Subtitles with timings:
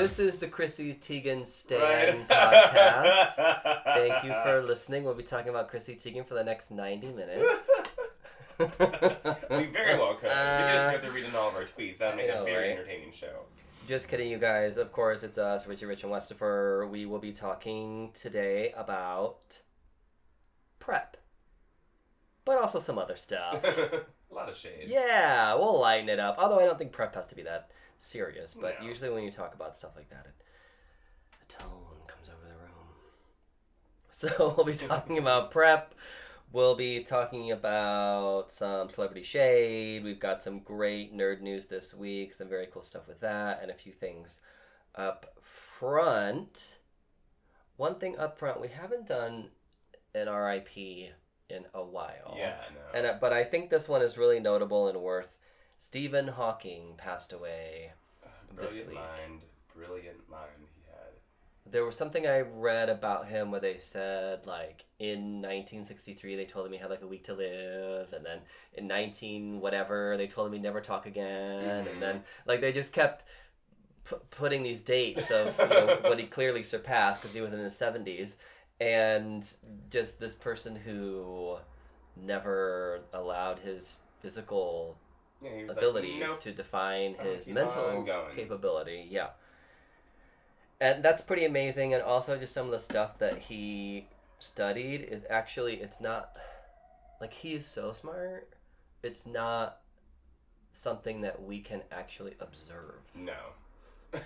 [0.00, 2.28] This is the Chrissy Teigen Stan Right.
[2.28, 3.84] podcast.
[3.84, 5.04] Thank you for listening.
[5.04, 7.70] We'll be talking about Chrissy Teigen for the next 90 minutes.
[8.58, 8.66] we
[9.66, 10.22] very well could.
[10.24, 11.98] we could just Uh, go through reading all of our tweets.
[11.98, 12.78] That would make know, a very right?
[12.78, 13.40] entertaining show.
[13.86, 14.78] Just kidding, you guys.
[14.78, 16.88] Of course, it's us, Richie Rich and Westifer.
[16.88, 19.60] We will be talking today about
[20.78, 21.18] prep,
[22.46, 23.62] but also some other stuff.
[23.64, 24.86] a lot of shade.
[24.88, 26.36] yeah, we'll lighten it up.
[26.38, 27.70] Although I don't think prep has to be that
[28.00, 28.54] serious.
[28.54, 28.86] But No.
[28.88, 30.34] usually when you talk about stuff like that, it,
[31.42, 31.70] a tone
[32.06, 32.70] comes over the room.
[34.10, 35.94] So we'll be talking about prep.
[36.52, 40.02] We'll be talking about some celebrity shade.
[40.02, 43.70] We've got some great nerd news this week, some very cool stuff with that, and
[43.70, 44.40] a few things
[44.96, 46.78] up front.
[47.76, 49.50] One thing up front, we haven't done
[50.14, 52.34] an RIP in a while.
[52.36, 52.98] Yeah, no.
[52.98, 55.36] And uh, but I think this one is really notable and worth.
[55.84, 57.92] Stephen Hawking passed away.
[58.54, 58.98] this brilliant week.
[58.98, 59.40] mind.
[59.74, 61.72] Brilliant mind he had.
[61.72, 66.66] There was something I read about him where they said like in 1963 they told
[66.66, 68.40] him he had like a week to live, and then
[68.74, 71.92] in 19 whatever they told him he'd never talk again, Mhm.
[71.92, 73.24] and then like they just kept
[74.04, 77.58] pu- putting these dates of you know, what he clearly surpassed because he was in
[77.60, 78.36] his 70s,
[78.80, 79.50] and
[79.88, 81.56] just this person who
[82.16, 84.98] never allowed his physical
[85.42, 86.40] Yeah, abilities like, nope.
[86.42, 89.06] to define his mental capability.
[89.10, 89.28] Yeah.
[90.80, 94.06] And that's pretty amazing and also just some of the stuff that he
[94.38, 96.36] studied is actually it's not
[97.20, 98.48] like he is so smart.
[99.02, 99.80] It's not
[100.72, 103.00] something that we can actually observe.
[103.14, 103.32] No.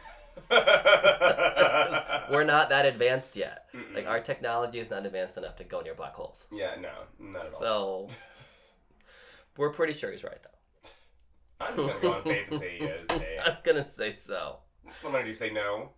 [2.30, 3.66] We're not that advanced yet.
[3.74, 3.94] Mm-mm.
[3.94, 6.46] Like our technology is not advanced enough to go near black holes.
[6.52, 7.60] Yeah, no, not at all.
[7.60, 8.08] So
[9.56, 10.50] we're pretty sure he's right though.
[11.64, 13.06] I'm just gonna go on faith and say he is.
[13.10, 14.58] Hey, I'm gonna say so.
[14.82, 15.34] what am I gonna do?
[15.34, 15.90] Say no?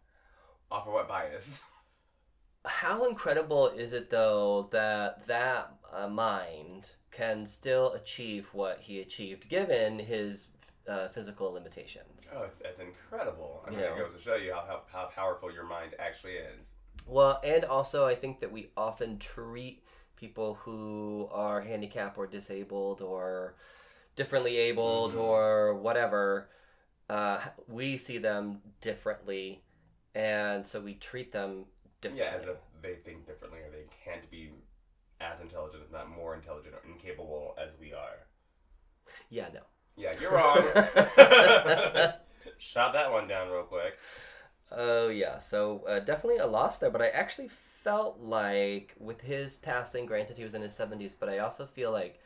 [0.71, 1.62] Offer what bias?
[2.65, 9.49] How incredible is it though that that uh, mind can still achieve what he achieved
[9.49, 10.49] given his
[10.88, 12.28] uh, physical limitations?
[12.34, 13.65] Oh, it's, it's incredible.
[13.66, 16.34] I You mean, it goes to show you how, how, how powerful your mind actually
[16.34, 16.72] is.
[17.06, 19.84] Well, and also I think that we often treat
[20.16, 23.55] people who are handicapped or disabled or
[24.16, 25.21] differently abled Mhm.
[25.21, 26.50] or whatever,
[27.09, 29.62] uh, we see them differently,
[30.15, 31.66] and so we treat them
[32.00, 32.26] differently.
[32.26, 34.50] Yeah, as if they think differently or they can't be
[35.21, 38.26] as intelligent, if not more intelligent or incapable as we are.
[39.31, 39.60] yeah, no.
[39.97, 40.59] Yeah, you're wrong.
[42.59, 43.97] Shot that one down real quick.
[44.71, 46.91] Oh yeah, so uh, definitely a loss there.
[46.91, 51.28] But I actually felt like with his passing, granted he was in his seventies, but
[51.28, 52.21] I also feel like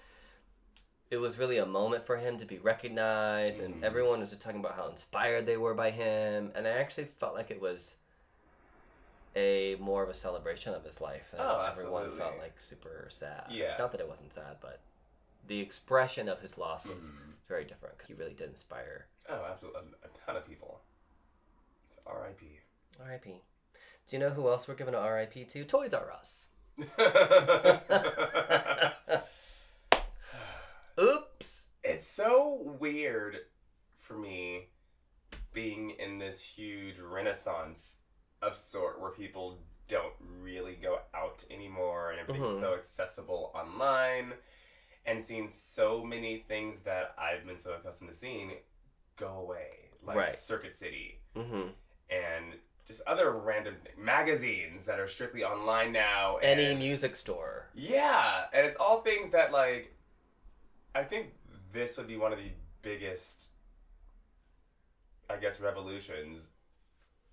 [1.10, 3.84] it was really a moment for him to be recognized, and Mhm.
[3.84, 7.34] everyone was just talking about how inspired they were by him, and I actually felt
[7.34, 7.96] like it was
[9.36, 11.32] a more of a celebration of his life.
[11.32, 13.46] And Oh, everyone felt like super sad.
[13.50, 13.76] Yeah.
[13.78, 14.80] not that it wasn't sad, but
[15.46, 17.34] the expression of his loss was Mhm.
[17.48, 19.06] very different because he really did inspire.
[19.28, 19.82] Oh, absolutely.
[20.02, 20.82] A, a ton of people.
[21.90, 22.60] It's R.I.P.
[23.00, 23.42] R.I.P.
[24.06, 25.44] Do you know who else we're giving an R.I.P.
[25.46, 25.64] to?
[25.64, 26.48] Toys R Us.
[31.90, 33.36] It's so weird
[33.98, 34.68] for me
[35.52, 37.96] being in this huge renaissance
[38.42, 39.58] of sort where people
[39.88, 42.60] don't really go out anymore and everything's Mhm.
[42.60, 44.34] so accessible online
[45.04, 48.62] and seeing so many things that I've been so accustomed to seeing
[49.16, 50.34] go away like Right.
[50.34, 51.70] Circuit City Mm-hmm.
[52.08, 57.68] and just other random th- magazines that are strictly online now Any and- music store.
[57.74, 59.92] yeah, and it's all things that like
[60.94, 61.34] I think
[61.72, 62.50] this would be one of the
[62.82, 63.48] biggest
[65.28, 66.42] I guess revolutions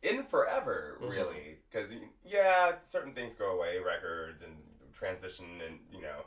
[0.03, 1.09] in forever, Mhm.
[1.09, 1.91] really, cuz
[2.23, 4.63] yeah, certain things go away, records and
[4.93, 6.25] transition and, you know,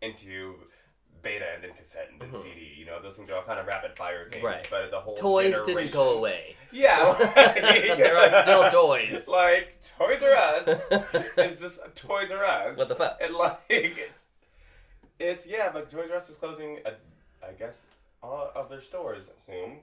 [0.00, 0.68] into
[1.22, 2.42] beta and then cassette and then Mhm.
[2.42, 4.66] CD, you know, those things are all kind of rapid fire things, Right.
[4.70, 6.56] but it's a whole Toys didn't go away.
[6.70, 7.14] Yeah.
[7.96, 9.26] there are still toys.
[9.28, 10.68] Like Toys R Us
[11.36, 12.76] it's just Toys R Us.
[12.76, 13.16] What the fuck?
[13.20, 14.23] And like it's,
[15.18, 16.78] it's yeah, but Toys R Us is closing.
[17.46, 17.86] I guess
[18.22, 19.80] all of their stores soon.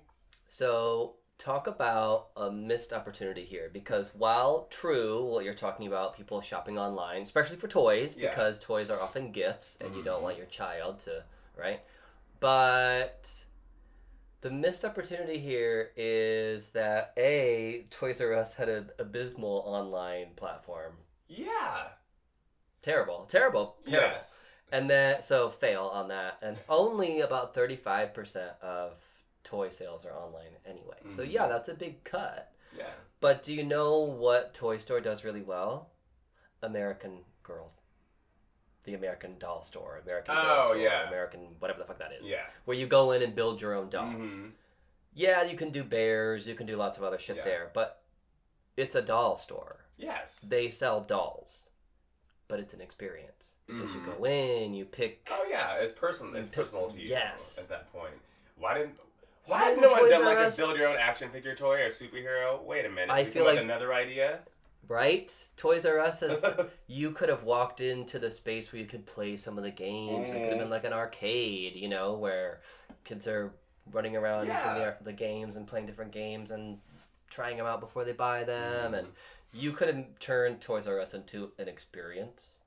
[0.49, 6.41] So, talk about a missed opportunity here because while true, what you're talking about, people
[6.41, 8.29] shopping online, especially for toys, Yeah.
[8.29, 10.23] because toys are often gifts and you don't Mhm.
[10.23, 11.23] want your child to,
[11.55, 11.81] right?
[12.39, 13.45] But
[14.41, 20.97] the missed opportunity here is that A, Toys R Us had an abysmal online platform.
[21.27, 21.91] Yeah.
[22.81, 24.11] Terrible, terrible, terrible.
[24.15, 24.37] Yes.
[24.71, 26.37] And then, so fail on that.
[26.41, 28.93] And only about 35% of
[29.43, 30.97] toy sales are online anyway.
[31.13, 31.31] So, Mhm.
[31.31, 32.51] yeah, that's a big cut.
[32.75, 32.91] Yeah.
[33.19, 35.89] But do you know what Toy Store does really well?
[36.61, 37.71] American Girl.
[38.83, 41.07] The American Doll Store, American Girl Oh, Store, yeah.
[41.07, 42.29] American whatever the fuck that is.
[42.29, 42.45] Yeah.
[42.65, 44.05] Where you go in and build your own doll.
[44.07, 44.49] hmm
[45.13, 47.43] Yeah, you can do bears, you can do lots of other shit Yeah.
[47.43, 48.01] there, but
[48.77, 49.85] it's a doll store.
[49.97, 50.39] Yes.
[50.39, 51.67] They sell dolls,
[52.51, 54.17] but it's an experience because you Mhm.
[54.19, 55.27] go in, you pick.
[55.31, 56.35] Oh yeah, it's personal.
[56.35, 57.07] It's pick- personal to you.
[57.07, 57.57] yes.
[57.57, 58.13] At that point,
[58.57, 58.99] why didn't?
[59.45, 61.81] Why Why has no one done like Us- a build your own action figure toy
[61.81, 62.61] or superhero?
[62.63, 63.09] Wait a minute.
[63.09, 64.39] I feel come up with like- another idea.
[64.87, 65.31] Right?
[65.55, 66.43] Toys R Us has.
[66.87, 70.29] you could have walked into the space where you could play some of the games.
[70.29, 70.59] It could have Mm.
[70.59, 72.61] been like an arcade, you know, where
[73.05, 73.53] kids are
[73.91, 76.79] running around using the, the games and playing different games and
[77.29, 78.91] trying them out before they buy them.
[78.91, 78.99] Mhm.
[78.99, 79.07] And
[79.53, 82.57] you could have turned Toys R Us into an experience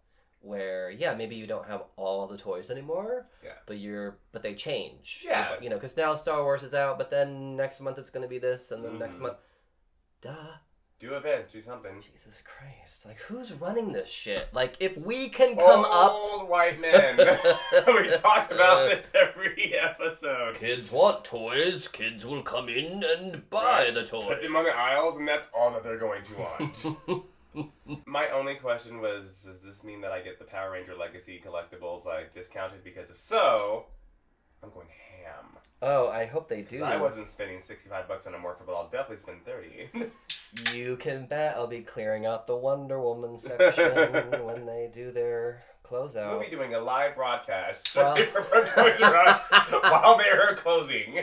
[0.41, 3.27] where, yeah, maybe you don't have all the toys anymore.
[3.43, 3.53] Yeah.
[3.67, 5.23] But you're, but they change.
[5.25, 5.55] Yeah.
[5.61, 8.29] You know, because now Star Wars is out, but then next month it's going to
[8.29, 9.21] be this, and then next Mhm.
[9.21, 9.37] month,
[10.21, 10.57] duh.
[11.01, 12.01] Do events, do something.
[12.01, 13.05] Jesus Christ!
[13.05, 14.49] Like, who's running this shit?
[14.53, 17.17] Like, if we can come up, Old white men.
[17.87, 20.55] we talk about this every episode.
[20.57, 21.89] kids want toys.
[21.89, 24.27] Kids will come in and buy the toys.
[24.29, 27.27] Put them on the aisles, and that's all that they're going to want.
[28.07, 32.05] My only question was, does this mean that I get the Power Ranger Legacy collectibles
[32.05, 32.83] like discounted?
[32.83, 33.87] Because if so,
[34.63, 35.45] I'm going ham.
[35.83, 36.83] oh, I hope they do.
[36.83, 40.11] I wasn't spending 65 bucks on a Morpher, but I'll definitely spend 30.
[40.73, 43.93] You can bet I'll be clearing out the Wonder Woman section
[44.45, 46.31] when they do their closeout.
[46.31, 49.49] we'll be doing a live broadcast Well- from Toys R Us
[49.83, 51.21] while they're closing.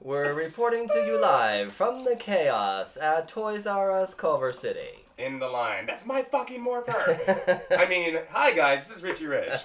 [0.00, 5.04] We're reporting to you live from the chaos at Toys R Us Culver City.
[5.18, 5.84] In the line.
[5.86, 7.60] That's my fucking Morpher.
[7.70, 9.60] I mean, hi guys, this is Richie Rich.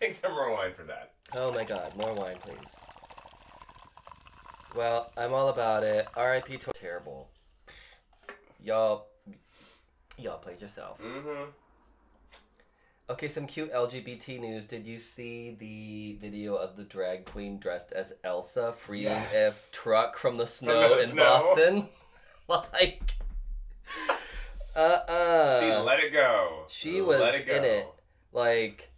[0.00, 1.12] Take some more wine for that.
[1.34, 2.76] Oh my god, more wine, please.
[4.74, 6.06] Well, I'm all about it.
[6.16, 6.58] R.I.P.
[6.58, 7.28] to terrible.
[8.62, 9.06] Y'all,
[10.18, 11.00] y'all played yourself.
[11.00, 11.50] Mm-hmm.
[13.10, 14.66] Okay, some cute LGBT news.
[14.66, 19.70] Did you see the video of the drag queen dressed as Elsa freeing Yes.
[19.70, 21.24] a truck from the snow the in snow.
[21.24, 21.88] Boston?
[22.48, 23.00] like,
[24.76, 26.64] uh, uh She let it go.
[26.68, 27.54] she was let it go.
[27.56, 27.86] in it.
[28.32, 28.90] Like,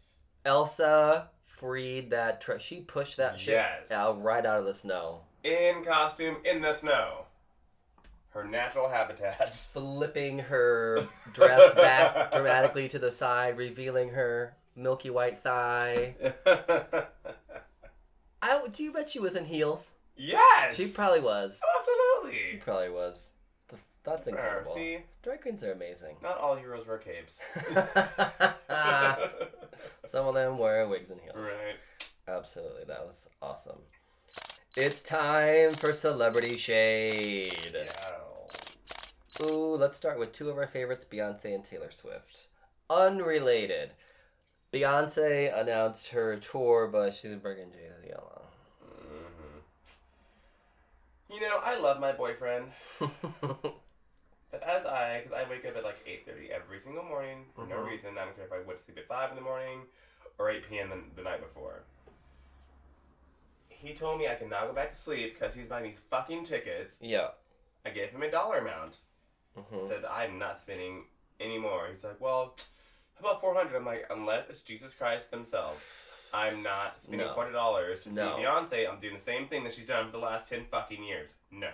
[0.45, 2.61] Elsa freed that truck.
[2.61, 3.93] She pushed that shit Yes.
[3.93, 5.21] out right out of the snow.
[5.45, 7.25] In costume, in the snow.
[8.31, 9.55] Her natural habitat.
[9.73, 16.15] flipping her dress back dramatically to the side, revealing her milky white thigh.
[18.43, 19.93] I do you bet she was in heels?
[20.17, 20.77] yes!
[20.77, 21.61] She probably was.
[21.79, 22.41] Absolutely.
[22.53, 23.33] She probably was.
[24.05, 24.75] That's incredible.
[24.75, 26.17] See, Drag queens are amazing.
[26.23, 27.39] not all heroes wear capes.
[30.07, 31.37] Some of them wear wigs and heels.
[31.37, 31.77] right.
[32.27, 33.81] Absolutely, that was awesome.
[34.77, 37.75] It's time for celebrity shade.
[37.75, 39.47] Yeah.
[39.47, 42.47] Ooh, let's start with two of our favorites, Beyonce and Taylor Swift.
[42.89, 43.91] Unrelated.
[44.73, 48.47] Beyonce announced her tour, but she's bringing Jay Z along.
[48.99, 49.59] hmm
[51.35, 52.67] You know, I love my boyfriend,
[53.01, 57.67] but as I, because I wake up at like eight thirty every single morning for
[57.67, 57.87] no Mhm.
[57.87, 58.19] reason.
[58.19, 59.81] I don't care if I went to sleep at five in the morning
[60.39, 60.91] or eight p.m.
[60.91, 61.83] The, the night before.
[63.83, 66.45] He told me I can now go back to sleep because he's buying these fucking
[66.45, 66.99] tickets.
[67.01, 67.29] yeah.
[67.85, 68.99] I gave him a dollar amount.
[69.57, 69.89] Mhm.
[69.89, 71.07] Said I'm not spending
[71.41, 71.89] anymore.
[71.91, 72.55] He's like, well,
[73.15, 73.75] how about four hundred?
[73.77, 75.81] I'm like, unless it's Jesus Christ themselves.
[76.33, 77.33] I'm not spending No.
[77.33, 78.37] hundred dollars to No.
[78.37, 78.89] see Beyonce.
[78.89, 81.31] I'm doing the same thing that she's done for the last ten fucking years.
[81.51, 81.71] No.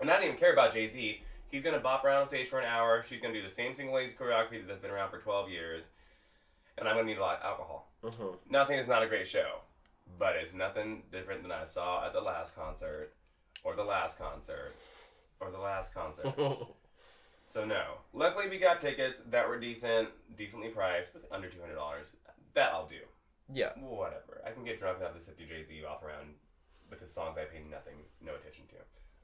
[0.00, 1.22] And I don't even care about Jay Z.
[1.50, 3.02] He's gonna bop around stage for an hour.
[3.06, 5.84] She's gonna do the same single ladies choreography that's been around for twelve years.
[6.78, 7.92] And I'm gonna need a lot of alcohol.
[8.02, 8.38] Mhm.
[8.48, 9.60] Not saying it's not a great show,
[10.18, 13.12] but it's nothing different than I saw at the last concert,
[13.64, 14.74] or the last concert,
[15.40, 16.34] or the last concert.
[17.44, 17.82] So no.
[18.14, 22.06] Luckily, we got tickets that were decent, decently priced, with under two hundred dollars.
[22.54, 23.00] That I'll do.
[23.52, 23.70] yeah.
[23.78, 24.40] Whatever.
[24.46, 26.28] I can get drunk enough to sit through Jay Z bop around
[26.88, 28.76] with his songs I pay nothing, no attention to,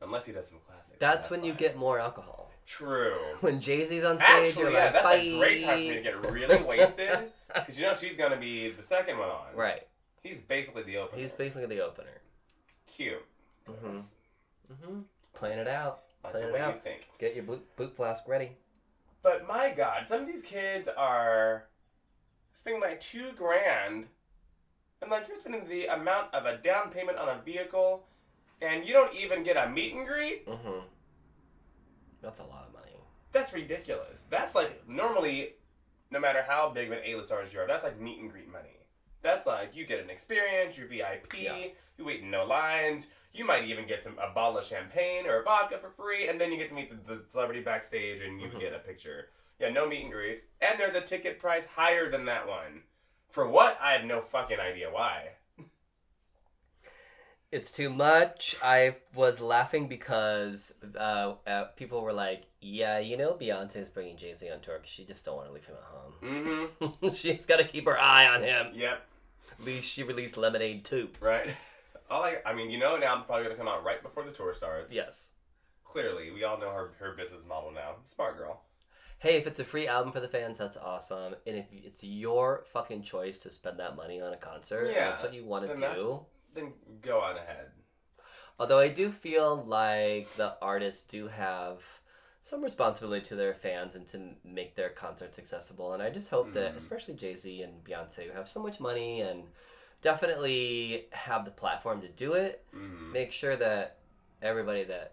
[0.04, 0.98] unless he does some classics.
[0.98, 2.50] That's when you get more alcohol.
[2.66, 3.16] true.
[3.40, 5.14] When Jay Z's on stage, Actually, you're yeah, like, that's Bye.
[5.14, 7.18] a great time for me to get really wasted,
[7.54, 9.46] because you know she's gonna be the second one on.
[9.54, 9.86] Right.
[10.22, 11.20] He's basically the opener.
[11.22, 12.20] He's basically the opener.
[12.86, 13.24] cute.
[13.68, 14.04] Mhm.
[14.82, 15.00] hmm
[15.34, 16.04] Playing it out.
[16.24, 16.82] Like Playing it way you out.
[16.82, 17.08] think.
[17.18, 18.56] Get your boot, boot flask ready.
[19.22, 21.66] But my God, some of these kids are
[22.56, 24.06] spending like two grand,
[25.00, 28.06] and like you're spending the amount of a down payment on a vehicle,
[28.60, 30.48] and you don't even get a meet and greet.
[30.48, 30.80] hmm
[32.22, 32.96] That's a lot of money.
[33.32, 34.22] That's ridiculous.
[34.30, 35.54] That's like normally,
[36.10, 38.50] no matter how big of an A-list artist you are, that's like meet and greet
[38.50, 38.77] money.
[39.22, 41.56] That's like you get an experience, you're VIP, Yeah.
[41.96, 45.42] you wait in no lines, you might even get some a bottle of champagne or
[45.42, 48.48] vodka for free, and then you get to meet the, the celebrity backstage and you
[48.48, 48.60] Mhm.
[48.60, 49.30] get a picture.
[49.58, 50.42] Yeah, no meet and greets.
[50.60, 52.84] And there's a ticket price higher than that one.
[53.28, 53.76] For what?
[53.80, 55.32] I have no fucking idea why.
[57.50, 58.56] It's too much.
[58.62, 64.18] I was laughing because uh, uh, people were like, "Yeah, you know, Beyonce is bringing
[64.18, 66.84] Jay Z on tour because she just don't want to leave him at Mm-hmm.
[66.84, 67.10] home.
[67.14, 69.07] She's got to keep her eye on him." Yep.
[69.64, 71.08] Least she released Lemonade too.
[71.20, 71.54] Right.
[72.10, 74.30] All I, I mean, you know, now I'm probably gonna come out right before the
[74.30, 74.94] tour starts.
[74.94, 75.30] Yes.
[75.84, 77.96] Clearly, we all know her her business model now.
[78.04, 78.62] Smart girl.
[79.18, 81.34] Hey, if it's a free album for the fans, that's awesome.
[81.46, 85.22] And if it's your fucking choice to spend that money on a concert, Yeah, that's
[85.22, 86.20] what you want to do.
[86.54, 86.72] Then
[87.02, 87.66] go on ahead.
[88.60, 91.80] Although I do feel like the artists do have
[92.48, 95.92] some responsibility to their fans and to make their concerts accessible.
[95.92, 96.76] And I just hope that, Mhm.
[96.76, 99.48] especially Jay Z and Beyonce, who have so much money and
[100.00, 103.12] definitely have the platform to do it, Mm-hmm.
[103.12, 103.96] make sure that
[104.40, 105.12] everybody that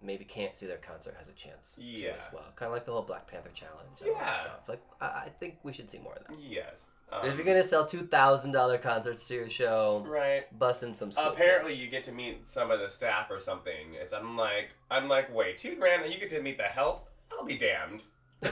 [0.00, 2.52] maybe can't see their concert has a chance to as well.
[2.56, 4.40] Kind of like the whole Black Panther challenge that Yeah.
[4.40, 4.68] stuff.
[4.68, 6.38] Like, I, I think we should see more of that.
[6.38, 6.86] Yes.
[7.12, 10.46] If Um, you're gonna sell two thousand dollar concerts to your show, right.
[10.58, 11.10] bust in some.
[11.16, 13.94] Apparently, you get to meet some of the staff or something.
[13.94, 17.08] It's I'm like I'm like wait two grand and you get to meet the help.
[17.32, 18.02] I'll be damned.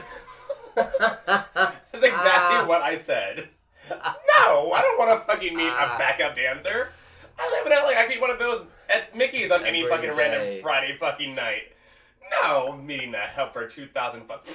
[0.74, 2.64] That's exactly Ah.
[2.66, 3.48] what I said.
[3.90, 5.96] No, I don't want to fucking meet Ah.
[5.96, 6.88] a backup dancer.
[7.38, 7.98] I live in LA.
[8.00, 10.16] I meet one of those at Mickey's on any fucking day.
[10.16, 11.72] random Friday fucking night.
[12.42, 14.46] No, meeting the help for two thousand fuck.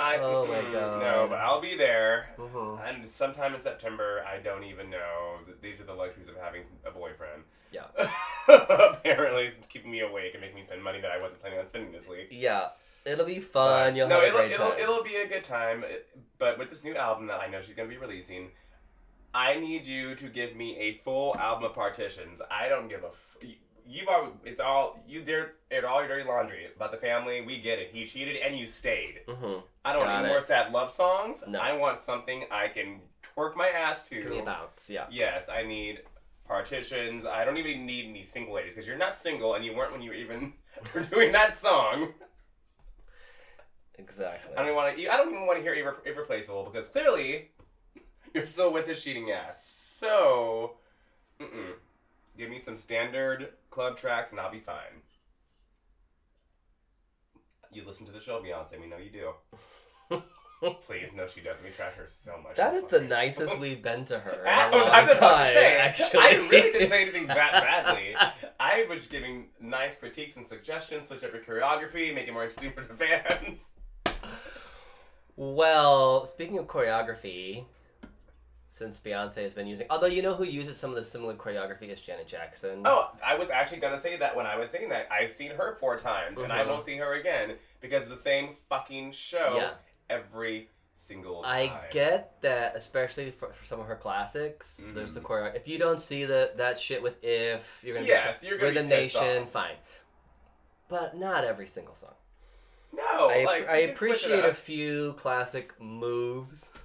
[0.00, 1.00] I, Oh my mm, God.
[1.02, 2.30] No, but I'll be there.
[2.36, 2.88] Mhm.
[2.88, 5.38] And sometime in September, I don't even know.
[5.60, 7.42] These are the luxuries of having a boyfriend.
[7.70, 7.84] Yeah.
[8.48, 11.66] Apparently, it's keeping me awake and making me spend money that I wasn't planning on
[11.66, 12.28] spending this week.
[12.30, 12.68] Yeah,
[13.04, 13.92] it'll be fun.
[13.92, 14.80] But- You'll no, have a it'll, great it'll, time.
[14.80, 15.84] it'll be a good time.
[16.38, 18.50] But with this new album that I know she's going to be releasing,
[19.34, 22.40] I need you to give me a full album of partitions.
[22.50, 23.08] I don't give a.
[23.08, 23.36] F-
[23.90, 24.32] You've all.
[24.44, 25.24] It's all you.
[25.24, 27.40] They're aired all your dirty laundry about the family.
[27.40, 27.90] We get it.
[27.92, 29.20] He cheated and you stayed.
[29.26, 29.60] mm-hmm.
[29.84, 30.28] I don't Got need it.
[30.28, 31.42] more sad love songs.
[31.48, 31.58] No.
[31.58, 33.00] I want something I can
[33.36, 34.14] twerk my ass to.
[34.22, 34.88] Give me a bounce.
[34.88, 35.06] Yeah.
[35.10, 36.02] Yes, I need
[36.46, 37.24] partitions.
[37.26, 40.02] I don't even need any single ladies because you're not single and you weren't when
[40.02, 40.52] you were even
[40.94, 42.12] were doing that song.
[43.98, 44.52] Exactly.
[44.54, 45.08] I don't even want to.
[45.12, 47.50] I don't even want to hear irre- irreplaceable because clearly
[48.34, 49.96] you're still with his cheating ass.
[49.98, 50.76] So,
[51.40, 51.72] mm-mm.
[52.36, 55.02] Give me some standard club tracks and I'll be fine.
[57.72, 58.80] You listen to the show, Beyonce.
[58.80, 60.22] We know you do.
[60.82, 61.64] Please, no, she doesn't.
[61.64, 62.56] We trash her so much.
[62.56, 65.16] that is the nicest we've been to her in I a was, long I was
[65.16, 65.54] time.
[65.54, 68.14] say, actually, I really didn't say anything that badly.
[68.60, 72.72] I was giving nice critiques and suggestions, switch up your choreography, make it more interesting
[72.72, 73.60] for the fans.
[75.36, 77.64] well, speaking of choreography,
[78.80, 81.90] since Beyonce has been using, although you know who uses some of the similar choreography
[81.90, 82.80] is Janet Jackson.
[82.86, 85.06] Oh, I was actually gonna say that when I was saying that.
[85.12, 86.68] I've seen her four times, and I Mhm.
[86.68, 89.74] won't see her again because of the same fucking show Yeah.
[90.08, 91.70] every single time.
[91.72, 94.80] I get that, especially for, for some of her classics.
[94.94, 95.24] There's the Mhm.
[95.26, 95.54] choreo.
[95.54, 98.82] If you don't see the that shit with "If," you're gonna Yes, be, you're gonna
[98.82, 99.50] be pissed Nation, off.
[99.50, 99.76] fine,
[100.88, 102.14] but not every single song.
[102.92, 106.70] No, I, like I you can switch it appreciate a few classic moves.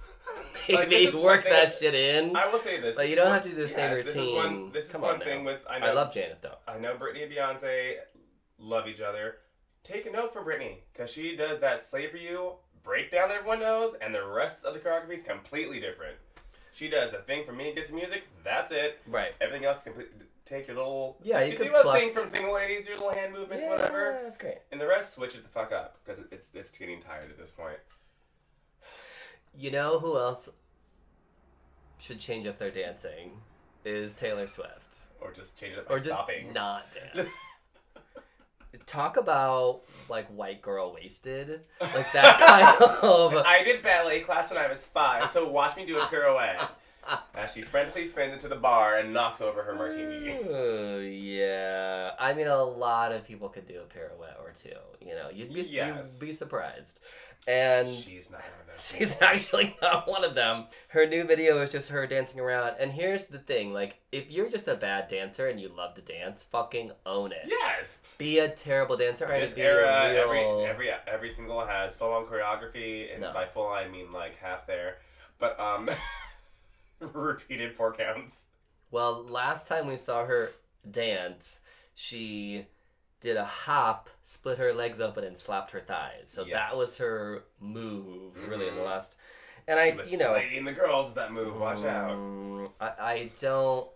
[0.74, 2.34] Like, Maybe work that shit in.
[2.36, 2.96] I will say this.
[2.96, 4.52] Like, you don't one- have to do the same yes, This is one.
[4.54, 4.72] routine.
[4.72, 5.52] This is Come one on thing now.
[5.52, 5.86] with I know.
[5.86, 6.56] I love Janet though.
[6.66, 7.96] I know Britney and Beyonce
[8.58, 9.38] love each other.
[9.84, 13.60] Take a note from Britney because she does that "Slave for You" breakdown that everyone
[13.60, 16.16] knows, and the rest of the choreography is completely different.
[16.72, 18.24] She does a thing for me and gets music.
[18.44, 18.98] That's it.
[19.06, 19.32] Right.
[19.40, 20.08] Everything else, complete.
[20.44, 21.16] Take your little.
[21.22, 23.70] Yeah, you you could do a thing from single ladies, your little hand movements, yeah,
[23.72, 24.58] whatever, that's great.
[24.70, 27.50] and the rest switch it the fuck up because it's it's getting tired at this
[27.50, 27.78] point.
[29.58, 30.48] You know who else
[31.98, 33.30] should change up their dancing?
[33.84, 34.72] Is Taylor Swift.
[35.20, 36.52] Or just change it up by Or just stopping.
[36.52, 37.28] not dance.
[38.86, 41.62] Talk about like white girl wasted.
[41.80, 42.38] Like that
[42.78, 46.06] kind of I did ballet class when I was five, so watch me do a
[46.06, 46.68] pirouette.
[47.34, 50.38] As she frantically spins into the bar and knocks over her martini.
[50.50, 52.12] Oh, yeah.
[52.18, 54.70] I mean, a lot of people could do a pirouette or two.
[55.00, 56.16] You know, you'd be Yes.
[56.18, 57.00] you'd be surprised.
[57.48, 58.84] And She's not one of those.
[58.98, 59.26] she's people.
[59.28, 60.64] actually not one of them.
[60.88, 62.74] Her new video is just her dancing around.
[62.80, 66.02] And here's the thing: like, if you're just a bad dancer and you love to
[66.02, 67.42] dance, fucking own it.
[67.46, 68.00] Yes.
[68.18, 70.16] Be a terrible dancer This be era, real.
[70.24, 73.32] every every every single has full on choreography, and No.
[73.32, 74.96] by full I mean like half there,
[75.38, 75.88] but um,
[77.12, 78.44] repeated four counts.
[78.90, 80.52] Well, last time we saw her
[80.90, 81.60] dance,
[81.94, 82.66] she
[83.20, 86.26] did a hop, split her legs open, and slapped her thighs.
[86.26, 88.86] So that was her move, really, in the Mhm.
[88.86, 89.16] last.
[89.68, 91.58] And I, you know, slaying the girls with that move.
[91.58, 92.16] Watch out.
[92.16, 93.90] Mm, I, I don't.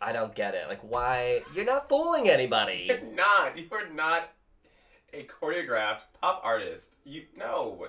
[0.00, 0.68] I don't get it.
[0.68, 1.42] Like, why?
[1.54, 2.84] You're not fooling anybody.
[2.88, 3.56] You're not.
[3.56, 4.30] You are not
[5.12, 6.94] a choreographed pop artist.
[7.04, 7.86] You no.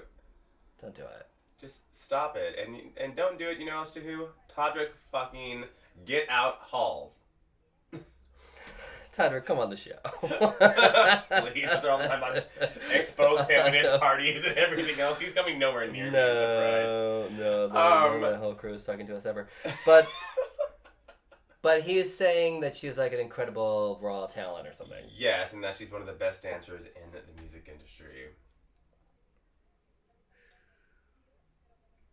[0.82, 1.28] don't do it.
[1.60, 3.58] Just stop it, and and don't do it.
[3.58, 4.28] You know as to who?
[4.56, 5.66] Todrick fucking
[6.06, 7.18] get out halls.
[9.12, 9.98] Tyler, come on the show.
[10.22, 12.44] Please, after all the time I
[12.94, 16.12] expose him and his parties and everything else, he's coming nowhere near me.
[16.12, 19.50] No, no, the, Um, the whole crew is talking to us ever.
[19.86, 20.08] But,
[21.62, 25.04] but he is saying that she's like an incredible raw talent or something.
[25.13, 28.30] Yes, and that she's one of the best dancers in the music industry.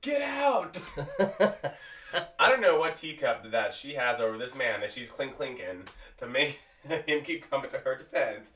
[0.07, 0.79] Get out!
[2.39, 5.89] I don't know what teacup that she has over this man that she's clink clinking
[6.19, 8.53] to make him keep coming to her defense.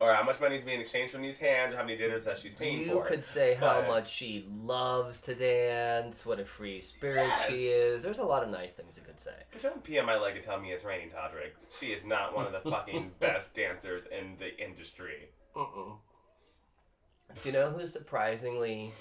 [0.00, 2.38] Or how much money is being exchanged from these hands, or how many dinners that
[2.38, 2.92] she's paying you for.
[2.92, 8.02] You could say how much she loves to dance, what a free spirit she is.
[8.02, 9.34] There's a lot of nice things you could say.
[9.52, 11.52] But don't pee on my leg and tell me it's raining Todrick.
[11.78, 15.30] She is not one of the fucking best dancers in the industry.
[15.54, 18.92] Do you know who's surprisingly,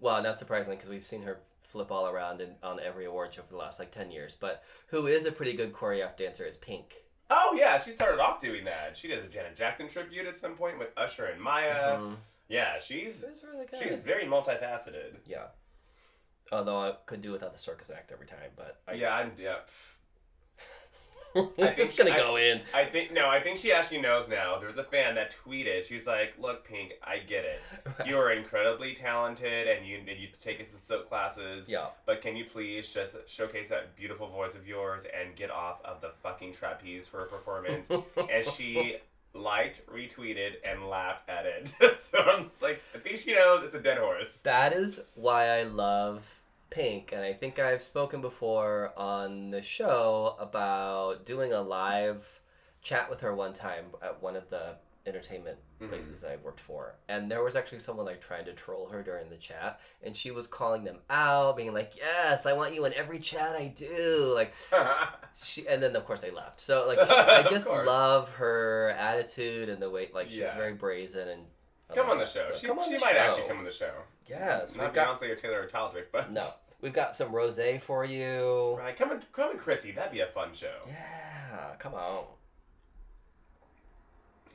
[0.00, 3.42] well, not surprisingly because we've seen her flip all around in, on every award show
[3.42, 6.56] for the last like 10 years, but who is a pretty good choreographed dancer is
[6.56, 6.94] Pink.
[7.28, 8.96] Oh yeah, she started off doing that.
[8.96, 11.96] She did a Janet Jackson tribute at some point with Usher and Maya.
[11.98, 12.16] Mhm.
[12.48, 13.80] Yeah, she's really good.
[13.82, 15.16] she's very multifaceted.
[15.24, 15.46] Yeah.
[16.52, 19.56] Although I could do without the circus act every time, but I, Yeah, I'm yeah.
[21.58, 22.60] it's think gonna go in.
[22.74, 24.58] I think no, I think she actually knows now.
[24.58, 25.84] There was a fan that tweeted.
[25.84, 27.60] She's like, "Look, Pink, I get it.
[28.06, 31.68] You are incredibly talented, and you and you've taken some silk classes.
[31.68, 31.86] Yeah.
[32.04, 36.00] But can you please just showcase that beautiful voice of yours and get off of
[36.00, 38.96] the fucking trapeze for a performance?" and she
[39.34, 41.98] liked, retweeted, and laughed at it.
[41.98, 44.40] so I'm just like, I think she knows it's a dead horse.
[44.42, 46.22] That is why I love
[46.70, 52.40] Pink, and I think I've spoken before on the show about doing a live
[52.82, 54.74] chat with her one time at one of the
[55.06, 55.88] entertainment Mhm.
[55.88, 56.96] places that I've worked for.
[57.08, 60.32] And there was actually someone like trying to troll her during the chat, and she
[60.32, 64.32] was calling them out, being like, "Yes, I want you in every chat I do."
[64.34, 64.52] Like
[65.40, 66.60] she, and then of course they left.
[66.60, 70.56] So like she, I just love her attitude and the way like she's Yeah.
[70.56, 71.46] very brazen and.
[71.94, 72.48] Come on the show.
[72.52, 73.18] So she she might show.
[73.18, 73.92] actually come on the show.
[74.26, 76.42] Yes, Not got Beyonce or Taylor or Todrick, but no.
[76.80, 78.76] We've got some rosé for you.
[78.78, 79.92] Right, come and come and Chrissy.
[79.92, 80.74] That'd be a fun show.
[80.86, 82.24] Yeah, come on.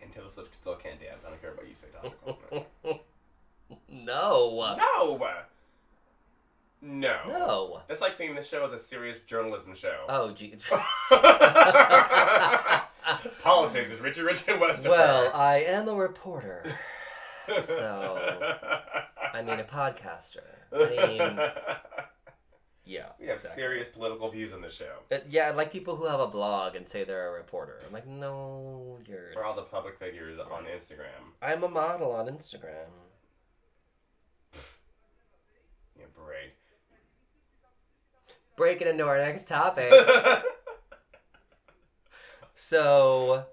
[0.03, 1.23] And Taylor Swift still can't dance.
[1.25, 1.87] I don't care what you say,
[2.53, 2.65] Todrick.
[3.89, 4.75] No.
[4.75, 5.17] no,
[6.81, 7.81] no, No.
[7.87, 10.03] That's like saying this show is a serious journalism show.
[10.09, 10.55] Oh, gee.
[13.41, 14.85] Politics is Richard Rich and West.
[14.87, 16.63] well, I am a reporter.
[17.63, 18.39] So-
[19.33, 20.41] I mean, a podcaster.
[20.73, 21.19] I mean,
[22.85, 23.05] yeah.
[23.19, 23.61] we have exactly.
[23.61, 24.97] serious political views on the show.
[25.11, 27.79] Uh, yeah, like people who have a blog and say they're a reporter.
[27.87, 29.31] I'm like, no, you're.
[29.35, 31.31] Or all the public figures on Instagram.
[31.41, 32.89] I'm a model on Instagram.
[35.99, 36.55] Yeah, break.
[38.57, 39.91] Breaking into our next topic.
[42.63, 43.45] So,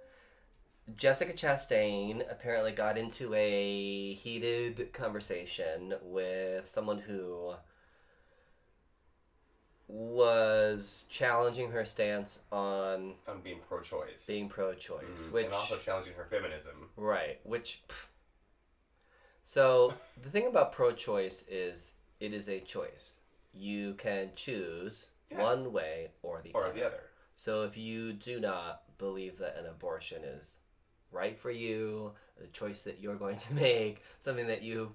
[0.96, 7.54] Jessica Chastain apparently got into a heated conversation with someone who
[9.86, 14.26] was challenging her stance on I'm being pro-choice.
[14.26, 15.32] being pro-choice, Mhm.
[15.32, 16.90] which and also challenging her feminism.
[16.96, 17.82] right, which.
[17.88, 18.06] pff.
[19.44, 23.16] So the thing about pro-choice is it is a choice.
[23.52, 25.40] You can choose Yes.
[25.40, 26.74] one way or the Or other.
[26.74, 27.10] the other.
[27.34, 30.58] So if you do not believe that an abortion is
[31.12, 34.92] right for you, the choice that you're going to make, something that you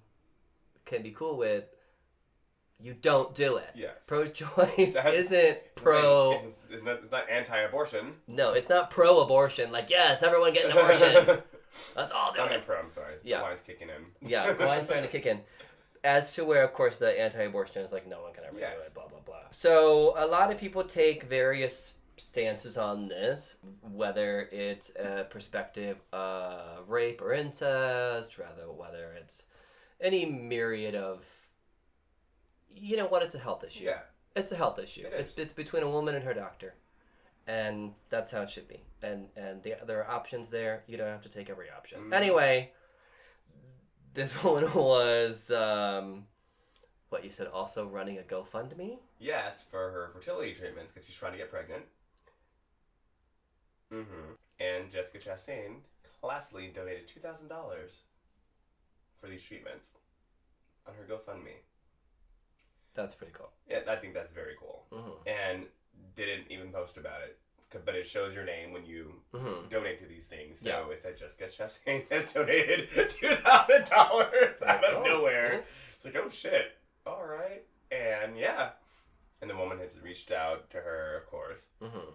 [0.85, 1.65] can be cool with,
[2.79, 3.69] you don't do it.
[3.75, 3.91] Yes.
[4.07, 6.41] Pro-choice isn't pro.
[6.43, 8.13] It's, it's not, it's not anti-abortion.
[8.27, 9.71] No, it's not pro-abortion.
[9.71, 11.43] Like yes, everyone get an abortion.
[11.95, 12.65] Let's all do I'm it.
[12.65, 12.77] pro.
[12.77, 13.15] I'm sorry.
[13.23, 13.37] Yeah.
[13.39, 14.29] The line's kicking in.
[14.29, 15.41] Yeah, Gwen's starting to kick in.
[16.03, 18.93] As to where, of course, the anti-abortion is like no one can ever do it.
[18.93, 19.35] Blah blah blah.
[19.51, 26.89] So a lot of people take various stances on this, whether it's a perspective of
[26.89, 29.45] rape or incest, rather whether it's
[30.01, 31.25] any myriad of.
[32.75, 33.21] You know what?
[33.23, 33.83] It's a health issue.
[33.85, 33.99] Yeah.
[34.35, 35.05] It's a health issue.
[35.05, 36.73] It It's, it's between a woman and her doctor,
[37.45, 38.81] and that's how it should be.
[39.01, 40.83] And and the, there are options there.
[40.87, 42.01] You don't have to take every option.
[42.09, 42.13] Mhm.
[42.13, 42.71] Anyway,
[44.13, 46.25] this woman was um,
[47.09, 47.47] what you said.
[47.47, 48.97] Also running a GoFundMe.
[49.19, 51.83] Yes, for her fertility treatments because she's trying to get pregnant.
[53.93, 54.33] Mm-hmm.
[54.59, 55.75] And Jessica Chastain
[56.23, 57.91] classily donated two thousand dollars
[59.21, 59.91] for these treatments.
[60.87, 61.57] on her GoFundMe.
[62.95, 63.49] That's pretty cool.
[63.69, 64.85] Yeah, I think that's very cool.
[64.91, 65.65] hmm And
[66.15, 67.37] didn't even post about it,
[67.85, 70.59] but it shows your name when you hmm donate to these things.
[70.59, 70.89] So Yeah.
[70.93, 75.63] it said Jessica Chastain has donated two thousand dollars out of oh, nowhere.
[75.95, 76.73] It's like, oh shit,
[77.05, 78.71] all right, and yeah,
[79.41, 81.67] and the woman has reached out to her, of course.
[81.81, 82.11] hmm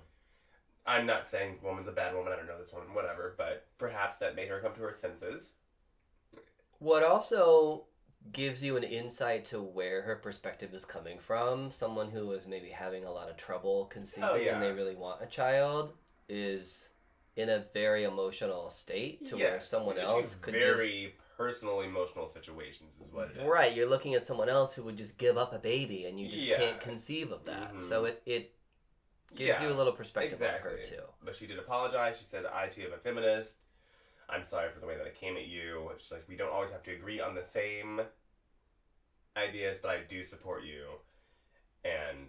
[0.88, 2.33] I'm not saying the woman's a bad woman.
[2.33, 3.35] I don't know this woman, whatever.
[3.37, 5.53] But perhaps that made her come to her senses.
[6.79, 7.85] What also
[8.33, 12.68] gives you an insight to where her perspective is coming from, someone who is maybe
[12.68, 14.55] having a lot of trouble conceiving Oh, yeah.
[14.55, 15.92] and they really want a child
[16.29, 16.88] is
[17.37, 23.12] in a very emotional state to where someone else could very personal, emotional situations is
[23.12, 23.48] what it just is.
[23.48, 26.29] right you're looking at someone else who would just give up a baby and you
[26.29, 26.57] just Yeah.
[26.59, 27.83] can't conceive of that Mhm.
[27.88, 28.53] so it, it
[29.35, 30.71] gives Yeah, you a little perspective exactly.
[30.73, 32.19] on her too But she did apologize.
[32.19, 33.57] She said, "I too am a feminist.
[34.29, 35.91] I'm sorry for the way that I came at you.
[35.95, 38.01] It's like we don't always have to agree on the same
[39.37, 40.85] ideas, but I do support you,
[41.85, 42.29] and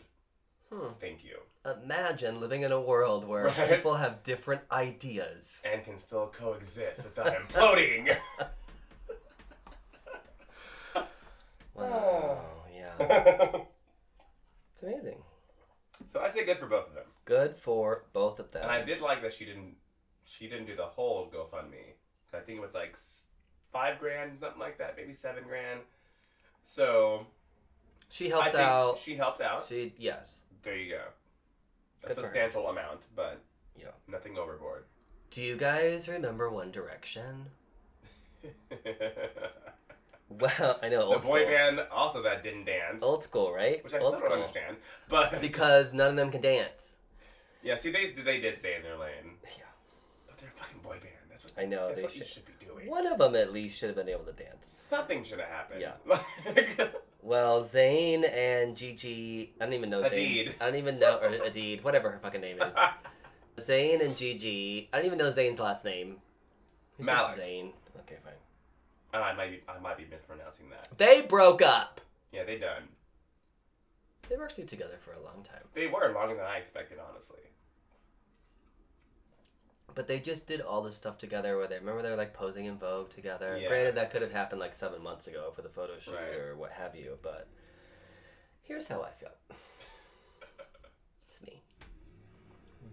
[0.72, 0.94] hmm.
[1.02, 3.70] thank you, imagine living in a world where Right.
[3.76, 8.16] people have different ideas and can still coexist without imploding."
[11.74, 12.42] wow
[12.76, 13.62] yeah
[14.74, 15.22] it's amazing
[16.22, 17.06] I say good for both of them.
[17.26, 19.76] good for both of them And I did like that she didn't
[20.26, 21.94] she didn't do the whole GoFundMe.
[22.34, 22.96] I think it was like
[23.74, 25.80] five grand, something like that, maybe seven grand.
[26.64, 27.26] So
[28.10, 29.66] she I helped think out she helped out.
[29.66, 31.02] she yes there you go.
[32.04, 32.24] A Good her.
[32.24, 33.42] substantial amount, but
[33.76, 33.88] Yeah.
[34.08, 34.84] nothing overboard.
[35.32, 37.48] do you guys remember one direction
[40.30, 41.52] well i know the boy school.
[41.52, 44.78] band also that didn't dance, old school right which I old still don't understand.
[45.10, 46.98] But because none of them can dance
[47.62, 49.64] yeah, see, they they did stay in their lane, yeah
[50.28, 51.14] but they're a fucking boy band.
[51.30, 52.88] That's what I know, That's they what you should- should be doing.
[52.90, 55.82] one of them at least should have been able to dance Something should have happened.
[55.82, 56.88] Yeah.
[57.22, 60.54] Well, Zayn and Gigi, I don't even know Zayn.
[60.62, 62.74] I don't even know, or Hadid, whatever her fucking name is.
[63.58, 66.18] Zayn and Gigi, I don't even know Zayn's last name.
[66.98, 67.38] Malik.
[67.38, 67.72] Zayn.
[68.00, 68.34] Okay, fine.
[69.14, 70.88] Oh, I might be I might be mispronouncing that.
[70.98, 72.02] They broke up.
[72.32, 72.84] Yeah, they done.
[74.30, 75.64] They were actually together for a long time.
[75.74, 77.40] They were longer than I expected, honestly.
[79.96, 82.66] But they just did all this stuff together where they remember they were like posing
[82.66, 83.58] in Vogue together.
[83.60, 83.68] Yeah.
[83.68, 86.36] Granted, that could have happened like seven months ago for the photo shoot Right.
[86.36, 87.48] or what have you, but
[88.62, 89.32] here's how I feel.
[91.26, 91.64] it's me.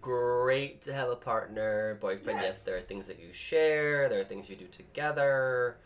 [0.01, 2.39] Great to have a partner, boyfriend.
[2.41, 2.57] Yes.
[2.57, 2.59] Yes.
[2.61, 5.77] there are things that you share, there are things you do together.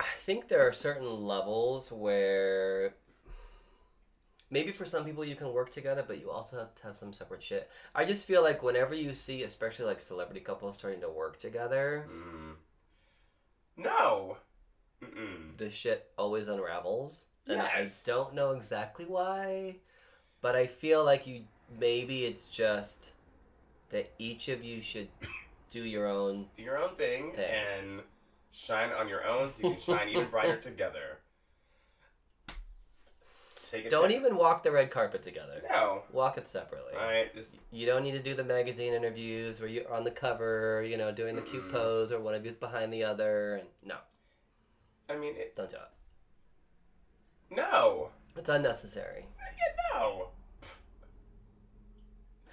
[0.00, 2.94] I think there are certain levels where
[4.50, 7.12] maybe for some people you can work together, but you also have to have some
[7.12, 7.70] separate shit.
[7.94, 12.06] I just feel like whenever you see, especially like celebrity couples starting to work together,
[12.10, 12.54] Mm.
[13.76, 14.36] No.
[15.02, 15.56] Mm-mm.
[15.56, 17.26] this shit always unravels.
[17.46, 18.02] And Yes.
[18.04, 19.76] I don't know exactly why,
[20.42, 21.44] but I feel like you
[21.78, 23.12] maybe it's just
[23.90, 25.08] that each of you should
[25.70, 26.48] do your own.
[26.56, 27.44] Do your own thing, Thing.
[27.50, 28.02] and
[28.52, 31.18] shine on your own so you can shine even brighter together.
[33.70, 35.62] Take a Don't even walk the red carpet together.
[35.70, 36.02] No.
[36.12, 36.92] Walk it separately.
[36.94, 40.82] Alright, just You don't need to do the magazine interviews where you're on the cover,
[40.84, 41.72] you know, doing the cute Mm-mm.
[41.72, 43.56] pose or one of you's behind the other.
[43.56, 43.96] And no,
[45.08, 47.56] I mean it, don't do it.
[47.56, 48.10] no.
[48.36, 49.26] It's unnecessary.
[49.38, 50.28] Yeah, no.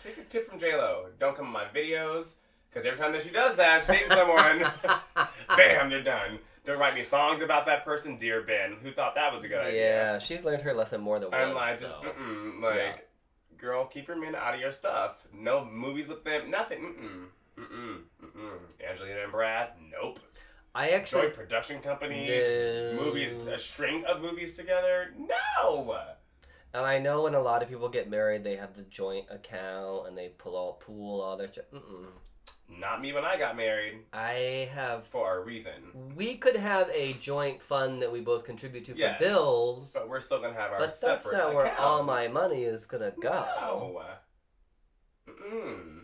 [0.04, 1.08] Take a tip from J-Lo.
[1.20, 2.34] Don't come on my videos,
[2.70, 4.60] because every time that she does that, she dates someone,
[5.58, 6.40] bam, they're done.
[6.66, 8.76] Don't write me songs about that person, dear Ben.
[8.84, 9.90] Who thought that was a good idea?
[10.14, 11.56] Yeah, she's learned her lesson more than I'm once.
[11.56, 12.10] like, just, though.
[12.10, 12.94] mm-mm, like, Yeah.
[13.58, 15.26] girl, keep your men out of your stuff.
[15.34, 16.80] No movies with them, nothing.
[17.58, 18.90] Mm-mm, mm-mm, mm-mm.
[18.90, 20.20] Angelina and Brad, nope.
[20.76, 22.44] I actually Joint production companies,
[22.96, 23.02] No.
[23.04, 25.98] movie, a string of movies together, no.
[26.74, 30.08] And I know when a lot of people get married, they have the joint account
[30.08, 31.50] and they pull all pool all their.
[32.70, 35.08] Not me when I got married, I have.
[35.08, 35.74] for a reason.
[36.16, 39.20] We could have a joint fund that we both contribute to for Yes.
[39.20, 42.64] bills, But we're still gonna have our but separate that's not where all my money
[42.64, 43.30] is gonna go.
[43.30, 44.02] No.
[45.28, 46.04] Mm-mm.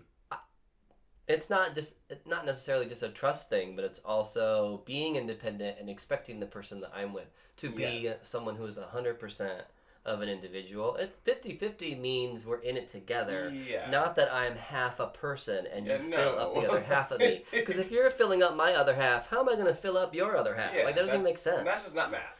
[1.28, 5.78] It's not just it's not necessarily just a trust thing, but it's also being independent
[5.80, 7.28] and expecting the person that I'm with
[7.58, 8.20] to be Yes.
[8.24, 9.64] someone who is hundred percent
[10.06, 10.96] of an individual.
[10.98, 13.50] It 50-50 means we're in it together.
[13.50, 13.90] Yeah.
[13.90, 17.20] Not that I'm half a person and you Yeah, fill up the other half of
[17.20, 17.44] me.
[17.52, 20.14] Because if you're filling up my other half, how am I going to fill up
[20.14, 20.74] your other half?
[20.76, 21.64] Yeah, like that doesn't that- make sense.
[21.64, 22.36] That's just not math.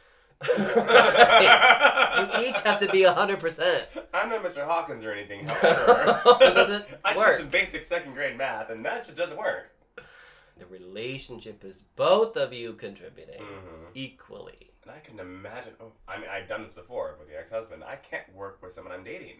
[0.58, 2.30] Right.
[2.40, 3.84] You each have to be hundred percent.
[4.14, 4.64] I'm not Mr.
[4.64, 5.46] Hawkins or anything.
[5.46, 7.36] However, It doesn't I work.
[7.36, 9.70] did some basic second grade math, and that just doesn't work.
[10.58, 13.40] The relationship is both of you contributing.
[13.42, 13.84] Mm-hmm.
[13.94, 14.70] equally.
[14.84, 15.72] And I can imagine.
[15.80, 17.82] Oh, I mean, I've done this before with the ex-husband.
[17.84, 19.38] I can't work with someone I'm dating.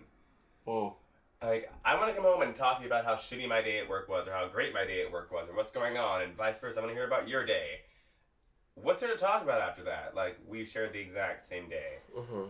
[0.66, 0.96] Oh.
[1.42, 3.78] Like, I want to come home and talk to you about how shitty my day
[3.78, 6.22] at work was, or how great my day at work was, or what's going on,
[6.22, 6.78] and vice versa.
[6.78, 7.80] I want to hear about your day.
[8.74, 10.14] What's there to talk about after that?
[10.14, 12.48] Like, we shared the exact same day, hmm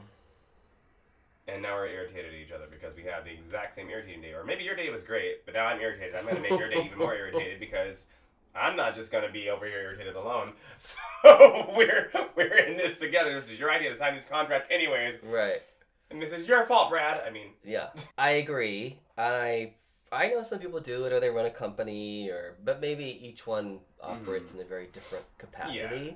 [1.46, 4.32] and now we're irritated at each other because we have the exact same irritating day.
[4.32, 6.14] Or maybe your day was great, but now I'm irritated.
[6.14, 8.06] I'm going to make your day even more irritated because
[8.56, 10.52] I'm not just going to be over here irritated alone.
[10.78, 13.34] So we're we're in this together.
[13.40, 15.62] This is your idea to sign this contract, anyways, Right.
[16.10, 17.20] and this is your fault, Brad.
[17.26, 17.88] I mean, Yeah,
[18.18, 18.98] I agree.
[19.16, 19.72] I
[20.12, 23.46] I know some people do it, or they run a company, or but maybe each
[23.46, 26.04] one operates in a very different capacity.
[26.06, 26.12] Yeah.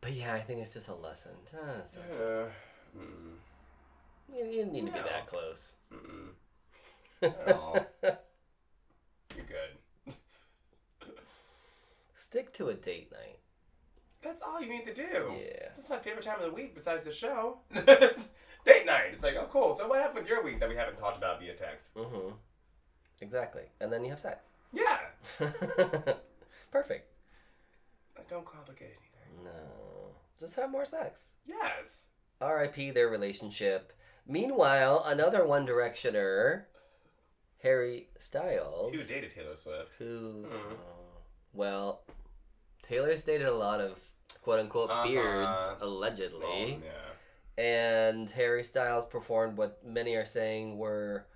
[0.00, 1.32] But yeah, I think it's just a lesson.
[1.44, 1.58] So
[2.00, 3.34] uh, mm,
[4.32, 5.74] you, you didn't need to be that close.
[5.92, 6.30] mm,
[7.22, 7.86] not at all.
[8.02, 9.72] You're good.
[12.28, 13.38] Stick to a date night.
[14.20, 15.32] That's all you need to do.
[15.38, 15.68] Yeah.
[15.76, 17.58] That's my favorite time of the week besides the show.
[17.72, 19.10] Date night.
[19.12, 19.76] It's like, oh, cool.
[19.76, 21.94] So what happened with your week that we haven't talked about via text?
[21.94, 22.34] Mm-hmm.
[23.20, 24.48] Exactly, and then you have sex.
[24.72, 24.98] Yeah.
[26.72, 27.12] Perfect.
[28.28, 29.44] Don't complicate anything.
[29.44, 30.10] No,
[30.40, 31.34] just have more sex.
[31.46, 32.06] Yes.
[32.40, 32.90] R.I.P.
[32.90, 33.92] their relationship.
[34.26, 36.64] Meanwhile, another One Directioner,
[37.62, 39.92] Harry Styles, Who dated Taylor Swift?
[39.98, 40.74] who, Hmm.
[41.56, 42.02] Well,
[42.82, 43.98] Taylor's dated a lot of
[44.42, 45.06] quote unquote Uh-huh.
[45.08, 47.62] beards, allegedly, yeah.
[47.62, 51.26] and Harry Styles performed what many are saying were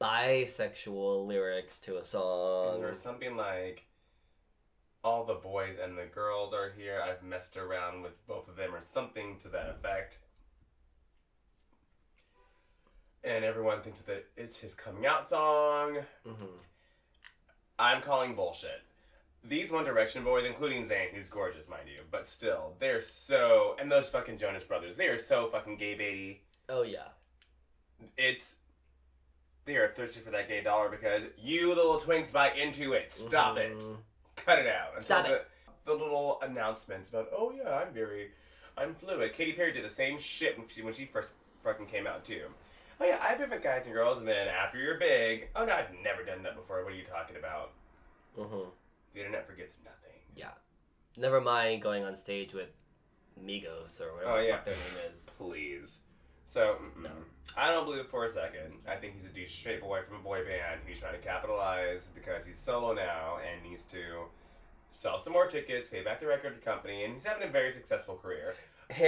[0.00, 2.82] bisexual lyrics to a song.
[2.82, 3.86] was something like,
[5.04, 7.00] all the boys and the girls are here.
[7.04, 10.18] I've messed around with both of them, or something to that effect.
[13.24, 15.98] And everyone thinks that it's his coming out song.
[16.24, 16.44] hmm
[17.78, 18.82] I'm calling bullshit.
[19.44, 23.76] These One Direction boys, including Zayn, who's gorgeous, mind you, but still, they're so.
[23.80, 26.38] And those fucking Jonas Brothers, they are so fucking gay baity.
[26.68, 27.08] Oh yeah.
[28.16, 28.56] It's.
[29.64, 33.10] They are thirsty for that gay dollar because you little twinks buy into it.
[33.12, 33.78] Stop it.
[33.78, 33.96] Mhm.
[34.36, 34.88] Cut it out.
[34.96, 35.48] Until Stop the, it.
[35.84, 38.30] The little announcements about, oh yeah, I'm very.
[38.78, 39.32] I'm fluid.
[39.34, 41.30] Katy Perry did the same shit when she, when she first
[41.62, 42.44] fucking came out, too.
[43.00, 45.72] Oh yeah, I've been with guys and girls, and then after you're big, oh no,
[45.74, 46.82] I've never done that before.
[46.84, 47.72] What are you talking about?
[48.38, 48.66] Mhm.
[49.14, 50.18] The internet forgets nothing.
[50.36, 50.50] Yeah.
[51.16, 52.70] Never mind going on stage with
[53.42, 54.56] Migos or whatever Oh, the yeah.
[54.56, 55.30] fuck their name is.
[55.38, 55.98] Please.
[56.44, 56.76] So.
[57.02, 57.10] No.
[57.56, 58.72] I don't believe it for a second.
[58.88, 62.06] I think he's a douche straight boy from a boy band who's trying to capitalize
[62.14, 64.24] because he's solo now and needs to
[64.92, 68.16] sell some more tickets, pay back the record company, and he's having a very successful
[68.16, 68.54] career.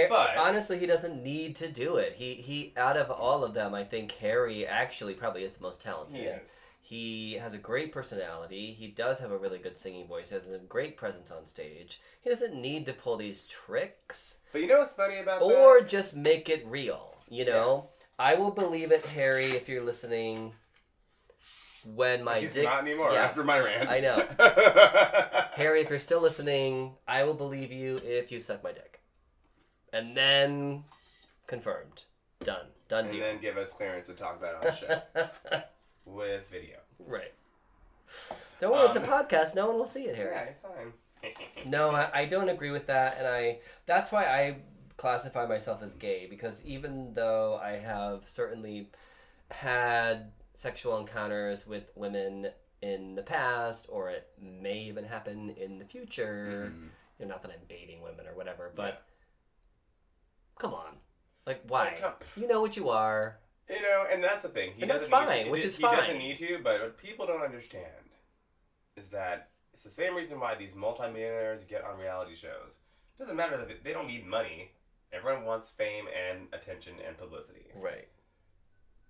[0.09, 2.13] But- honestly, he doesn't need to do it.
[2.17, 5.79] He he out of all of them, I think Harry actually probably is the most
[5.81, 6.19] talented.
[6.19, 6.47] He is.
[6.87, 8.75] He has a great personality.
[8.77, 10.29] He does have a really good singing voice.
[10.29, 11.99] He has a great presence on stage.
[12.21, 15.57] He doesn't need to pull these tricks But you know what's funny about or that?
[15.57, 17.17] Or just make it real.
[17.27, 17.87] You know, Yes.
[18.19, 20.53] I will believe it, Harry, if you're listening.
[21.95, 23.23] When my he's dick, not anymore yeah.
[23.25, 23.89] after my rant.
[23.89, 24.27] I know.
[25.55, 29.01] Harry, if you're still listening, I will believe you if you suck my dick.
[29.91, 30.83] And then
[31.47, 32.03] confirmed.
[32.43, 32.67] Done.
[32.89, 33.21] Done and deal.
[33.21, 35.63] then give us clearance to talk about it on the show
[36.05, 36.77] with video.
[36.99, 37.33] right.
[38.59, 39.53] Don't worry, it's a Um, podcast.
[39.55, 40.31] No one will see it, here.
[40.33, 40.93] Yeah, it's fine.
[41.65, 44.57] No, I, I don't agree with that, and I that's why I
[44.97, 48.91] classify myself as gay because even though I have certainly
[49.49, 52.51] had sexual encounters with women
[52.83, 56.71] in the past, or it may even happen in the future.
[56.73, 56.89] Mhm.
[57.17, 59.01] You know, not that I'm baiting women or whatever, but
[60.59, 60.97] come on,
[61.47, 62.13] like why?
[62.35, 63.39] You know what you are.
[63.69, 64.73] You know, and that's the thing.
[64.75, 66.81] He And that's doesn't need fine, to, which he- is he doesn't need to, but
[66.81, 68.09] what people don't understand
[68.95, 72.77] is that it's the same reason why these multimillionaires get on reality shows.
[73.15, 74.71] It doesn't matter that they- they don't need money.
[75.11, 77.71] Everyone wants fame and attention and publicity.
[77.73, 78.07] Right.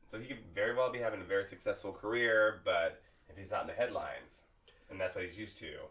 [0.07, 3.61] So he could very well be having a very successful career, but if he's not
[3.61, 4.43] in the headlines,
[4.89, 5.89] and that's what he's used to,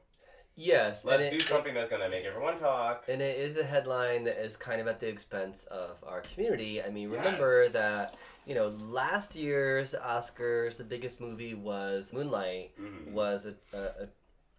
[0.57, 1.05] Yes.
[1.05, 3.05] let's do it, something that's going to make everyone talk.
[3.09, 6.83] And it is a headline that is kind of at the expense of our community.
[6.83, 7.73] I mean, remember Yes.
[7.73, 8.15] that,
[8.47, 13.13] you know, last year's Oscars, the biggest movie was Moonlight, Mhm.
[13.13, 14.09] was a, a, a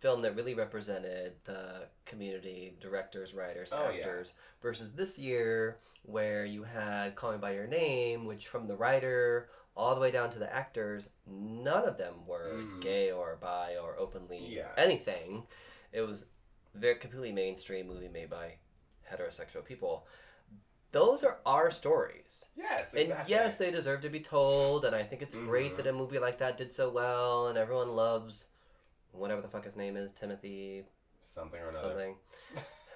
[0.01, 3.99] film that really represented the community, directors, writers, Oh, yeah.
[3.99, 8.75] actors, versus this year where you had Call Me By Your Name, which from the
[8.75, 12.81] writer all the way down to the actors, none of them were Mhm.
[12.81, 14.71] gay or bi or openly Yeah.
[14.77, 15.47] anything.
[15.95, 16.25] It was
[16.73, 18.55] very completely mainstream movie made by
[19.11, 20.05] heterosexual people.
[20.91, 22.45] Those are our stories.
[22.55, 25.77] Yes, And yes, they deserve to be told, and I think it's great Mhm.
[25.77, 28.47] that a movie like that did so well, and everyone loves
[29.11, 30.85] whatever the fuck his name is, Timothy
[31.23, 31.89] something or another.
[31.89, 32.17] something.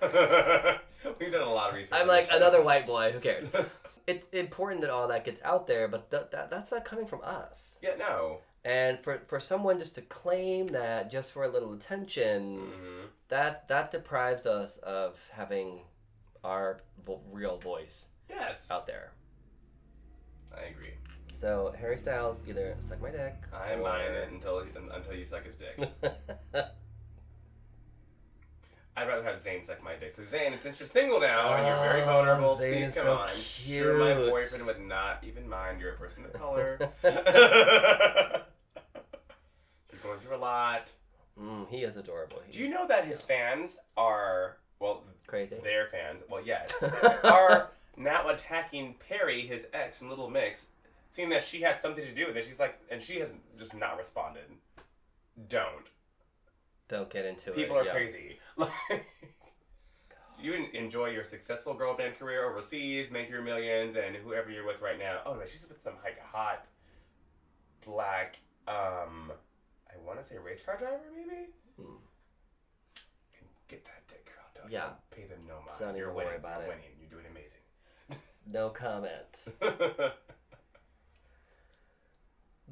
[1.20, 1.98] We've done a lot of research.
[2.00, 3.12] I'm like another white boy.
[3.12, 3.46] Who cares?
[4.08, 7.22] it's important that all that gets out there, but th- that that's not coming from
[7.24, 7.80] us.
[7.82, 8.40] yeah, no.
[8.66, 13.68] And for for someone just to claim that just for a little attention, hmm that
[13.68, 15.82] that deprives us of having
[16.44, 19.12] our vo- real voice Yes, out there.
[20.56, 20.94] I agree.
[21.32, 23.36] So Harry Styles either suck my dick.
[23.54, 23.84] I or...
[23.84, 24.60] mind it until
[24.94, 25.78] until you suck his dick.
[28.98, 30.12] I'd rather have Zayn suck my dick.
[30.12, 33.30] So Zayn, since you're single now and you're very Oh, vulnerable, please come so on.
[33.30, 35.80] I'm sure my boyfriend would not even mind.
[35.80, 36.80] You're a person of color.
[40.10, 40.92] going through a lot.
[41.40, 42.42] mm, he is adorable.
[42.46, 45.58] He's Do you know that his fans are well, crazy?
[45.64, 46.24] their fans?
[46.30, 46.72] Well, yes,
[47.24, 50.68] are now attacking Perrie, his ex from Little Mix,
[51.12, 52.46] seeing that she had something to do with it.
[52.46, 54.44] She's like, and she has just not responded.
[55.48, 55.88] Don't.
[56.88, 57.64] Don't get into People it.
[57.64, 57.92] People are yeah.
[57.92, 58.40] crazy.
[58.58, 58.72] Like,
[60.42, 64.82] you enjoy your successful girl band career overseas, make your millions, and whoever you're with
[64.82, 65.20] right now.
[65.26, 66.66] Oh no, she's with some like hot
[67.86, 68.40] black.
[68.68, 69.32] Um,
[69.92, 71.48] I want to say race car driver, maybe.
[71.80, 71.96] Hmm.
[73.68, 74.46] Get that dick, girl.
[74.56, 74.90] Don't Yeah.
[75.12, 75.72] pay them no mind.
[75.80, 76.36] Don't you're winning.
[76.36, 76.76] about you're it.
[76.78, 76.92] winning.
[77.00, 78.22] You're doing amazing.
[78.52, 79.48] No comment.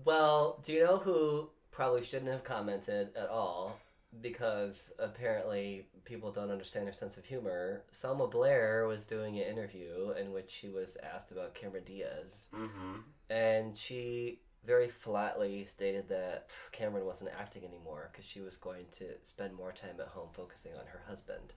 [0.05, 3.79] Well, do you know who probably shouldn't have commented at all?
[4.21, 7.83] Because apparently people don't understand her sense of humor.
[7.91, 12.99] Selma Blair was doing an interview in which she was asked about Cameron Diaz, mm-hmm.
[13.29, 19.05] and she very flatly stated that Cameron wasn't acting anymore because she was going to
[19.23, 21.53] spend more time at home focusing on her husband.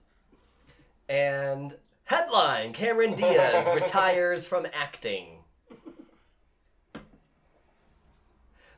[1.09, 5.39] And headline Cameron Diaz retires from acting.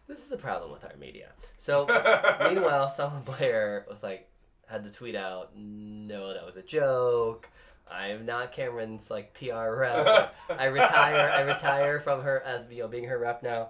[0.07, 1.29] This is the problem with our media.
[1.57, 1.85] So,
[2.43, 4.27] meanwhile, Selma Blair was like,
[4.67, 7.47] had to tweet out, no, that was a joke.
[7.89, 10.35] I'm not Cameron's like PR rep.
[10.49, 11.29] I retire.
[11.29, 13.69] I retire from her as you know being her rep now.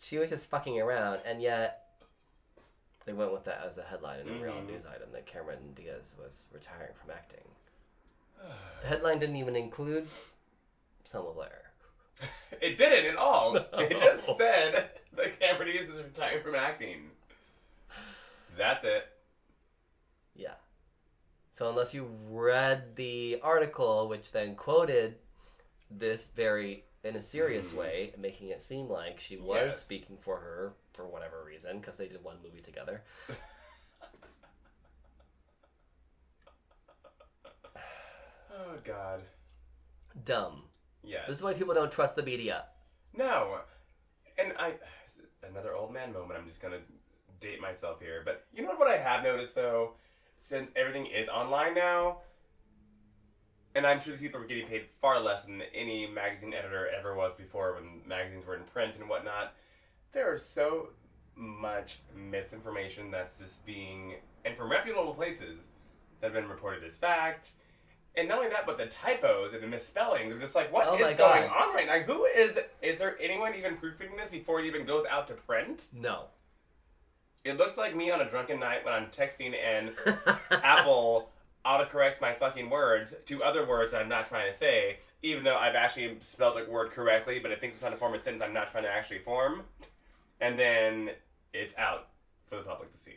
[0.00, 1.78] She was just fucking around, and yet
[3.06, 4.66] they went with that as a headline in a real Mhm.
[4.66, 7.44] news item that Cameron Diaz was retiring from acting.
[8.82, 10.08] The headline didn't even include
[11.04, 11.70] Selma Blair.
[12.60, 13.56] It didn't at all.
[13.72, 17.10] It just said that Cameron Diaz is retiring from acting.
[18.56, 19.08] That's it.
[20.34, 20.54] Yeah.
[21.54, 25.18] So unless you read the article, which then quoted
[25.90, 27.76] this very in a serious Mhm.
[27.76, 29.82] way, making it seem like she was Yes.
[29.82, 33.02] speaking for her for whatever reason, because they did one movie together.
[38.54, 39.22] Oh God.
[40.24, 40.64] Dumb.
[41.02, 41.24] Yes.
[41.26, 42.66] This is why people don't trust the media.
[43.16, 43.60] No,
[44.38, 44.74] and I
[45.42, 46.38] another old man moment.
[46.38, 46.80] I'm just gonna
[47.40, 49.94] date myself here, but you know what I have noticed though,
[50.38, 52.20] since everything is online now,
[53.74, 57.14] and I'm sure these people were getting paid far less than any magazine editor ever
[57.14, 59.54] was before when magazines were in print and whatnot.
[60.12, 60.90] There is so
[61.34, 65.62] much misinformation that's just being, and from reputable places,
[66.22, 67.50] that have been reported as fact.
[68.14, 70.32] And not only that, but the typos and the misspellings.
[70.32, 71.98] I'm just like, what Oh is going on right now?
[72.00, 72.58] Who is?
[72.82, 75.86] Is there anyone even proofreading this before it even goes out to print?
[75.92, 76.26] No.
[77.44, 79.92] It looks like me on a drunken night when I'm texting and
[80.50, 81.30] Apple
[81.64, 85.56] autocorrects my fucking words to other words that I'm not trying to say, even though
[85.56, 88.42] I've actually spelled a word correctly, but it thinks I'm trying to form a sentence
[88.42, 89.62] I'm not trying to actually form.
[90.40, 91.10] And then
[91.52, 92.08] it's out
[92.46, 93.14] for the public to see.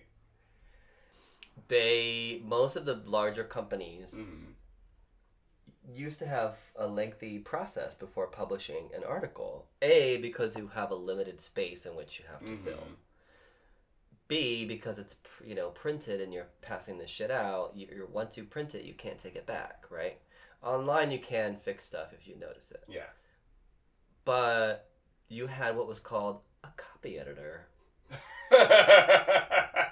[1.69, 4.53] they most of the larger companies Mm.
[5.87, 9.67] used to have a lengthy process before publishing an article.
[9.81, 12.63] A because you have a limited space in which you have to Mhm.
[12.63, 12.97] film.
[14.27, 17.71] B because it's you know printed and you're passing this shit out.
[17.75, 20.19] You, you're once you print it, you can't take it back, right?
[20.63, 23.03] Online you can fix stuff if you notice it, Yeah.
[24.23, 24.89] but
[25.27, 27.67] you had what was called a copy editor.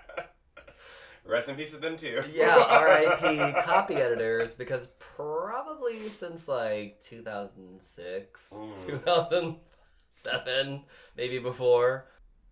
[1.25, 2.21] Rest in peace to them too.
[2.33, 3.61] Yeah, R.I.P.
[3.65, 8.85] copy editors because probably since like 2006, Mm.
[8.85, 10.81] 2007,
[11.15, 12.07] maybe before,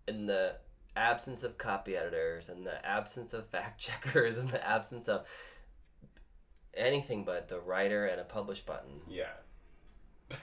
[0.08, 0.54] in the
[0.96, 5.24] absence of copy editors and the absence of fact checkers and the absence of
[6.74, 9.32] anything but the writer and a publish button, Yeah.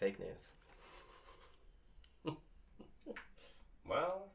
[0.00, 2.34] Fake news.
[3.88, 4.28] well,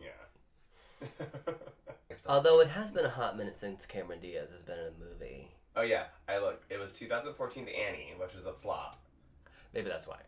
[0.00, 1.08] yeah.
[2.26, 5.48] Although it has been a hot minute since Cameron Diaz has been in a movie.
[5.76, 6.70] oh yeah, I looked.
[6.70, 9.00] It was 2014's Annie, which was a flop.
[9.74, 10.18] Maybe that's why.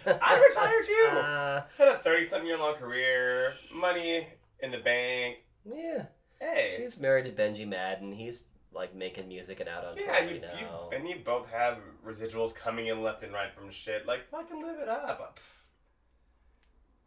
[0.06, 1.18] I retired too.
[1.18, 4.26] Uh, Had a 30 something year long career, money
[4.60, 6.06] in the bank, yeah.
[6.40, 6.74] Hey.
[6.76, 8.12] She's married to Benji Madden.
[8.12, 8.42] He's
[8.74, 10.90] like making music and out on yeah, tour you, right you now.
[10.92, 14.06] and you both have residuals coming in left and right from shit.
[14.06, 15.38] Like fucking live it up.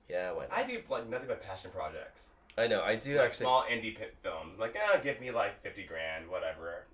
[0.09, 0.53] yeah, why not?
[0.57, 2.27] I do like nothing but passion projects.
[2.57, 2.81] I know.
[2.81, 3.43] I do like actually.
[3.45, 4.57] small indie pit films.
[4.59, 6.86] Like, ah, give me like fifty grand, whatever.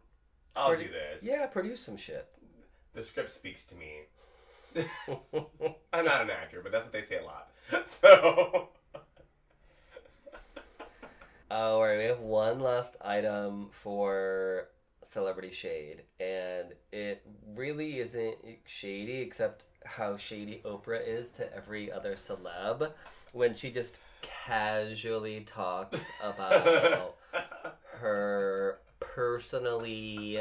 [0.56, 1.24] I'll Pretty- do this.
[1.24, 2.28] Yeah, produce some shit.
[2.94, 4.08] The script speaks to me.
[5.94, 7.50] I'm not an actor, but that's what they say a lot.
[7.86, 8.70] So
[11.50, 11.98] Oh, all right.
[11.98, 14.68] We have one last item for
[15.04, 17.24] Celebrity Shade, and it
[17.56, 22.92] really isn't shady except how shady Oprah is to every other celeb
[23.34, 27.16] when she just casually talks about
[28.00, 30.40] her personally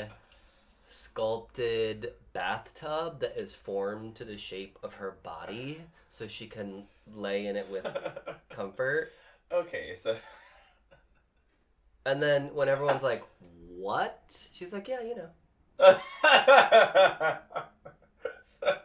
[0.84, 7.46] sculpted bathtub that is formed to the shape of her body so she can lay
[7.46, 7.86] in it with
[8.50, 9.12] comfort.
[9.52, 10.16] okay, so
[12.06, 13.22] And then when everyone's like,
[13.68, 15.28] "What?" She's like, "Yeah, you know."
[18.44, 18.76] so,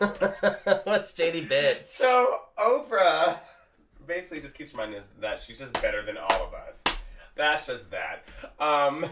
[0.84, 1.86] what shady bitch.
[1.88, 3.38] so Oprah
[4.06, 6.82] basically just keeps reminding us that she's just better than all of us.
[7.36, 8.24] That's just that.
[8.58, 9.06] Um.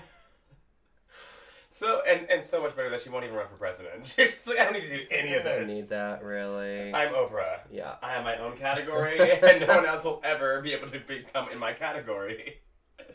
[1.78, 4.06] So and and so much better that she won't even run for president.
[4.16, 5.76] She's like I don't need to do any of I don't this.
[5.76, 6.92] need that really.
[6.92, 7.60] I'm Oprah.
[7.70, 7.94] yeah.
[8.02, 11.48] I have my own category, and no one else will ever be able to become
[11.50, 12.58] in my category.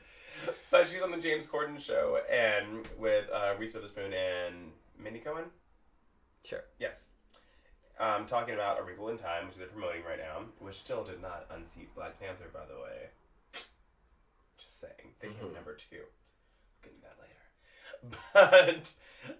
[0.71, 5.49] but she's on the James Corden show, and with uh, Reese Witherspoon and Mindy Kaling.
[6.45, 6.63] Sure.
[6.79, 7.09] Yes.
[7.99, 11.21] Um, talking about A Wrinkle in Time, which they're promoting right now, which still did
[11.21, 13.09] not unseat Black Panther, by the way.
[14.57, 15.15] Just saying.
[15.19, 15.53] They came Mhm.
[15.55, 15.99] number two.
[15.99, 17.33] We'll get into that later.
[18.33, 18.91] But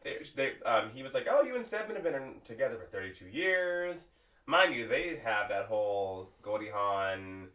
[0.03, 3.25] they, they, um, he was like, oh, you and Stedman have been together for 32
[3.25, 4.05] years.
[4.45, 7.47] Mind you, they have that whole Goldie Hawn,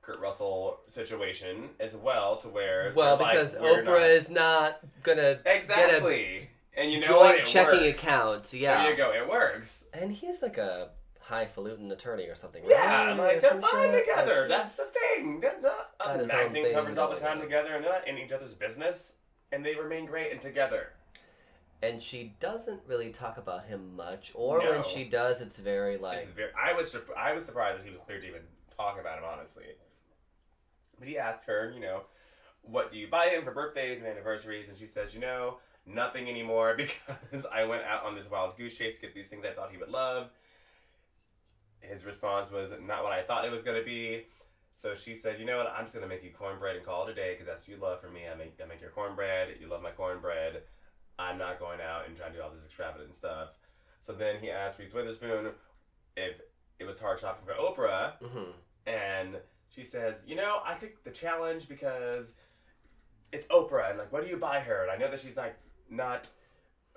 [0.00, 2.92] Kurt Russell situation as well, to where.
[2.94, 6.50] Well, they're like, because Oprah not-" is not gonna Exactly.
[6.76, 7.34] And you know a what?
[7.36, 8.02] It checking works.
[8.02, 8.52] account.
[8.52, 8.82] Yeah.
[8.82, 9.12] There you go.
[9.12, 9.86] It works.
[9.92, 10.90] And he's like a
[11.20, 12.62] highfalutin attorney or something.
[12.66, 13.16] Yeah, right?
[13.16, 14.06] like they're fine shit.
[14.06, 14.40] together.
[14.40, 15.40] Like, That's the thing.
[15.40, 18.18] They're not got his own acting covers all the time together, and they're not in
[18.18, 19.12] each other's business,
[19.52, 20.88] and they remain great and together.
[21.82, 24.70] and she doesn't really talk about him much, or No.
[24.70, 26.34] when she does, it's very It's like.
[26.34, 28.42] very, I was surp- I was surprised that he was clear to even
[28.76, 29.64] talk about him honestly.
[30.98, 32.04] But he asked her, you know,
[32.62, 34.68] what do you buy him for birthdays and anniversaries?
[34.68, 38.78] And she says, you know, nothing anymore because I went out on this wild goose
[38.78, 40.30] chase to get these things I thought he would love.
[41.80, 44.26] His response was not what I thought it was going to be.
[44.74, 47.06] So she said, you know what, I'm just going to make you cornbread and call
[47.06, 48.22] it a day because that's what you love from me.
[48.32, 49.56] I make, I make your cornbread.
[49.60, 50.62] You love my cornbread.
[51.18, 53.50] I'm not going out and trying to do all this extravagant stuff.
[54.00, 55.52] So then he asked Reese Witherspoon
[56.16, 56.40] if
[56.80, 58.14] it was hard shopping for Oprah.
[58.20, 58.52] Mhm.
[58.86, 59.36] And
[59.68, 62.34] she says, you know, I took the challenge because
[63.30, 64.82] it's Oprah, and like, what do you buy her?
[64.82, 65.54] And I know that she's like
[65.88, 66.28] not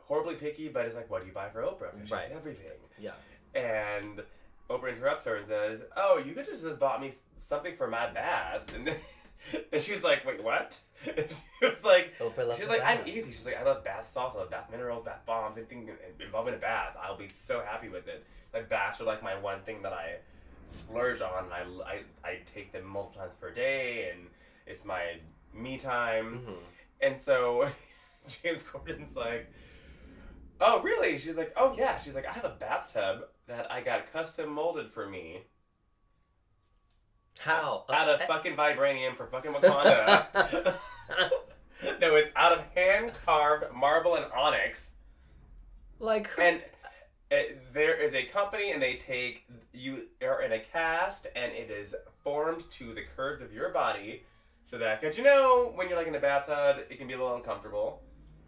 [0.02, 1.94] horribly picky, but it's like, what do you buy for Oprah?
[1.94, 2.28] Because Right.
[2.28, 2.72] she's everything.
[3.00, 3.12] Yeah.
[3.54, 4.24] And
[4.70, 8.10] Oprah interrupts her and says, "Oh, you could just have bought me something for my
[8.12, 8.98] bath." And, then,
[9.72, 12.14] and she's like, "Wait, what?" And she was like,
[12.58, 15.22] "She's like, I'm easy." She's like, "I love bath salts, I love bath minerals, bath
[15.26, 15.88] bombs, anything
[16.20, 16.96] involving a bath.
[17.02, 18.26] I'll be so happy with it.
[18.54, 20.16] Like baths are like my one thing that I
[20.68, 21.46] splurge on.
[21.46, 24.28] And I, I I take them multiple times per day, and
[24.66, 25.18] it's my
[25.54, 26.56] me time." Mhm.
[27.02, 27.70] And so
[28.28, 29.52] James Corden's like,
[30.62, 31.20] Oh, really?
[31.20, 31.98] She's like, Oh, yeah.
[32.00, 35.42] She's like, I have a bathtub that I got custom molded for me
[37.40, 37.86] How?
[37.90, 40.28] out of fucking vibranium for fucking Wakanda.
[42.00, 44.92] that was out of hand carved marble and onyx.
[46.00, 46.62] like, And
[47.32, 47.36] uh,
[47.74, 51.96] there is a company, and they take you are in a cast, and it is
[52.24, 54.24] formed to the curves of your body.
[54.64, 57.18] So that, because you know, when you're like in the bathtub, it can be a
[57.18, 58.02] little uncomfortable.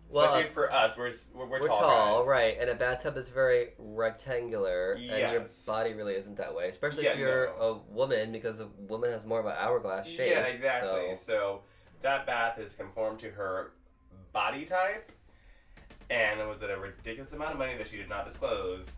[0.10, 2.58] Well, Especially uh, for us, we're, we're, we're, we're tall, tall, right?
[2.60, 6.70] And a bathtub is very rectangular, and your body really isn't that way.
[6.70, 7.84] Especially Yeah, if you're no.
[7.90, 10.32] a woman, because a woman has more of an hourglass shape.
[10.32, 11.16] Yeah, exactly.
[11.16, 11.62] So, So.
[12.02, 13.72] that bath is conformed to her
[14.32, 15.12] body type,
[16.10, 18.94] and it was at a ridiculous amount of money that she did not disclose.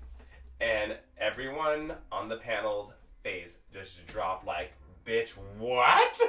[0.62, 2.92] And everyone on the panel's
[3.24, 4.74] face just dropped like,
[5.06, 6.20] "Bitch, what?"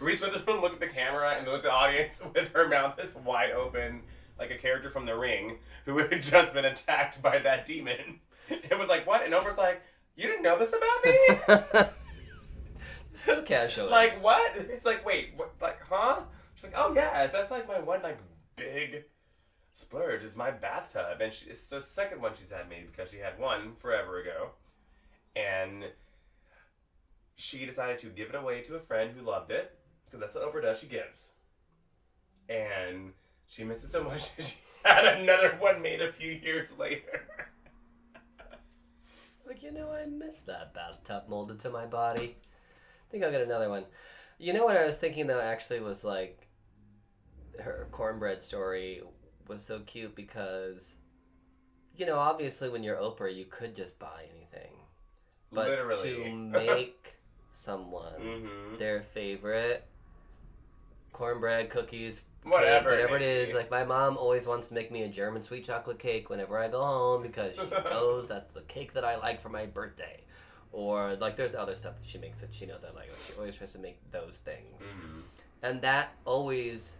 [0.00, 3.18] Reese Witherspoon looked at the camera and looked at the audience with her mouth just
[3.20, 4.02] wide open,
[4.38, 8.20] like a character from The Ring who had just been attacked by that demon.
[8.48, 9.82] It was like, "What?" And Oprah's like,
[10.14, 11.90] "You didn't know this about me?"
[13.12, 13.90] so casual.
[13.90, 14.54] like what?
[14.56, 15.52] It's like wait, what?
[15.60, 16.20] Like huh?
[16.54, 18.18] She's like, oh yes, that's like my one like
[18.54, 19.04] big
[19.72, 23.18] splurge is my bathtub, and she, it's the second one she's had made because she
[23.18, 24.50] had one forever ago,
[25.34, 25.84] and
[27.36, 29.75] she decided to give it away to a friend who loved it,
[30.06, 30.78] because that's what Oprah does.
[30.80, 31.26] She gives,
[32.48, 33.12] and
[33.46, 37.26] she missed it so much that she had another one made a few years later.
[39.38, 42.36] It's like, you know, I miss that bathtub molded to my body.
[42.42, 43.84] I think I'll get another one.
[44.38, 46.48] You know what I was thinking though actually was like
[47.60, 49.02] her cornbread story
[49.48, 50.94] was so cute because
[51.96, 54.72] you know, obviously when you're Oprah you could just buy anything.
[55.52, 56.12] But Literally.
[56.12, 57.14] to make
[57.54, 59.86] someone hmm their favorite
[61.16, 63.54] cornbread, cookies, Whatever cake, whatever it may is.
[63.54, 66.68] Like my mom always wants to make me a German sweet chocolate cake whenever I
[66.68, 70.20] go home because she knows that's the cake that I like for my birthday.
[70.72, 73.10] Or like there's other stuff that she makes that she knows I like.
[73.26, 75.22] She always tries to make those things, Mhm.
[75.62, 76.92] and that always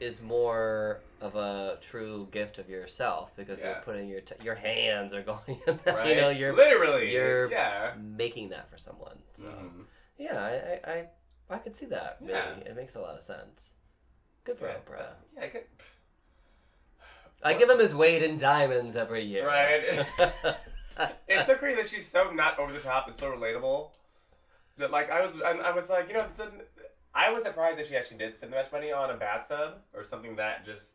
[0.00, 5.12] is more of a true gift of yourself because you're putting your t- your hands
[5.14, 5.60] are going.
[5.86, 6.08] Right?
[6.08, 7.12] You know, you're literally.
[7.12, 7.92] you're yeah.
[8.00, 9.18] making that for someone.
[9.34, 9.44] So.
[9.44, 9.84] Mhm.
[10.18, 10.38] Yeah,
[10.84, 11.04] I, I,
[11.52, 12.18] I, could see that.
[12.20, 12.32] Really.
[12.32, 12.54] Yeah.
[12.66, 13.74] It makes a lot of sense.
[14.44, 15.06] Good for Yeah, Oprah.
[15.36, 15.64] Yeah, good.
[17.44, 19.46] I give him his weight in diamonds every year.
[19.46, 20.06] Right.
[21.26, 23.92] It's so crazy that she's so not over the top and so relatable.
[24.76, 26.26] That like I was, I, I was like, you know,
[27.14, 30.04] I was surprised that she actually did spend that much money on a bathtub or
[30.04, 30.92] something that just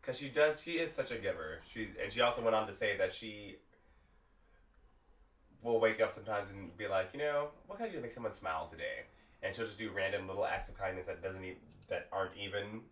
[0.00, 0.62] because she does.
[0.62, 1.60] She is such a giver.
[1.70, 3.56] She and she also went on to say that she
[5.62, 8.12] will wake up sometimes and be like, you know, what can I do to make
[8.12, 9.04] someone smile today?
[9.42, 11.56] And she'll just do random little acts of kindness that doesn't even
[11.88, 12.82] that aren't even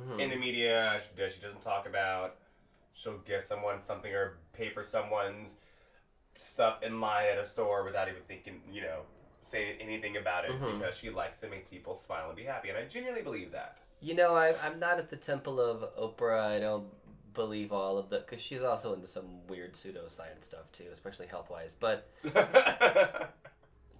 [0.00, 0.20] Mhm.
[0.20, 2.36] in the media she does she doesn't talk about
[2.94, 5.54] she'll give someone something or pay for someone's
[6.36, 9.02] stuff in line at a store without even thinking you know
[9.42, 10.72] say anything about it Mhm.
[10.80, 13.78] because she likes to make people smile and be happy and i genuinely believe that
[14.00, 16.40] You know, I, I'm not at the temple of Oprah.
[16.56, 16.88] I don't
[17.32, 21.48] believe all of the because she's also into some weird pseudoscience stuff too, especially health
[21.50, 21.72] wise.
[21.72, 22.10] But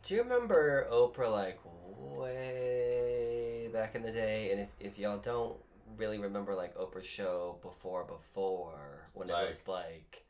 [0.04, 1.58] do you remember Oprah like
[1.96, 4.52] way back in the day?
[4.52, 5.56] And if, if y'all don't
[5.96, 10.24] really remember like Oprah's show before before when it was like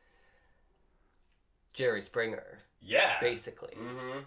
[1.73, 3.75] Jerry Springer, yeah basically.
[3.77, 4.21] hmm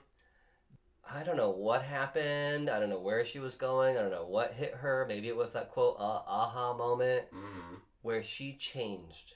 [1.10, 2.70] I don't know what happened.
[2.70, 3.98] I don't know where she was going.
[3.98, 5.06] I don't know what hit her.
[5.08, 9.36] Maybe it was that quote uh, aha moment hmm where she changed.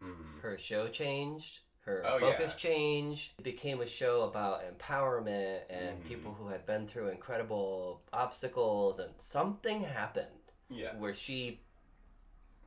[0.00, 1.60] hmm Her show changed.
[1.86, 2.56] Her Oh, focus yeah.
[2.58, 3.32] changed.
[3.38, 6.08] It became a show about empowerment and Mhm.
[6.08, 8.98] people who had been through incredible obstacles.
[8.98, 10.26] And something happened
[10.68, 11.60] yeah where she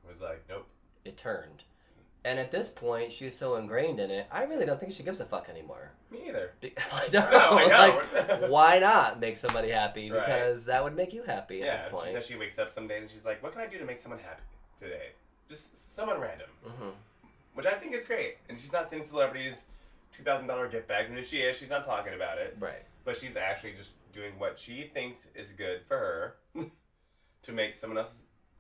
[0.08, 0.66] was like nope
[1.06, 1.64] it turned.
[2.26, 4.28] And at this point, she's so ingrained in it.
[4.30, 5.92] I really don't think she gives a fuck anymore.
[6.12, 8.02] me either Be- I don't No, I know.
[8.42, 10.12] Like, why not make somebody happy?
[10.12, 10.26] Right.
[10.26, 12.12] Because that would make you happy at yeah this she point.
[12.14, 14.00] says she wakes up some days and she's like what can i do to make
[14.00, 14.44] someone happy
[14.82, 15.10] today
[15.50, 16.90] just someone random hmm
[17.54, 18.38] which I think is great.
[18.48, 19.66] And she's not sending celebrities
[20.16, 22.56] two thousand dollar gift bags, and if she is, she's not talking about it.
[22.60, 22.84] Right.
[23.06, 26.36] But she's actually just doing what she thinks is good for her
[27.44, 28.14] to make someone else.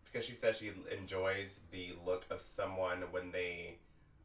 [0.05, 3.75] Because she says she enjoys the look of someone when they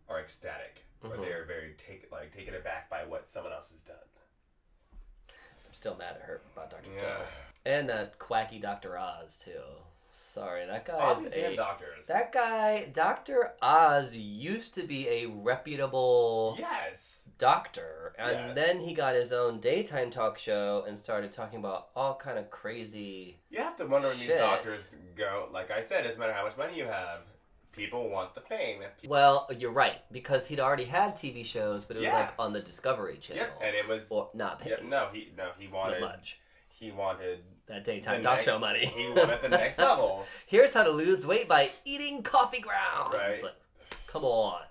[0.09, 1.21] are ecstatic or Mhm.
[1.27, 3.97] they are very take like taken aback by what someone else has done.
[5.29, 6.89] I'm still mad at her about Dr.
[6.97, 7.19] Yeah.
[7.67, 8.97] And that quacky Dr.
[8.99, 9.61] Oz, too.
[10.35, 11.55] Sorry, that guy is a...
[11.55, 12.07] doctors.
[12.09, 13.53] That guy, Dr.
[13.63, 18.55] Oz, used to be a reputable yes, doctor, and Yes.
[18.57, 22.51] then he got his own daytime talk show and started talking about all kind of
[22.51, 23.39] crazy.
[23.49, 24.31] you have to wonder when Shit.
[24.31, 25.49] these doctors go.
[25.53, 27.21] Like I said, it doesn't matter how much money you have.
[27.71, 28.81] People want the fame.
[29.01, 32.19] People Well, you're right because he'd already had TV shows, but it was Yeah.
[32.21, 35.53] like on the Discovery Channel, Yep, and it was not Yeah, paying no, he no,
[35.59, 36.41] he wanted much.
[36.69, 38.87] he wanted That the daytime talk next, show money.
[38.95, 40.27] he wanted the next level.
[40.47, 43.15] Here's how to lose weight by eating coffee grounds.
[43.15, 43.43] Right.
[43.43, 43.55] Like,
[44.07, 44.63] come on.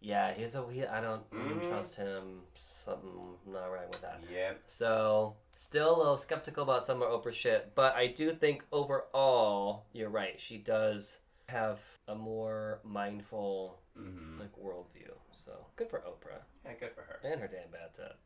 [0.00, 0.64] Yeah, he's a.
[0.70, 2.40] He, I don't mm, trust him.
[2.84, 3.10] Something
[3.46, 4.22] not right with that.
[4.32, 8.64] Yeah, So, still a little skeptical about some of Oprah's shit, but I do think
[8.72, 10.40] overall, you're right.
[10.40, 11.18] She does
[11.48, 14.40] have a more mindful mm-hmm.
[14.40, 15.12] like worldview.
[15.44, 17.20] So good for Oprah yeah, good for her.
[17.24, 18.16] and her damn bad bathtub.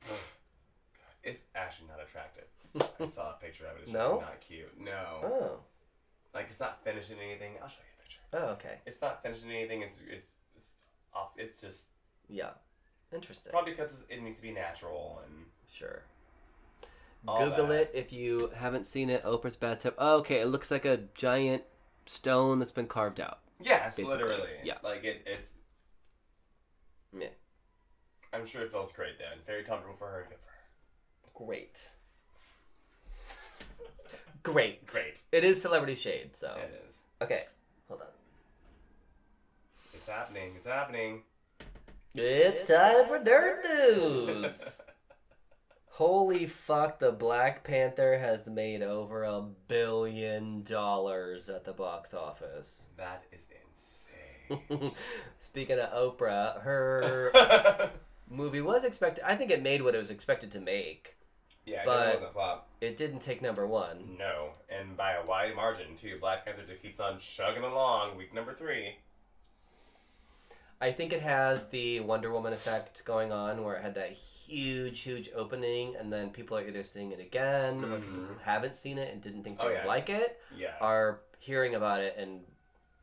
[1.22, 2.44] It's actually not attractive.
[3.00, 3.82] I saw a picture of it.
[3.82, 4.20] It's No?
[4.20, 4.78] not cute.
[4.80, 5.60] No, Oh,
[6.34, 7.52] like it's not finished in anything.
[7.62, 8.20] I'll show you a picture.
[8.32, 9.82] oh, okay, It's not finished in anything.
[9.82, 10.70] It's it's it's
[11.14, 11.30] off.
[11.36, 11.84] It's just
[12.28, 12.50] yeah,
[13.12, 13.50] interesting.
[13.50, 16.02] probably because it needs to be natural and Sure.
[17.26, 17.80] Google that.
[17.82, 19.22] it if you haven't seen it.
[19.24, 19.94] Oprah's bathtub.
[19.98, 21.62] Oh, okay, it looks like a giant
[22.06, 23.38] stone that's been carved out.
[23.60, 24.50] yes, Basically, literally.
[24.64, 24.78] yeah.
[24.82, 25.22] like it.
[25.26, 25.52] It's.
[27.16, 27.28] Yeah.
[28.32, 29.38] I'm sure it feels great then.
[29.46, 31.46] Very comfortable for her and good for her.
[31.46, 31.90] Great.
[34.42, 34.86] Great.
[34.86, 35.22] Great.
[35.30, 36.54] It is Celebrity Shade, so.
[36.56, 36.96] It is.
[37.20, 37.44] Okay,
[37.88, 38.06] hold on.
[39.94, 40.52] It's happening.
[40.56, 41.22] It's happening.
[42.14, 44.80] It's time for nerd news.
[45.86, 52.82] Holy fuck, the Black Panther has made over a billion dollars at the box office.
[52.96, 53.46] That is
[54.50, 54.92] insane.
[55.40, 57.90] Speaking of Oprah, her
[58.30, 59.22] movie was expected.
[59.24, 61.14] I think it made what it was expected to make.
[61.64, 62.68] Yeah, But- it wasn't flop.
[62.80, 64.16] It didn't take number one.
[64.18, 66.18] No, and by a wide margin too.
[66.20, 68.16] Black Panther just keeps on chugging along.
[68.16, 68.96] Week number three.
[70.80, 75.00] I think it has the Wonder Woman effect going on, where it had that huge,
[75.02, 78.40] huge opening, and then people are either seeing it again, or people who Mhm.
[78.40, 80.76] haven't seen it and didn't think they Oh, would like it, Yeah.
[80.80, 82.44] are hearing about it and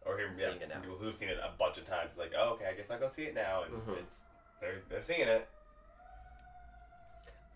[0.06, 0.80] or him, yeah, it now.
[0.82, 3.08] people who've seen it a bunch of times, like, oh, okay, I guess I'll go
[3.08, 3.98] see it now, and Mhm.
[4.00, 4.20] it's
[4.60, 5.48] they're they're seeing it.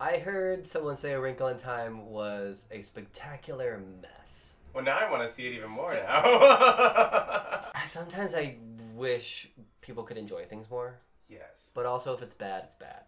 [0.00, 4.54] I heard someone say A Wrinkle in Time was a spectacular mess.
[4.72, 7.70] Well, now I want to see it even more now.
[7.86, 8.56] Sometimes I
[8.94, 9.48] wish
[9.82, 11.70] people could enjoy things more, yes.
[11.74, 13.02] but also if it's bad, it's bad.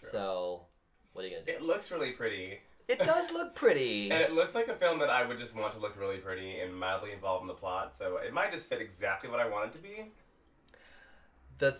[0.00, 0.08] True.
[0.08, 0.66] So,
[1.12, 1.52] what are you gonna do?
[1.52, 2.58] It looks really pretty,
[2.88, 4.10] It does look pretty.
[4.10, 6.58] and it looks like a film that I would just want to look really pretty
[6.58, 7.96] and mildly involved in the plot.
[7.96, 10.10] So it might just fit exactly what I want it to be.
[11.58, 11.78] the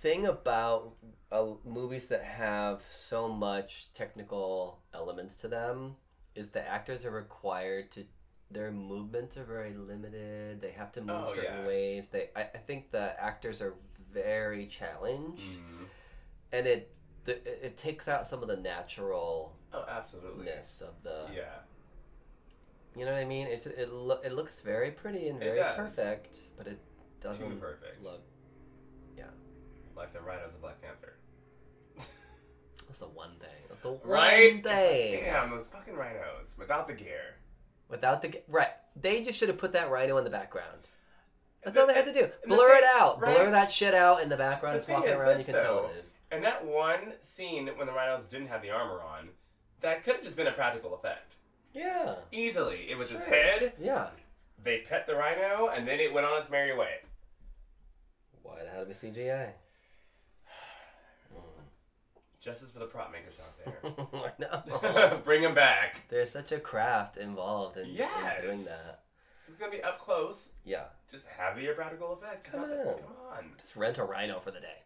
[0.00, 0.94] thing about
[1.32, 5.96] uh, movies that have so much technical elements to them
[6.34, 8.04] is the actors are required to
[8.50, 11.66] their movements are very limited they have to move Oh, certain yeah.
[11.66, 13.74] ways they I, I think the actors are
[14.12, 15.86] very challenged Mm.
[16.52, 16.94] and it
[17.24, 20.46] the, it it takes out some of the natural Oh, absolutely.
[20.50, 21.58] of the Yeah.
[22.96, 26.38] you know what i mean it's it, lo- it looks very pretty and very perfect
[26.56, 26.78] but it
[27.20, 28.02] doesn't Too perfect.
[28.02, 28.22] look
[29.98, 31.16] Like the rhinos of Black Panther.
[32.86, 34.54] that's the one thing that's the one Right?
[34.54, 37.34] Like, thing damn, those fucking rhinos without the gear.
[37.88, 40.88] Without the right, they just should have put that rhino in the background.
[41.64, 42.30] That's The- all they had to do.
[42.42, 43.20] the Blur it out.
[43.20, 43.34] right.
[43.36, 44.76] Blur that shit out in the background.
[44.76, 45.38] The It's walking around.
[45.38, 45.82] you can tell though.
[45.88, 46.14] what it is.
[46.30, 49.30] And that one scene when the rhinos didn't have the armor on,
[49.80, 51.34] that could have just been a practical effect.
[51.72, 52.16] Yeah.
[52.30, 52.88] Easily.
[52.90, 54.10] It was its head, Yeah.
[54.62, 57.00] they pet the rhino, and then it went on its merry way.
[58.42, 59.52] Why it had to be CGI?
[62.40, 64.80] Justice for the prop makers out I know.
[64.80, 65.18] there.
[65.24, 66.02] Bring them back.
[66.08, 69.00] There's such a craft involved in, in doing that.
[69.40, 70.50] So it's gonna be up close.
[70.64, 70.84] Yeah.
[71.10, 72.48] Just have your practical effects.
[72.48, 72.68] Come on.
[72.70, 73.44] Come on.
[73.58, 74.82] Just rent a rhino for the day.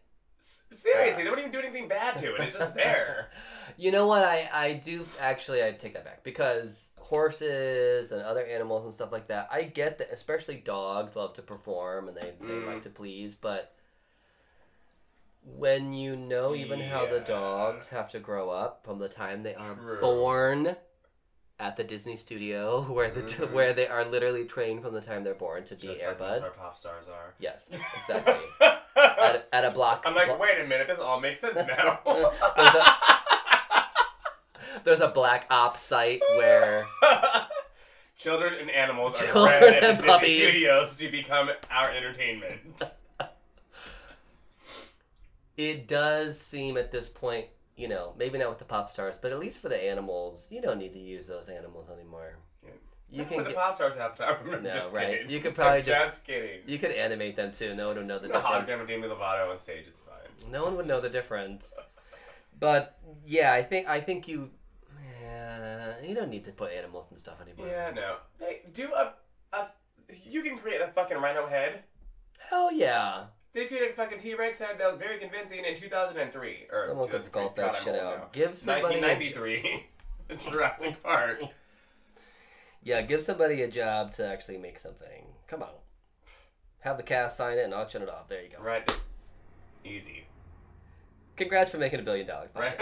[0.73, 2.41] Seriously, they don't even do anything bad to it.
[2.41, 3.29] It's just there.
[3.77, 4.23] you know what?
[4.25, 9.11] I, I do actually I take that back because horses and other animals and stuff
[9.11, 9.47] like that.
[9.51, 12.67] I get that, especially dogs love to perform and they, they Mm.
[12.67, 13.73] like to please, but
[15.45, 19.53] when you know even how the dogs have to grow up from the time they
[19.55, 19.99] are True.
[19.99, 20.75] born
[21.59, 23.51] at the Disney studio, where the Mhm.
[23.51, 26.31] where they are literally trained from the time they're born to be Just like most
[26.33, 26.43] Air Bud.
[26.43, 27.33] our pop stars are.
[27.39, 28.35] Yes, exactly.
[28.61, 30.03] at, a, at a block.
[30.05, 31.99] I'm like, blo- wait a minute, this all makes sense now.
[32.05, 32.85] there's, a,
[34.83, 36.85] there's a black op site where
[38.17, 40.35] Children and animals are Children bred at the Disney.
[40.51, 42.81] Studios to become our entertainment.
[45.57, 49.31] It does seem at this point, you know, maybe not with the pop stars, but
[49.31, 52.37] at least for the animals, you don't need to use those animals anymore.
[52.63, 52.69] Yeah.
[53.09, 54.37] You can the get, pop stars have time.
[54.51, 55.07] I'm No, just right.
[55.11, 55.29] kidding.
[55.29, 56.61] You could probably I'm just- kidding.
[56.65, 57.75] you could animate them too.
[57.75, 58.67] No one would know the the difference.
[58.67, 60.51] Demi Lovato on stage is fine.
[60.51, 61.73] No one would know the difference.
[62.59, 64.49] But yeah, I think I think you,
[65.21, 67.67] yeah, you don't need to put animals and stuff anymore.
[67.67, 68.17] Yeah, no.
[68.39, 69.13] Hey, do a,
[69.53, 69.67] a.
[70.23, 71.83] You can create a fucking rhino head.
[72.37, 73.25] Hell yeah.
[73.53, 76.67] They created a fucking T Rex head that was very convincing in 2003.
[76.71, 78.17] Or Someone could sculpt that shit out.
[78.17, 78.25] now.
[78.31, 79.87] Give somebody a j- 1993.
[80.51, 81.39] Jurassic Park.
[82.81, 85.25] Yeah, give somebody a job to actually make something.
[85.47, 85.69] Come on.
[86.79, 88.27] Have the cast sign it and auction it off.
[88.27, 88.61] There you go.
[88.61, 88.91] Right.
[89.85, 90.25] Easy.
[91.37, 92.49] Congrats for making a billion dollars.
[92.55, 92.75] Right.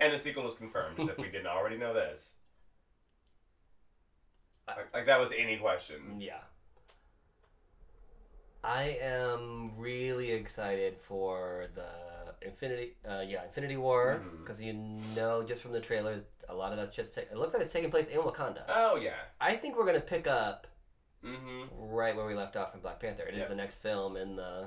[0.00, 2.32] and the sequel was confirmed, as if we didn't already know this.
[4.68, 6.20] Like, like that was any question.
[6.20, 6.40] Yeah.
[8.64, 14.72] I am really excited for the Infinity, uh, yeah, Infinity War, because you
[15.16, 17.14] know just from the trailer, a lot of that shit's.
[17.14, 18.62] Ta- it looks like it's taking place in Wakanda.
[18.68, 19.14] Oh yeah.
[19.40, 20.66] I think we're gonna pick up
[21.24, 21.66] Mm-hmm.
[21.92, 23.22] right where we left off in Black Panther.
[23.22, 23.48] It is Yeah.
[23.48, 24.66] the next film in the.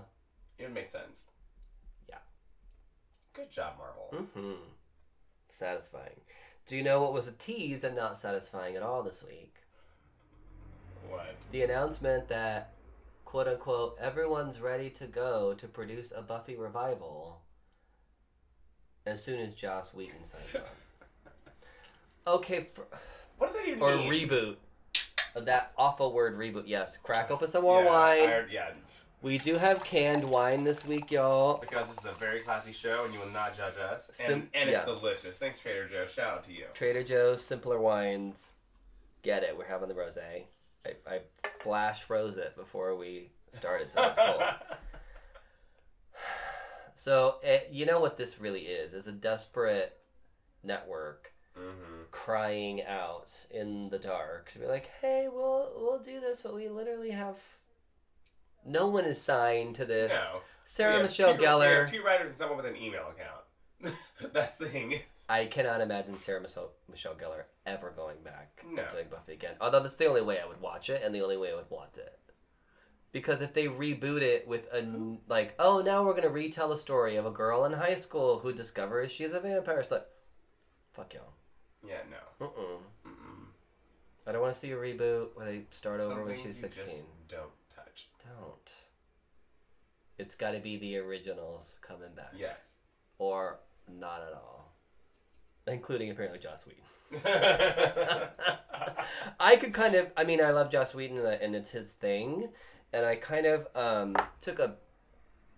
[0.57, 1.23] It would make sense.
[2.07, 2.19] Yeah.
[3.33, 4.25] Good job, Marvel.
[4.33, 4.53] hmm
[5.49, 6.21] Satisfying.
[6.65, 9.55] Do you know what was a tease and not satisfying at all this week?
[11.09, 11.35] What?
[11.51, 12.71] the announcement that
[13.35, 17.41] quote unquote everyone's ready to go to produce a Buffy revival
[19.05, 20.61] as soon as Joss Whedon signs on.
[22.27, 22.85] Okay, for,
[23.37, 24.09] What does that even or mean?
[24.09, 24.55] reboot.
[25.35, 26.63] That awful word reboot.
[26.65, 28.29] Yes, crack open some more yeah, wine.
[28.29, 28.69] I- yeah.
[29.21, 31.57] We do have canned wine this week, y'all.
[31.57, 34.07] Because this is a very classy show and you will not judge us.
[34.07, 34.85] And, Sim- and it's yeah.
[34.85, 35.35] delicious.
[35.35, 36.05] Thanks, Trader Joe.
[36.05, 36.67] Shout out to you.
[36.73, 38.51] Trader Joe's Simpler Wines.
[39.23, 39.57] Get it.
[39.57, 40.43] We're having the rosé.
[40.85, 41.19] I, I
[41.61, 44.41] flash froze it before we started, so it's cool.
[46.95, 48.93] So it, you know what this really is?
[48.93, 49.97] It's a desperate
[50.63, 52.03] network mm-hmm.
[52.09, 56.67] crying out in the dark to be like, "Hey, we'll we'll do this, but we
[56.67, 57.35] literally have
[58.65, 60.41] no one is signed to this." No.
[60.63, 61.81] Sarah We Michelle two, we Gellar.
[61.81, 63.95] have two writers and someone with an email account.
[64.33, 65.01] That's the thing.
[65.27, 68.83] I cannot imagine Sarah Michelle, Michelle Gellar ever going back No.
[68.83, 69.55] and doing Buffy again.
[69.59, 71.69] Although that's the only way I would watch it and the only way I would
[71.69, 72.19] want it.
[73.11, 74.85] Because if they reboot it with a
[75.27, 78.53] like, oh, now we're gonna retell the story of a girl in high school who
[78.53, 80.05] discovers she's a vampire, it's like,
[80.93, 81.33] fuck y'all.
[81.87, 82.45] Yeah, no.
[82.47, 82.79] Mm-mm.
[83.07, 83.45] Mm-mm.
[84.27, 87.03] I don't want to see a reboot where they start over when she's sixteen.
[87.29, 88.09] don't touch.
[88.23, 88.71] Don't.
[90.17, 92.75] It's got to be the originals coming back, Yes.
[93.17, 94.73] or not at all,
[95.67, 96.83] including apparently Joss Whedon.
[99.39, 101.91] I could kind of, I mean, I love Joss Whedon and, I- and it's his
[101.93, 102.49] thing,
[102.93, 104.75] and I kind of um, took a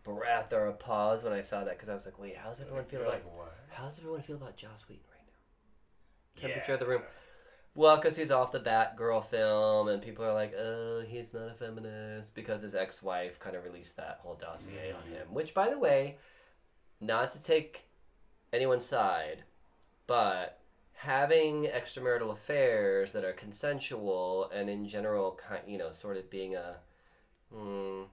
[0.03, 2.85] breath or a pause when I saw that because I was like, wait, how's everyone
[2.85, 3.25] feel about like,
[3.69, 6.41] how's everyone feel about Joss Whedon right now?
[6.47, 7.01] Temperature of the room.
[7.75, 11.53] Well, because he's off the Batgirl film, and people are like, "Oh, he's not a
[11.53, 15.13] feminist," because his ex-wife kind of released that whole dossier on Mhm.
[15.15, 15.27] him.
[15.31, 16.17] Which, by the way,
[16.99, 17.83] not to take
[18.51, 19.43] anyone's side,
[20.07, 20.59] but
[20.93, 26.55] having extramarital affairs that are consensual and in general, kind you know, sort of being
[26.55, 26.77] a
[27.53, 28.03] hmm,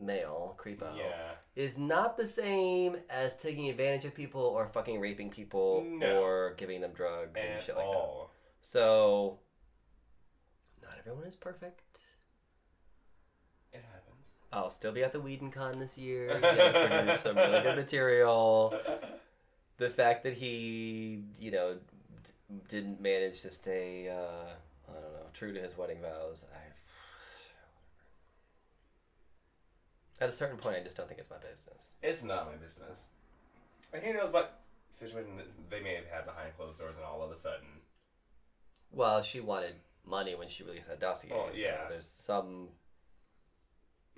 [0.00, 1.32] male creepo Yeah.
[1.54, 6.22] is not the same as taking advantage of people or fucking raping people No.
[6.22, 8.26] or giving them drugs and shit like that.
[8.62, 9.38] So,
[10.82, 12.00] not everyone is perfect.
[13.72, 14.06] It happens.
[14.52, 16.38] I'll still be at the Whedon Con this year.
[16.38, 18.74] He has produced some really good material.
[19.80, 21.74] The fact that he, you know,
[22.24, 22.32] d-
[22.68, 24.50] didn't manage to stay, uh,
[24.88, 26.44] I don't know, true to his wedding vows.
[26.52, 26.58] I,
[30.24, 31.92] at a certain point, I just don't think it's my business.
[32.02, 33.06] It's not my business.
[33.94, 34.60] And who knows what
[34.90, 37.66] situation that they may have had behind closed doors, and all of a sudden,
[38.92, 41.30] Well, she wanted money when she released that dossier.
[41.34, 41.88] Oh, so yeah.
[41.88, 42.68] there's some,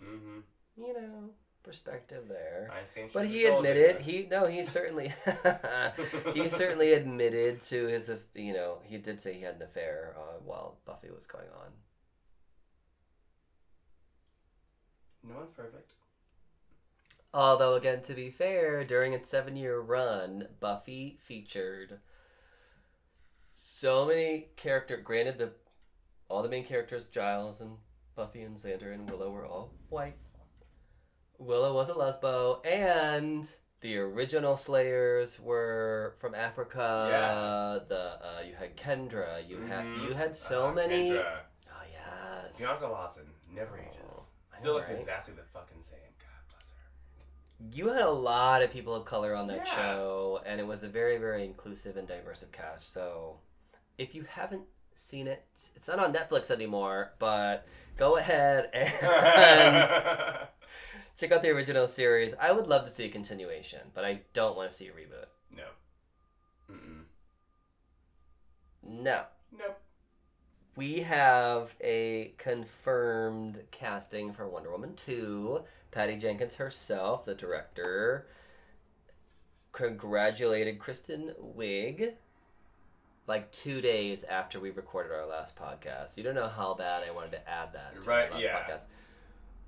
[0.02, 0.40] mm-hmm.
[0.76, 1.30] you know,
[1.62, 2.68] perspective there.
[3.12, 5.14] But he admitted he no he certainly
[6.34, 10.38] he certainly admitted to his you know he did say he had an affair uh,
[10.44, 11.70] while Buffy was going on.
[15.28, 15.92] No one's perfect.
[17.34, 22.00] Although again, to be fair, during its seven year run, Buffy featured
[23.56, 24.96] so many character.
[24.98, 25.50] Granted, the
[26.28, 27.76] all the main characters, Giles and
[28.14, 30.16] Buffy and Xander and Willow, were all white.
[31.44, 37.08] Willow was a lesbo, and the original Slayers were from Africa.
[37.10, 37.78] Yeah.
[37.88, 39.46] The uh, you had Kendra.
[39.48, 40.08] You had Mhm.
[40.08, 41.10] you had so Uh, many.
[41.10, 41.40] Kendra.
[41.68, 42.58] Oh yes.
[42.58, 43.96] Bianca Lawson never ages.
[44.14, 44.22] Oh,
[44.58, 44.98] Still know, looks right?
[44.98, 45.98] exactly the fucking same.
[46.20, 47.76] God bless her.
[47.76, 49.76] You had a lot of people of color on that Yeah.
[49.76, 52.92] show, and it was a very, very inclusive and diverse cast.
[52.92, 53.40] So,
[53.98, 57.66] if you haven't seen it, it's not on Netflix anymore, but
[57.96, 60.48] go ahead and
[61.16, 62.34] check out the original series.
[62.40, 65.26] I would love to see a continuation, but I don't want to see a reboot.
[65.56, 65.64] no.
[66.70, 67.02] Mm-mm.
[68.82, 69.24] No.
[69.56, 69.78] Nope.
[70.74, 75.60] We have a confirmed casting for Wonder Woman 2.
[75.90, 78.26] Patty Jenkins herself, the director,
[79.72, 82.12] congratulated Kristen Wiig
[83.26, 86.16] like two days after we recorded our last podcast.
[86.16, 88.58] You don't know how bad I wanted to add that to Right, our last yeah.
[88.58, 88.84] podcast.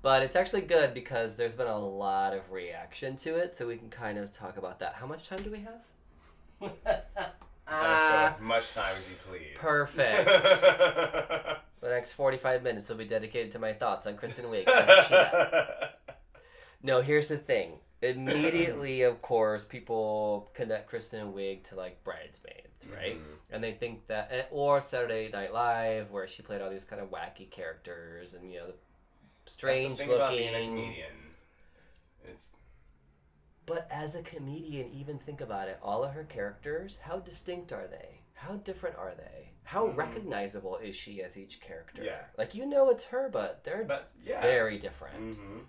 [0.05, 3.75] But it's actually good because there's been a lot of reaction to it, so we
[3.75, 4.93] can kind of talk about that.
[4.93, 6.71] How much time do we have?
[7.67, 9.55] So show as much time as you please.
[9.57, 10.29] Perfect.
[11.81, 14.67] The next 45 minutes will be dedicated to my thoughts on Kristen Wiig.
[16.83, 17.79] No, here's the thing.
[18.03, 23.17] Immediately, of course, people connect Kristen Wiig to like Bridesmaids, right?
[23.17, 23.37] Mhm.
[23.49, 27.01] And they think that, eh, or Saturday Night Live, where she played all these kind
[27.01, 28.73] of wacky characters and you know, the
[29.45, 30.75] That's the strange thing about being a looking.
[30.75, 31.35] comedian.
[32.23, 32.49] It's
[33.65, 35.79] But as a comedian, even think about it.
[35.81, 38.21] All of her characters, how distinct are they?
[38.33, 39.51] How different are they?
[39.63, 39.95] How Mhm.
[39.95, 42.03] recognizable is she as each character?
[42.03, 42.25] Yeah.
[42.37, 44.41] Like you know it's her, but they're but yeah.
[44.41, 45.35] very different.
[45.35, 45.59] hmm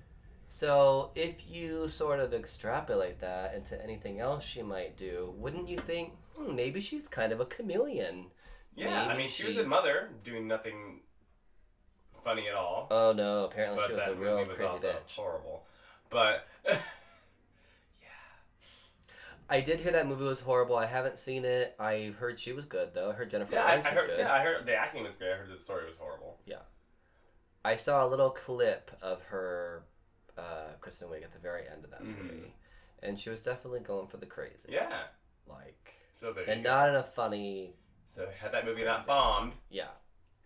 [0.49, 5.79] So if you sort of extrapolate that into anything else she might do, wouldn't you
[5.79, 8.31] think hmm, maybe she's kind of a chameleon?
[8.75, 11.01] Yeah, I mean, she, was a mother doing nothing
[12.27, 12.89] funny at all.
[12.91, 13.45] Oh no!
[13.45, 15.17] Apparently but she was that a real movie was crazy also bitch.
[15.17, 15.65] horrible.
[16.11, 16.79] But yeah.
[19.49, 20.77] I did hear that movie was horrible.
[20.77, 21.75] I haven't seen it.
[21.79, 23.11] I heard she was good though.
[23.11, 24.07] I heard Jennifer yeah, I, Lawrence I was heard.
[24.09, 24.19] good.
[24.19, 25.33] Yeah, I heard the acting was great.
[25.33, 26.39] I heard the story was horrible.
[26.47, 26.63] Yeah,
[27.65, 29.85] I saw a little clip of her,
[30.37, 32.23] uh, Kristen Wiig at the very end of that Mhm.
[32.23, 32.55] movie,
[33.03, 34.71] and she was definitely going for the crazy.
[34.73, 35.05] Yeah.
[35.49, 36.71] Like, So there and go.
[36.71, 37.77] not in a funny.
[38.09, 39.89] So had that movie not bombed, Yeah,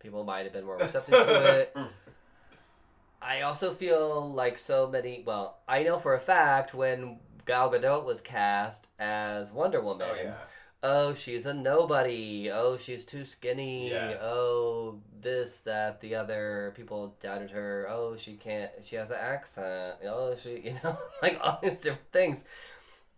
[0.00, 1.76] people might have been more receptive to it.
[3.22, 5.22] I also feel like so many.
[5.24, 10.08] Well, I know for a fact when Gal Gadot was cast as Wonder oh, Woman.
[10.10, 10.34] Oh yeah.
[10.82, 12.50] oh, she's a nobody.
[12.50, 13.90] Oh, she's too skinny.
[13.90, 14.20] Yes.
[14.22, 16.72] Oh, this, that, the other.
[16.74, 17.86] People doubted her.
[17.90, 19.96] Oh, she can't, she has an accent.
[20.06, 22.44] Oh, she, you know, like all these different things.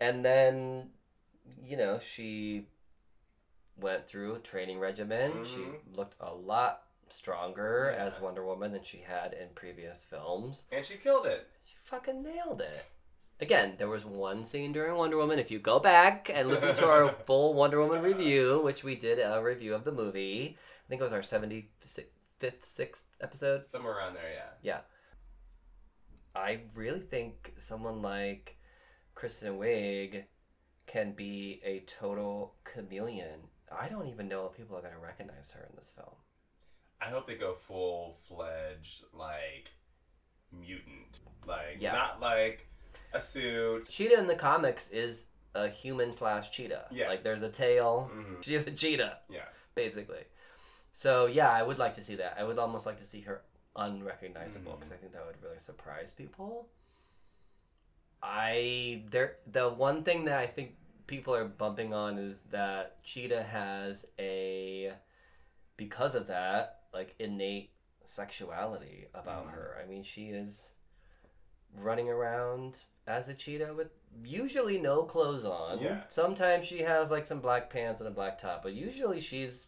[0.01, 0.89] And then,
[1.65, 2.67] you know, she
[3.77, 5.45] went through a training regimen.
[5.45, 5.97] She Mhm.
[5.97, 8.05] looked a lot stronger Yeah.
[8.05, 10.67] as Wonder Woman than she had in previous films.
[10.73, 11.49] And she killed it.
[11.65, 12.85] She fucking nailed it.
[13.41, 15.39] Again, there was one scene during Wonder Woman.
[15.39, 19.19] If you go back and listen to our full Wonder Woman review, which we did
[19.19, 20.57] a review of the movie,
[20.87, 23.67] I think it was our 75th, 6th episode.
[23.67, 24.51] Somewhere around there, yeah.
[24.63, 24.81] yeah.
[26.35, 28.57] I really think someone like
[29.15, 30.25] Kristen Wiig
[30.87, 33.49] can be a total chameleon.
[33.81, 36.15] I don't even know if people are going to recognize her in this film.
[37.01, 39.71] I hope they go full fledged like
[40.53, 41.21] mutant.
[41.47, 41.93] Like Yeah.
[41.93, 42.67] not like
[43.13, 43.89] a suit.
[43.89, 46.87] Cheetah in the comics is a human slash cheetah.
[46.91, 47.09] Yeah.
[47.09, 48.11] Like there's a tail.
[48.15, 48.43] Mhm.
[48.45, 49.19] She's a cheetah.
[49.29, 49.65] Yes.
[49.75, 50.25] basically.
[50.93, 52.37] So yeah, I would like to see that.
[52.39, 53.43] I would almost like to see her
[53.75, 54.81] unrecognizable Mm.
[54.81, 56.69] because I think that would really surprise people.
[58.23, 63.43] I there the one thing that I think people are bumping on is that Cheetah
[63.43, 64.93] has a
[65.77, 67.71] because of that like innate
[68.05, 69.53] sexuality about Mm.
[69.53, 69.79] her.
[69.83, 70.69] I mean, she is
[71.75, 73.89] running around as a cheetah with
[74.23, 75.81] usually no clothes on.
[75.81, 76.03] Yeah.
[76.09, 79.67] Sometimes she has like some black pants and a black top, but usually she's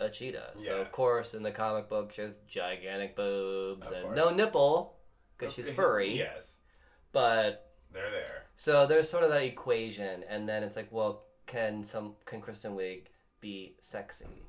[0.00, 0.52] a cheetah.
[0.58, 0.64] Yeah.
[0.64, 4.16] So of course in the comic book she has gigantic boobs Of and course.
[4.16, 4.96] no nipple
[5.38, 6.16] because she's furry.
[6.18, 6.58] yes.
[7.12, 8.46] But They're there.
[8.60, 12.72] So there's sort of that equation, and then it's like, well, can some can Kristen
[12.76, 13.04] Wiig
[13.40, 14.44] be sexy?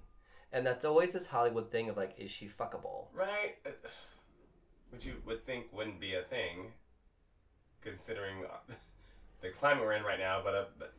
[0.52, 3.06] And that's always this Hollywood thing of like, is she fuckable?
[3.14, 3.56] Right?
[3.66, 3.70] Uh,
[4.90, 6.74] Which you would think wouldn't be a thing,
[7.82, 8.44] considering
[9.42, 10.42] the climate we're in right now.
[10.44, 10.94] But, uh, but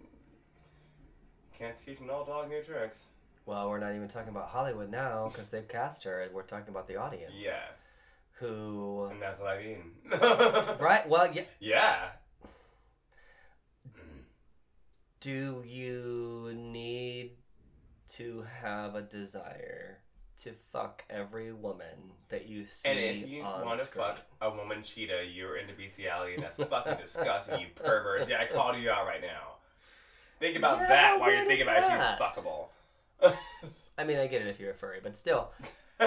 [1.59, 3.05] can't teach an old dog new tricks.
[3.45, 6.27] Well, we're not even talking about Hollywood now because they've cast her.
[6.33, 7.35] We're talking about the audience.
[7.39, 7.61] Yeah,
[8.39, 9.09] Who?
[9.11, 9.91] and that's what I mean.
[10.81, 11.07] Right.
[11.07, 11.43] Well, yeah.
[11.61, 12.09] Yeah.
[15.23, 17.31] Do you need
[18.15, 19.99] to have a desire
[20.39, 21.87] to fuck every woman
[22.29, 26.35] that you see And if you want to fuck a woman cheetah, you're into bestiality,
[26.35, 28.29] and that's fucking disgusting, you perverts.
[28.29, 29.59] Yeah, I called you out right now.
[30.41, 32.19] Think about Yeah, that while you're thinking is about that?
[32.19, 32.67] she's fuckable.
[33.97, 35.51] I mean, I get it if you're a furry, but still,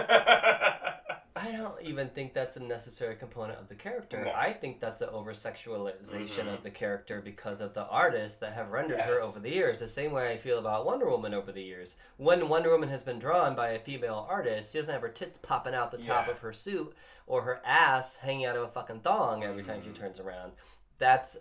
[1.45, 4.23] I don't even think that's a necessary component of the character.
[4.25, 4.31] No.
[4.31, 6.53] I think that's an over sexualization Mhm.
[6.55, 9.79] of the character because of the artists that have rendered her over the years.
[9.79, 11.95] The same way I feel about Wonder Woman over the years.
[12.17, 15.37] When Wonder Woman has been drawn by a female artist, she doesn't have her tits
[15.37, 16.31] popping out the top Yeah.
[16.33, 16.95] of her suit
[17.27, 19.95] or her ass hanging out of a fucking thong every time she Mhm.
[19.95, 20.53] turns around.
[20.97, 21.37] That's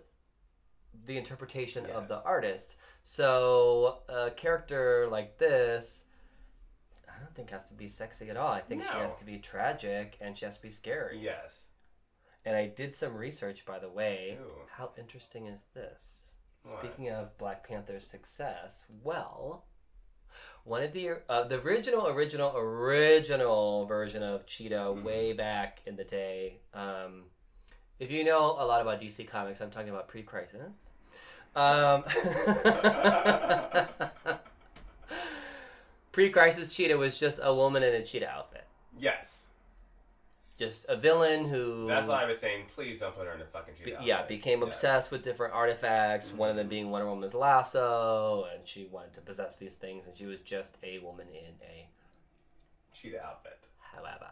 [0.93, 2.77] the interpretation of the artist.
[3.03, 6.04] So a character like this.
[7.35, 8.51] Think has to be sexy at all.
[8.51, 11.19] I think she has to be tragic and she has to be scary.
[11.21, 11.65] yes.
[12.45, 14.37] And I did some research, by the way.
[14.39, 14.51] Ooh.
[14.71, 16.27] How interesting is this?
[16.63, 16.79] What?
[16.79, 19.65] Speaking of Black Panther's success, well,
[20.63, 25.03] one of the uh, the original, original, original version of Cheetah Mhm.
[25.03, 26.59] way back in the day.
[26.73, 27.25] Um,
[27.99, 30.91] if you know a lot about DC Comics, I'm talking about pre-crisis.
[31.55, 32.03] Um,
[36.15, 38.63] pre-crisis Cheetah was just a woman in a cheetah outfit,
[38.97, 39.47] Yes.
[40.57, 41.87] just a villain who.
[41.87, 44.01] That's why I was saying, please don't put her in a fucking be- cheetah.
[44.01, 44.29] yeah, outfit.
[44.29, 44.69] became Yes.
[44.69, 46.31] obsessed with different artifacts.
[46.31, 46.69] One of them Mhm.
[46.69, 50.77] being Wonder Woman's lasso, and she wanted to possess these things, and she was just
[50.83, 51.89] a woman in a.
[52.93, 53.59] Cheetah outfit.
[53.79, 54.31] However,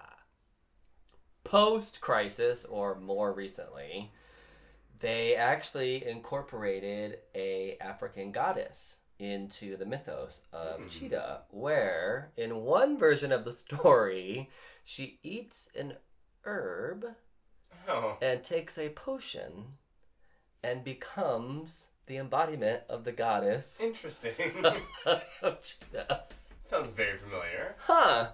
[1.44, 4.14] post crisis, or more recently,
[5.00, 10.90] they actually incorporated a African goddess into the mythos of.
[10.90, 14.50] Cheetah, where in one version of the story,
[14.84, 15.94] she eats an
[16.46, 17.06] herb
[17.88, 18.18] Oh.
[18.22, 19.66] and takes a potion
[20.64, 24.34] and becomes the embodiment of the goddess Interesting.
[25.42, 26.24] Cheetah.
[26.62, 27.76] Sounds very familiar.
[27.80, 28.30] Huh.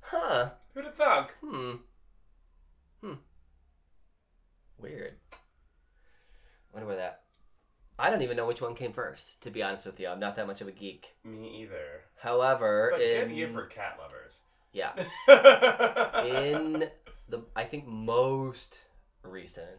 [0.00, 0.50] Huh.
[0.74, 1.34] Who'd have thunk?
[1.44, 1.72] Hmm.
[3.02, 3.14] Hmm.
[4.78, 5.14] Weird.
[6.72, 7.22] Wonder where that.
[8.00, 9.40] I don't even know which one came first.
[9.42, 11.14] To be honest with you, I'm not that much of a geek.
[11.24, 12.02] Me either.
[12.16, 14.40] However, But in good year for cat lovers.
[14.72, 14.92] yeah,
[16.24, 16.84] in
[17.28, 18.78] the I think most
[19.22, 19.78] recent,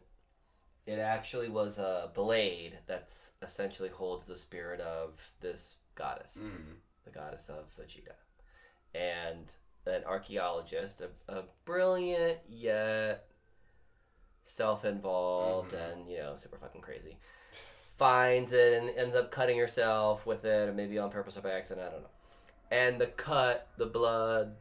[0.86, 6.76] it actually was a blade that's essentially holds the spirit of this goddess, Mm.
[7.06, 8.16] the goddess of Vegeta,
[8.94, 9.48] and
[9.86, 13.26] an archaeologist, a, a brilliant yet
[14.46, 15.92] self-involved Mhm.
[15.94, 17.18] and you know super fucking crazy,
[18.02, 21.52] finds it and ends up cutting herself with it, or maybe on purpose or by
[21.52, 22.10] accident, I don't know.
[22.72, 24.56] And the cut, the blood,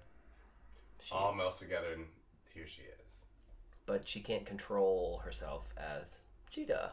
[1.01, 2.07] she All melts together, and
[2.55, 3.23] here she is.
[3.87, 6.07] but she can't control herself as
[6.51, 6.93] Cheetah.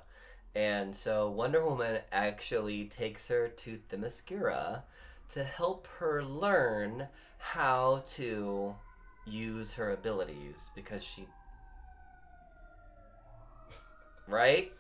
[0.56, 4.84] And so Wonder Woman actually takes her to Themyscira
[5.30, 7.08] to help her learn
[7.40, 8.76] how to
[9.26, 11.28] use her abilities because she
[14.28, 14.72] right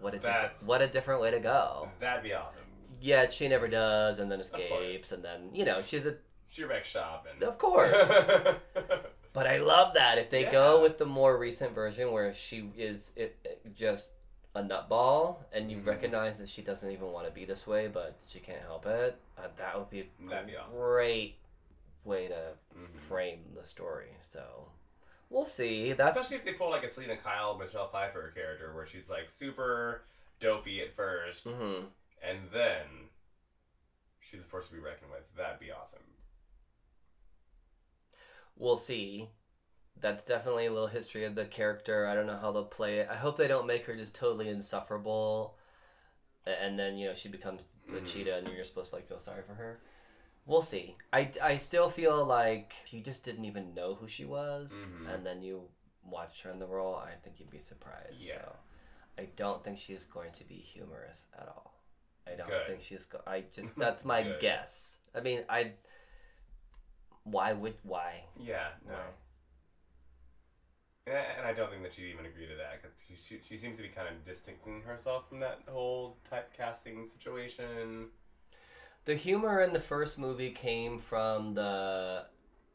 [0.00, 2.60] what a different, what a different way to go That'd be awesome.
[3.00, 6.16] yeah she never does and then escapes and then you know she's a
[6.48, 7.42] She wrecks shop and.
[7.42, 7.92] of course
[9.32, 13.10] But I love that if they go with the more recent version where she is
[13.16, 14.10] it, it just
[14.54, 15.86] a nutball and you Mhm.
[15.86, 19.16] recognize that she doesn't even want to be this way, but she can't help it.
[19.36, 20.78] Uh, that would be a That'd be awesome.
[20.78, 21.34] great
[22.04, 22.96] way to Mhm.
[23.08, 24.16] frame the story.
[24.20, 24.68] So
[25.34, 25.92] we'll see.
[25.92, 29.28] That's Especially if they pull like a Selina Kyle, Michelle Pfeiffer character where she's like
[29.28, 30.02] super
[30.40, 31.84] dopey at 1st hmm
[32.26, 32.86] and then
[34.20, 35.22] she's a force to be reckoned with.
[35.36, 36.00] That'd be awesome.
[38.56, 39.28] we'll see.
[40.00, 42.06] That's definitely a little history of the character.
[42.06, 43.08] I don't know how they'll play it.
[43.10, 45.56] I hope they don't make her just totally insufferable,
[46.46, 48.06] and then you know she becomes the Mhm.
[48.06, 49.80] cheetah, and you're supposed to like feel sorry for her.
[50.46, 50.96] We'll see.
[51.12, 55.08] I, I still feel like if you just didn't even know who she was, Mhm.
[55.14, 55.68] and then you
[56.04, 58.18] watched her in the role, I think you'd be surprised.
[58.20, 58.34] Yeah.
[58.42, 58.56] So
[59.18, 61.72] I don't think she's going to be humorous at all.
[62.26, 62.66] I don't Good.
[62.66, 63.06] think she's.
[63.06, 64.98] Go- I just that's my guess.
[65.14, 65.72] I mean, I.
[67.24, 68.24] Why would why?
[68.38, 68.92] Yeah, no.
[68.92, 69.00] Why?
[71.06, 73.56] And and I don't think that she'd even agree to that because she, she, she
[73.58, 78.08] seems to be kind of distancing herself from that whole typecasting situation.
[79.04, 82.24] The humor in the first movie came from the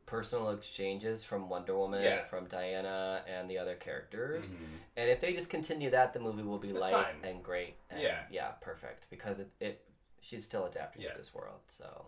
[0.05, 2.25] personal exchanges from Wonder Woman, Yeah.
[2.25, 4.53] from Diana, and the other characters.
[4.55, 4.79] Mhm.
[4.97, 7.25] And if they just continue that, the movie will be That's light fine.
[7.25, 7.75] and great.
[7.89, 8.23] And Yeah.
[8.29, 9.85] yeah, perfect because it, it
[10.19, 11.61] she's still adapting to this world.
[11.67, 12.05] So,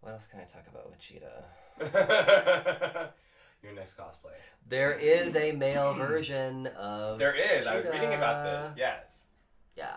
[0.00, 1.44] what else can I talk about with Cheetah?
[3.62, 4.34] Your next cosplay.
[4.68, 7.18] There is a male version of.
[7.18, 7.66] There is.
[7.66, 8.72] I was reading about this.
[8.76, 9.26] Yes.
[9.76, 9.96] Yeah.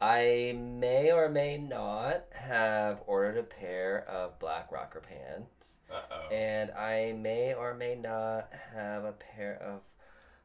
[0.00, 5.80] I may or may not have ordered a pair of black rocker pants.
[5.90, 6.32] Uh oh.
[6.34, 9.80] And I may or may not have a pair of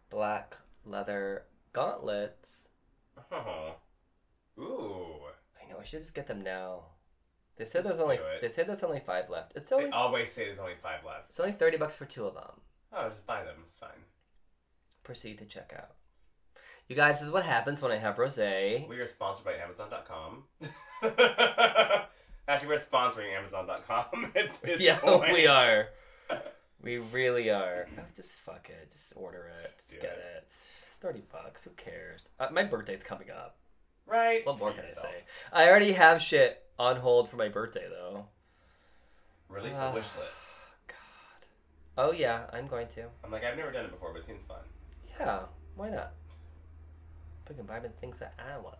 [0.09, 2.69] black leather gauntlets.
[3.31, 3.75] Oh.
[4.59, 5.15] Ooh.
[5.61, 6.85] I know I should just get them now.
[7.55, 9.53] They said Just there's only they said there's only five left.
[9.55, 11.29] It's They only always say there's only five left.
[11.29, 12.61] it's only thirty bucks for two of them.
[12.91, 13.57] Oh, just buy them.
[13.63, 13.89] It's fine.
[15.03, 15.91] Proceed to checkout.
[16.89, 18.87] You guys, this is what happens when I have rosé.
[18.87, 20.43] We are sponsored by Amazon.com.
[22.47, 25.31] Actually, we're sponsoring Amazon.com at this Yeah, point.
[25.33, 25.87] we are.
[26.81, 27.87] We really are.
[27.97, 28.91] Oh, just fuck it.
[28.91, 29.71] Just order it.
[29.77, 30.17] Just Do get it.
[30.35, 30.43] it.
[30.47, 31.63] It's thirty bucks.
[31.63, 32.23] Who cares?
[32.37, 33.55] Uh, my birthday's coming up.
[34.05, 34.45] Right?
[34.45, 35.23] What more can I say?
[35.53, 38.25] I already have shit on hold for my birthday though.
[39.47, 39.91] Release Ah.
[39.91, 40.43] a wish list.
[40.89, 40.97] God.
[41.97, 43.05] Oh yeah, I'm going to.
[43.23, 44.57] I'm like, I've never done it before, but it seems fun.
[45.17, 45.43] Yeah,
[45.77, 46.11] why not?
[47.45, 48.77] Buy me things that I want.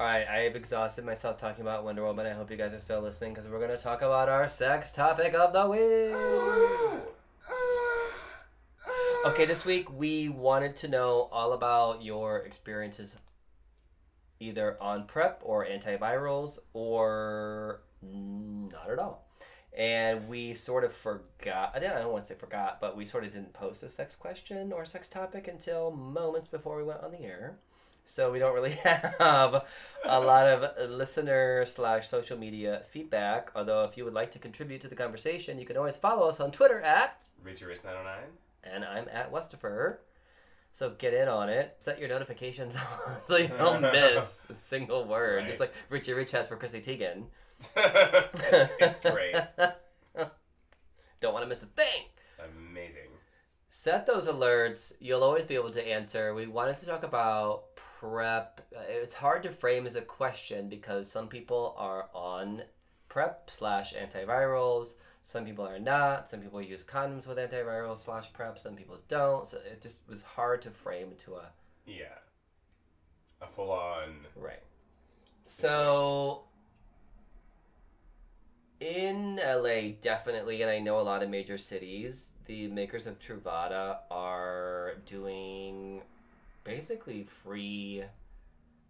[0.00, 2.26] All right, I have exhausted myself talking about Wonder Woman.
[2.26, 4.90] I hope you guys are still listening because we're going to talk about our sex
[4.92, 6.14] topic of the week.
[9.24, 13.14] Okay, this week we wanted to know all about your experiences
[14.40, 19.28] either on PrEP or antivirals or not at all.
[19.76, 23.32] And we sort of forgot, I don't want to say forgot, but we sort of
[23.32, 27.22] didn't post a sex question or sex topic until moments before we went on the
[27.24, 27.56] air.
[28.04, 29.64] So we don't really have
[30.04, 33.50] a lot of listener slash social media feedback.
[33.54, 36.38] Although if you would like to contribute to the conversation, you can always follow us
[36.40, 38.24] on Twitter at Richie Rich 909.
[38.64, 39.98] and I'm at Westifer.
[40.72, 41.76] So get in on it.
[41.78, 45.38] Set your notifications on so you don't miss a single word.
[45.44, 45.46] Right.
[45.48, 47.24] Just like Richie Rich has for Chrissy Teigen.
[47.76, 49.36] it's, great.
[51.20, 52.04] don't want to miss a thing.
[52.38, 53.08] Amazing.
[53.68, 54.92] Set those alerts.
[55.00, 56.34] You'll always be able to answer.
[56.34, 58.60] We wanted to talk about prep.
[58.76, 62.62] Uh, It's hard to frame as a question because some people are on
[63.08, 64.94] prep slash antivirals.
[65.22, 66.28] Some people are not.
[66.28, 68.58] Some people use condoms with antiviral slash PrEP.
[68.58, 69.46] Some people don't.
[69.48, 71.50] So it just was hard to frame into a
[71.86, 72.18] Yeah.
[73.40, 74.26] A full on.
[74.36, 74.62] right.
[75.46, 76.44] So
[78.82, 83.98] in LA, definitely, and I know a lot of major cities, the makers of Truvada
[84.10, 86.02] are doing
[86.64, 88.02] basically free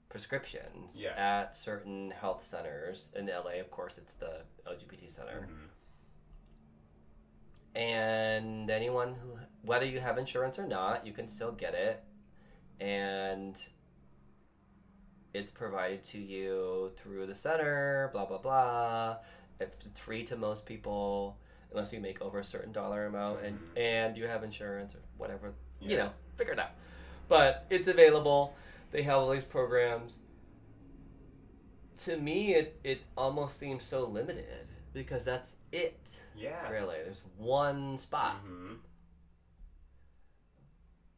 [0.09, 1.13] prescriptions Yeah.
[1.17, 3.61] at certain health centers in LA.
[3.61, 5.49] Of course, it's the LGBT center.
[5.51, 5.69] Mhm.
[7.75, 12.05] and anyone who whether you have insurance or not you can still get it
[12.81, 13.57] and
[15.33, 19.17] it's provided to you through the center blah blah blah
[19.63, 21.39] it's it's free to most people
[21.71, 23.79] unless you make over a certain dollar amount and Mhm.
[23.81, 26.71] and you have insurance or whatever you know figure it out
[27.29, 28.55] but it's available
[28.91, 30.19] they have all these programs
[32.05, 36.69] to me it it almost seems so limited because that's it Yeah.
[36.69, 38.37] Really, there's one spot.
[38.45, 38.75] hmm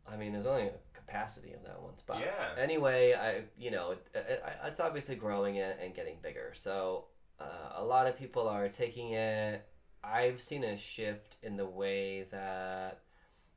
[0.07, 2.21] I mean, there's only a capacity of that one spot.
[2.21, 2.55] Yeah.
[2.63, 6.53] Anyway, I you know it, it, it's obviously growing it and getting bigger.
[6.55, 7.07] So
[7.41, 9.67] uh, a lot of people are taking it.
[10.03, 13.01] I've seen a shift in the way that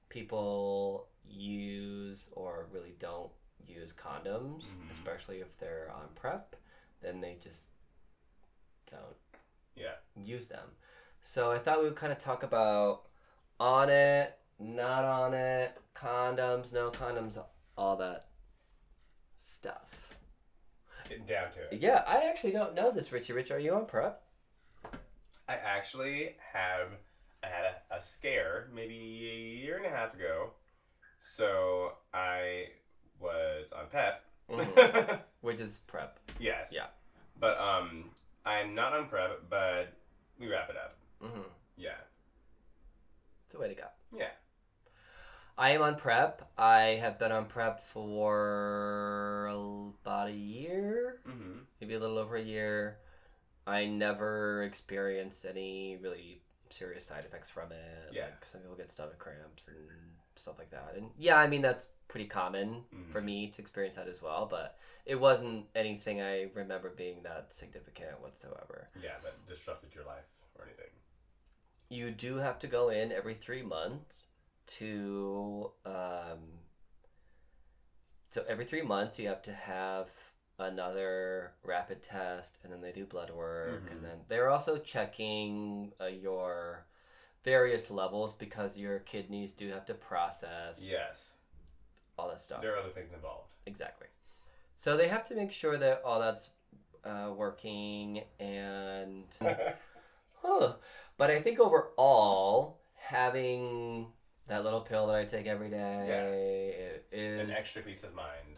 [0.09, 3.31] people use or really don't
[3.65, 4.89] use condoms, Mhm.
[4.89, 6.55] especially if they're on prep.
[7.01, 7.65] Then they just
[8.89, 9.17] don't
[9.75, 9.97] Yeah.
[10.15, 10.75] use them.
[11.21, 13.07] So I thought we would kind of talk about
[13.59, 17.37] on it, not on it, condoms, no condoms,
[17.77, 18.26] all that.
[21.07, 21.81] Getting down to it.
[21.81, 23.51] Yeah, I actually don't know this, Richie Rich.
[23.51, 24.21] Are you on prep?
[25.49, 26.89] I actually have
[27.43, 30.51] I had a, a scare maybe a year and a half ago.
[31.35, 32.65] So I
[33.19, 34.23] was on PEP.
[34.49, 35.19] Mhm.
[35.41, 36.19] Which is prep.
[36.39, 36.71] yes.
[36.73, 36.87] Yeah.
[37.39, 38.09] But um
[38.45, 39.93] I'm not on PrEP, but
[40.39, 40.97] we wrap it up.
[41.21, 41.41] hmm
[41.77, 41.91] Yeah.
[43.45, 43.87] It's a way to go.
[44.17, 44.29] Yeah.
[45.57, 46.49] I am on prep.
[46.57, 49.47] I have been on prep for
[50.03, 51.19] about a year.
[51.27, 51.59] Mm-hmm.
[51.81, 52.97] maybe a little over a year.
[53.65, 58.09] I never experienced any really serious side effects from it.
[58.13, 58.25] Yeah.
[58.25, 59.77] Like some people get stomach cramps and
[60.35, 60.93] stuff like that.
[60.95, 63.09] And yeah, I mean that's pretty common Mhm.
[63.11, 67.53] for me to experience that as well, but it wasn't anything I remember being that
[67.53, 68.89] significant whatsoever.
[69.01, 70.91] Yeah, that disrupted your life or anything.
[71.89, 74.27] You do have to go in every 3 months
[74.67, 76.39] to um
[78.31, 80.09] so every 3 months you have to have
[80.59, 83.91] another rapid test and then they do blood work Mhm.
[83.91, 86.85] and then they're also checking uh, your
[87.43, 91.35] various levels because your kidneys do have to process Yes.
[92.17, 93.53] all that stuff There are other things involved.
[93.65, 94.07] exactly
[94.75, 96.49] so they have to make sure that all that's
[97.03, 99.25] uh, working and
[100.41, 100.73] huh.
[101.17, 104.11] but i think overall having
[104.47, 108.57] that little pill that i take every day is An extra peace of mind.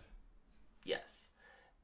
[0.83, 1.29] Yes.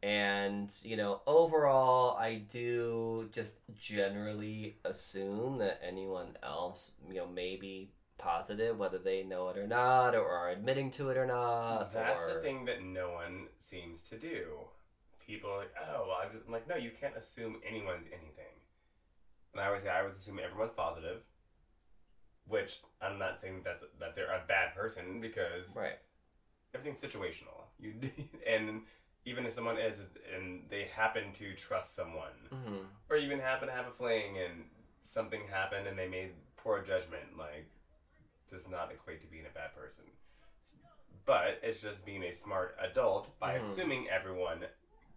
[0.04, 7.56] And, you know, overall, I do just generally assume that anyone else, you know, may
[7.56, 11.92] be positive, whether they know it or not, or are admitting to it or not.
[11.92, 12.36] That's or...
[12.36, 14.46] the thing that no one seems to do.
[15.26, 18.54] People are like, oh, well, I just, I'm like, no, you can't assume anyone's anything.
[19.54, 21.22] And I always say, I always assume everyone's positive,
[22.48, 25.98] which I'm not saying that that they're a bad person because Right.
[26.74, 27.66] everything's situational.
[27.80, 27.94] You
[28.48, 28.84] and
[29.26, 30.00] even if someone is
[30.36, 34.66] and they happen to trust someone, hmm or even happen to have a fling and
[35.04, 37.70] something happened and they made poor judgment, like
[38.50, 40.04] does not equate to being a bad person.
[41.26, 43.72] But it's just being a smart adult by Mhm.
[43.72, 44.66] assuming everyone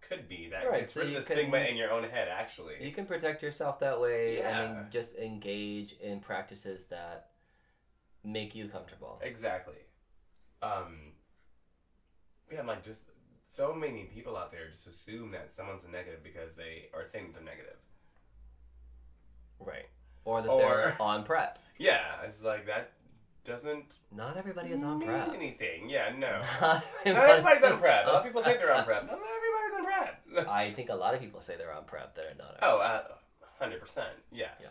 [0.09, 0.49] could be.
[0.49, 2.83] That Right, gets so rid of you the stigma in your own head, actually.
[2.83, 4.61] You can protect yourself that way Yeah.
[4.61, 7.29] and just engage in practices that
[8.23, 9.19] make you comfortable.
[9.23, 9.75] Exactly.
[10.61, 11.13] Um,
[12.51, 13.01] yeah, I'm like, just
[13.47, 17.31] so many people out there just assume that someone's a negative because they are saying
[17.33, 17.77] they're negative.
[19.59, 19.87] Right.
[20.25, 21.59] Or that Or- they're on prep.
[21.77, 22.91] Yeah, it's like that
[23.45, 25.29] doesn't Not everybody is on prep.
[25.33, 25.89] anything.
[25.89, 26.41] Yeah, no.
[26.61, 28.05] Not Not everybody's on prep.
[28.05, 29.03] A lot of people say they're on prep.
[29.05, 29.48] Not everybody's on
[29.99, 30.47] prep.
[30.49, 32.51] I think a lot of people say they're on prep that are not.
[32.51, 34.03] on oh, uh, 100%.
[34.31, 34.47] Yeah.
[34.61, 34.67] Yeah.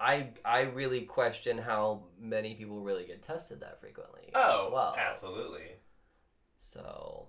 [0.00, 4.30] I I really question how many people really get tested that frequently.
[4.34, 4.94] Oh, well.
[4.96, 5.72] absolutely.
[6.60, 7.26] So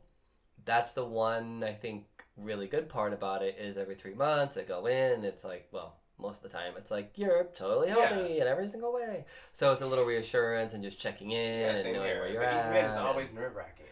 [0.65, 2.05] that's the one I think
[2.37, 5.23] really good part about it is every three months I go in.
[5.23, 8.93] It's like well most of the time it's like you're totally healthy in every single
[8.93, 9.25] way.
[9.53, 12.19] So it's a little reassurance and just checking in Yeah, and knowing here.
[12.19, 12.59] where you're but at.
[12.65, 13.85] even then, it's always nerve wracking.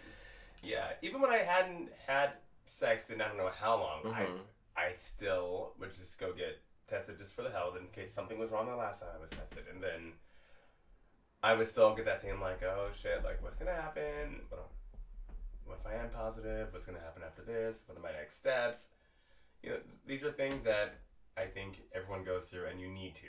[0.61, 2.31] Yeah, even when I hadn't had
[2.69, 4.39] sex in I don't know how long, Mhm.
[4.75, 7.87] I I still would just go get tested just for the hell of it in
[7.87, 10.13] case something was wrong the last time I was tested, and then
[11.43, 14.45] I would still get that same like, oh shit, like what's gonna happen?
[14.49, 14.69] What,
[15.65, 16.71] what if I am positive?
[16.73, 17.83] What's gonna happen after this?
[17.87, 18.89] What are my next steps?
[19.63, 20.95] You know, these are things that
[21.35, 23.27] I think everyone goes through, and you need to.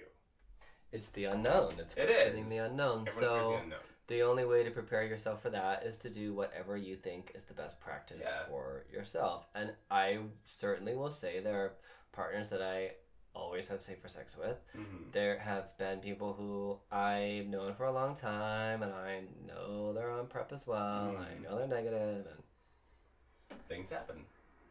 [0.93, 1.79] It's the unknown.
[1.79, 2.49] It's It is.
[2.49, 3.07] the unknown.
[3.09, 3.13] Everyone
[3.45, 3.79] so the unknown.
[4.09, 7.45] The only way to prepare yourself for that is to do whatever you think is
[7.45, 8.47] the best practice Yeah.
[8.49, 9.47] for yourself.
[9.55, 11.73] And I certainly will say there are
[12.13, 12.95] partners that I
[13.35, 14.57] always have safer sex with.
[14.75, 15.13] Mhm.
[15.13, 20.11] There have been people who I've known for a long time, and I know they're
[20.11, 21.17] on prep as well.
[21.17, 21.43] I Mhm.
[21.43, 22.43] know they're negative, and
[23.69, 24.25] Things happen.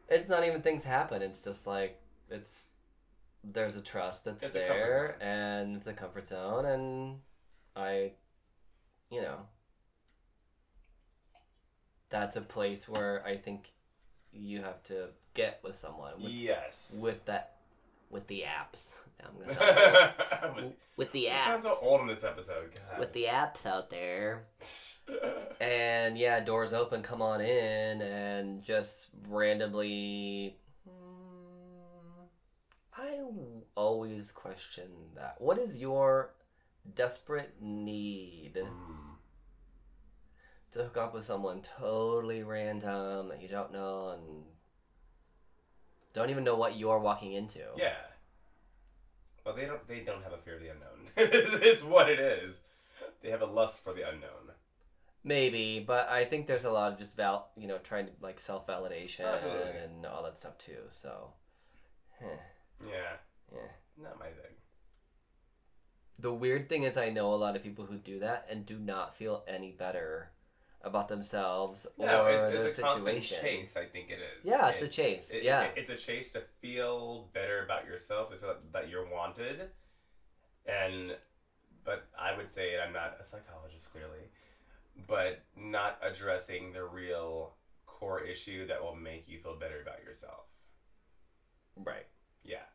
[0.10, 1.22] it's not even things happen.
[1.22, 2.68] It's just like it's
[3.44, 7.22] there's a trust that's It's there, and it's a comfort zone, and
[7.76, 8.14] I,
[9.10, 9.38] you know,
[12.10, 13.72] that's a place where I think
[14.32, 16.98] you have to get with someone with, yes.
[17.02, 17.56] with that
[18.10, 18.96] with the apps.
[19.20, 21.62] Now I'm gonna sound With- with the apps.
[21.64, 22.72] so old in this episode.
[22.90, 23.00] God.
[23.00, 24.46] with the apps out there.
[25.62, 30.58] And yeah, doors open, come on in, and just randomly.
[30.86, 32.26] Hmm,
[32.96, 33.22] I
[33.76, 35.36] always question that.
[35.40, 36.34] What is your
[36.96, 39.16] desperate need Mm.
[40.72, 44.46] to hook up with someone totally random that you don't know and
[46.14, 47.64] don't even know what you're walking into?
[47.76, 47.96] Yeah.
[49.46, 49.88] Well, they don't.
[49.88, 51.08] They don't have a fear of the unknown.
[51.64, 52.60] is what it is.
[53.22, 54.52] They have a lust for the unknown.
[55.24, 58.40] Maybe, but I think there's a lot of just val, you know, trying to like
[58.40, 59.26] self validation
[59.84, 60.84] and all that stuff too.
[60.90, 61.32] So,
[62.22, 62.26] eh,
[62.86, 63.18] Yeah.
[63.54, 63.60] yeah.
[63.98, 64.56] Not my thing.
[66.20, 68.78] The weird thing is, I know a lot of people who do that and do
[68.80, 70.32] not feel any better
[70.82, 73.38] about themselves No, or it's, their it's a constant situation.
[73.42, 73.78] chase.
[73.78, 74.44] I think it is.
[74.44, 75.64] Yeah, it's a chase, it- yeah.
[75.64, 79.70] it- it's a chase to feel better about yourself, to feel that you're wanted,
[80.66, 81.16] and
[81.84, 84.30] but I would say and I'm not a psychologist clearly,
[85.08, 87.54] but not addressing the real
[87.86, 90.46] core issue that will make you feel better about yourself.
[91.76, 92.06] Right.
[92.44, 92.66] Yeah.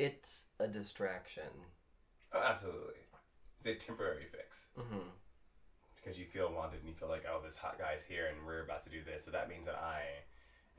[0.00, 1.52] It's a distraction.
[2.32, 2.94] Oh, absolutely.
[3.58, 5.08] It's a temporary fix hmm
[5.96, 8.62] because you feel wanted and you feel like, oh, this hot guy's here and we're
[8.62, 10.00] about to do this, so that means that I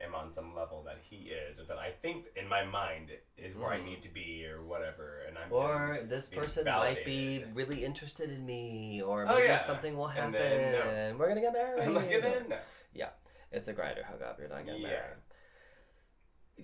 [0.04, 3.54] am on some level that he is, or that I think in my mind is
[3.54, 3.84] where I Mhm.
[3.84, 5.20] need to be, or whatever.
[5.28, 9.64] And I'm Or this person might be really interested in me, or Oh, maybe yeah.
[9.64, 10.34] something will happen.
[10.34, 11.18] And then, no.
[11.18, 11.86] We're gonna get married.
[11.86, 13.08] And then no.
[13.52, 14.40] It's a Grindr hookup.
[14.40, 14.88] You're not getting Yeah.
[14.88, 15.18] married.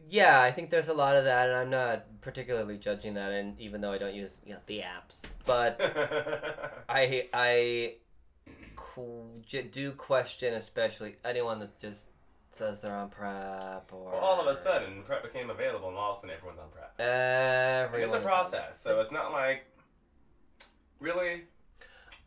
[0.09, 3.33] Yeah, I think there's a lot of that, and I'm not particularly judging that.
[3.33, 5.77] And even though I don't use you know, the apps, but
[6.89, 7.95] I I
[8.77, 12.05] qu- do question, especially anyone that just
[12.51, 16.13] says they're on prep or well, all of a sudden, prep became available, and all
[16.13, 16.99] of a sudden, everyone's on prep.
[17.01, 19.65] Everyone it's a process, so it's not like
[21.01, 21.43] really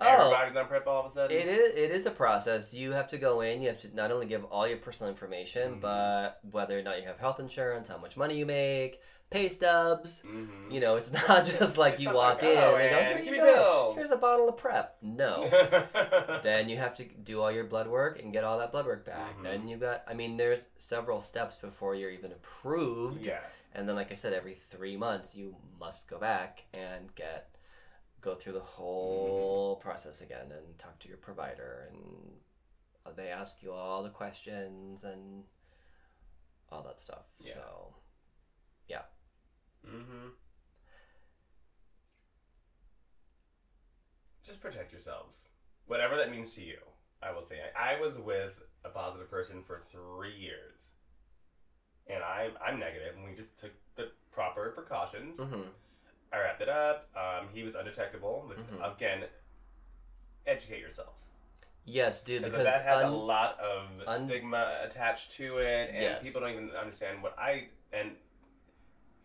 [0.02, 0.34] Oh.
[0.34, 1.38] everybody's on prep all of a sudden.
[1.38, 1.76] It is.
[1.76, 2.74] It is a process.
[2.74, 3.62] You have to go in.
[3.62, 5.82] You have to not only give all your personal information, Mhm.
[5.82, 10.24] but whether or not you have health insurance, how much money you make, pay stubs.
[10.24, 10.72] Mm-hmm.
[10.72, 13.16] You know, it's not just like It's you walk like, in "Oh, and go, "Here
[13.18, 13.54] give you me go.
[13.54, 15.48] bills." Here's a bottle of prep." No.
[16.44, 19.06] then you have to do all your blood work and get all that blood work
[19.06, 19.38] back.
[19.40, 19.44] Mhm.
[19.44, 20.04] Then you've got.
[20.08, 23.26] I mean, there's several steps before you're even approved.
[23.26, 23.40] yeah.
[23.74, 27.51] And then, like I said, every three months you must go back and get
[28.22, 29.88] go through the whole Mm-hmm.
[29.90, 35.44] process again and talk to your provider and they ask you all the questions and
[36.72, 37.26] all that stuff.
[37.40, 37.54] Yeah.
[37.54, 37.94] So
[38.88, 39.02] yeah.
[39.88, 40.28] Mm-hmm.
[44.46, 45.42] Just protect yourselves.
[45.88, 46.78] Whatever that means to you.
[47.24, 47.58] I will say.
[47.80, 48.54] I, I was with
[48.84, 50.90] a positive person for three years.
[52.08, 55.38] And I, I'm negative, and we just took the proper precautions.
[55.38, 55.66] mhm.
[56.34, 57.10] I wrapped it up.
[57.16, 58.46] Um, he was undetectable.
[58.48, 58.96] But Mhm.
[58.96, 59.26] Again,
[60.46, 61.28] educate yourselves.
[61.86, 66.24] yes, dude, Because that has a lot of un- stigma attached to it, and Yes.
[66.24, 68.16] people don't even understand what I and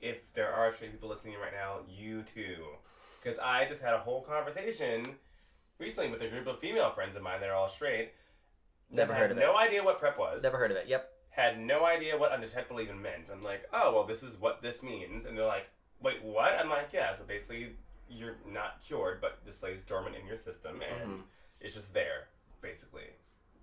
[0.00, 2.76] if there are straight people listening right now, you too,
[3.22, 5.18] because I just had a whole conversation
[5.78, 8.12] recently with a group of female friends of mine that are all straight.
[8.90, 9.40] Never heard of it.
[9.40, 10.42] No idea what prep was.
[10.42, 10.86] never heard of it.
[10.86, 11.12] Yep.
[11.30, 13.28] Had no idea what undetectable even meant.
[13.30, 15.68] I'm like, oh well, this is what this means, and they're like,
[16.00, 16.54] wait, what?
[16.54, 17.16] I'm like, yeah.
[17.16, 17.74] So basically,
[18.08, 21.22] you're not cured, but this lays dormant in your system, and Mhm.
[21.60, 22.28] it's just there,
[22.60, 23.10] basically.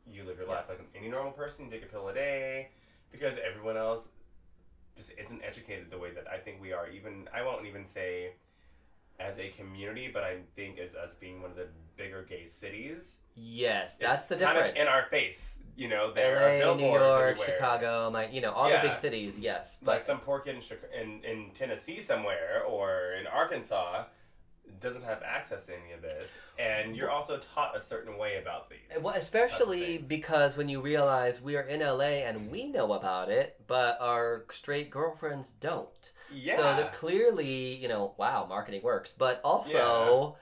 [0.05, 0.55] You live your Yeah.
[0.55, 2.69] life like any normal person, you take a pill a day,
[3.11, 4.09] because everyone else
[4.95, 6.87] just isn't educated the way that I think we are.
[6.89, 8.33] Even, I won't even say
[9.19, 11.67] as a community, but I think as us being one of the
[11.97, 15.57] bigger gay cities, Yes, that's the kind of in our face.
[15.75, 17.47] you know, there LA, are billboards New York, everywhere.
[17.57, 18.81] Chicago, my you know all Yeah.
[18.81, 19.39] the big cities.
[19.39, 20.61] Yes, like but some pork in,
[20.99, 24.05] in in Tennessee somewhere or in Arkansas
[24.79, 28.69] doesn't have access to any of this, and you're also taught a certain way about
[28.69, 29.01] these.
[29.01, 33.59] Well, especially because when you realize we are in LA and we know about it,
[33.67, 36.11] but our straight girlfriends don't.
[36.33, 39.13] Yeah, So that clearly, you know, wow, marketing works.
[39.17, 40.35] But also,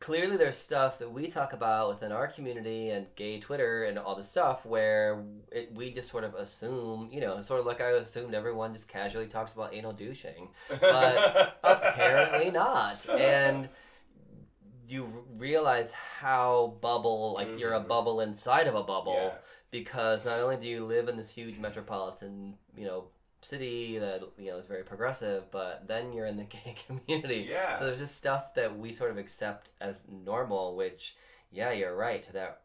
[0.00, 4.14] clearly, there's stuff that we talk about within our community and gay Twitter and all
[4.16, 7.90] this stuff where it, we just sort of assume, you know, sort of like I
[7.90, 10.48] assumed everyone just casually talks about anal douching.
[10.80, 13.08] but Apparently not.
[13.08, 13.68] And
[14.88, 17.88] you realize how bubble, like you're a Mhm.
[17.88, 19.38] bubble inside of a bubble yeah.
[19.70, 23.04] because not only do you live in this huge metropolitan, you know,
[23.42, 27.46] city that you know is very progressive, but then you're in the gay community.
[27.50, 27.78] Yeah.
[27.78, 31.16] So there's just stuff that we sort of accept as normal, which,
[31.50, 32.22] yeah, you're right.
[32.22, 32.62] To that,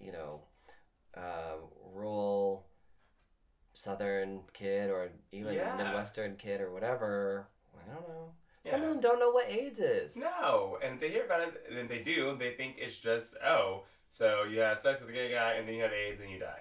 [0.00, 0.40] you know,
[1.16, 1.56] uh,
[1.92, 2.66] rural
[3.72, 5.76] southern kid or even Yeah.
[5.76, 7.48] midwestern kid or whatever.
[7.76, 8.32] I don't know.
[8.64, 8.86] Some Yeah.
[8.86, 10.16] of them don't know what AIDS is.
[10.16, 12.34] No, and they hear about it, and they do.
[12.36, 15.74] They think it's just oh, so you have sex with a gay guy, and then
[15.74, 16.60] you have AIDS, and you die.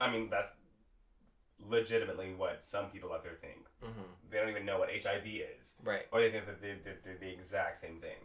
[0.00, 0.52] I mean, that's
[1.58, 3.66] legitimately what some people out there think.
[3.82, 6.06] hmm They don't even know what HIV is, Right.
[6.12, 8.18] or they think that they, they, they're the exact same thing,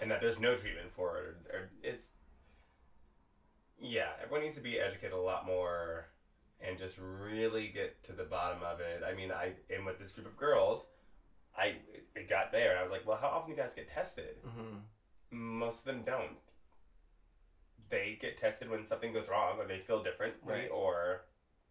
[0.00, 1.24] and that there's no treatment for it.
[1.52, 2.08] Or, or it's
[3.78, 6.06] yeah, everyone needs to be educated a lot more,
[6.60, 9.02] and just really get to the bottom of it.
[9.04, 10.84] I mean, I am with this group of girls.
[11.56, 11.76] I
[12.14, 14.36] it got there, and I was like, well, how often do you guys get tested?
[14.44, 14.76] hmm
[15.30, 16.36] most of them don't.
[17.90, 20.70] They get tested when something goes wrong, or they feel differently, Right.
[20.70, 21.22] or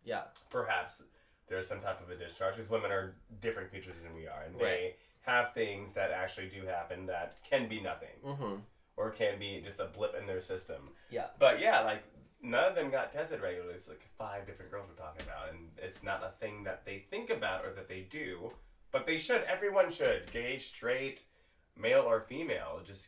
[0.04, 0.24] Yeah.
[0.50, 1.02] perhaps
[1.48, 2.56] there's some type of a discharge.
[2.56, 4.62] Because women are different creatures than we are, and Right.
[4.62, 8.56] they have things that actually do happen that can be nothing, hmm
[8.96, 10.92] or can be just a blip in their system.
[11.10, 11.28] Yeah.
[11.40, 12.04] But yeah, like
[12.42, 13.74] none of them got tested regularly.
[13.74, 17.00] It's like five different girls we're talking about, and it's not a thing that they
[17.00, 18.54] think about or that they do,
[18.92, 19.44] but they should.
[19.46, 21.24] Everyone should, gay, straight,
[21.76, 23.08] male or female, just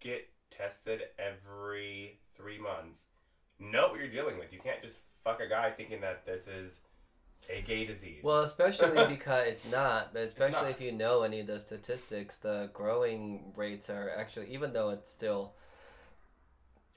[0.00, 3.04] get tested every three months.
[3.58, 4.52] Know what you're dealing with.
[4.52, 6.80] You can't just fuck a guy thinking that this is
[7.48, 8.22] a gay disease.
[8.22, 10.70] Well, especially because it's not, but especially not.
[10.70, 15.10] if you know any of the statistics, the growing rates are actually, even though it's
[15.10, 15.52] still,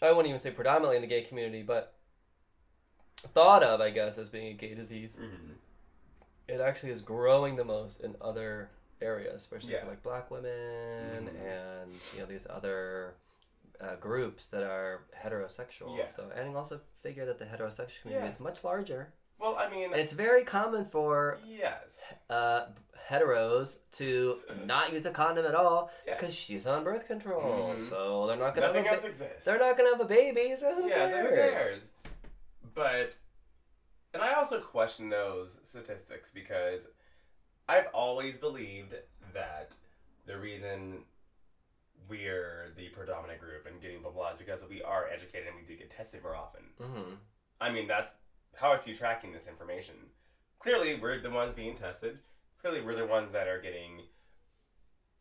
[0.02, 1.94] I wouldn't even say predominantly in the gay community, but
[3.34, 5.56] thought of, I guess, as being a gay disease, Mhm.
[6.48, 8.70] it actually is growing the most in other
[9.02, 9.82] areas, especially Yeah.
[9.82, 11.46] for like black women Mhm.
[11.46, 13.16] and, you know, these other
[13.84, 15.98] uh, groups that are heterosexual.
[15.98, 16.08] Yeah.
[16.08, 18.34] So, and also figure that the heterosexual community Yeah.
[18.34, 19.14] is much larger.
[19.40, 22.00] Well, I mean, And it's very common for yes.
[22.30, 22.68] uh,
[23.10, 26.20] heteros to not use a condom at all Yes.
[26.20, 27.74] because she's on birth control.
[27.76, 27.90] Mhm.
[27.90, 29.44] So they're not gonna Nothing have a else ba- exists.
[29.46, 30.56] they're not gonna have a baby.
[30.56, 31.12] So who yeah, cares?
[31.12, 31.90] so who cares?
[32.74, 33.16] But,
[34.14, 36.88] and I also question those statistics because
[37.68, 38.96] I've always believed
[39.34, 39.76] that
[40.26, 41.04] the reason
[42.10, 45.64] we're the predominant group and getting blah blah is because we are educated and we
[45.64, 46.62] do get tested more often.
[46.82, 47.14] Mm-hmm.
[47.62, 48.12] I mean, that's
[48.56, 49.96] how are you tracking this information?
[50.60, 52.20] Clearly, we're the ones being tested.
[52.62, 54.02] Clearly, we're the ones that are getting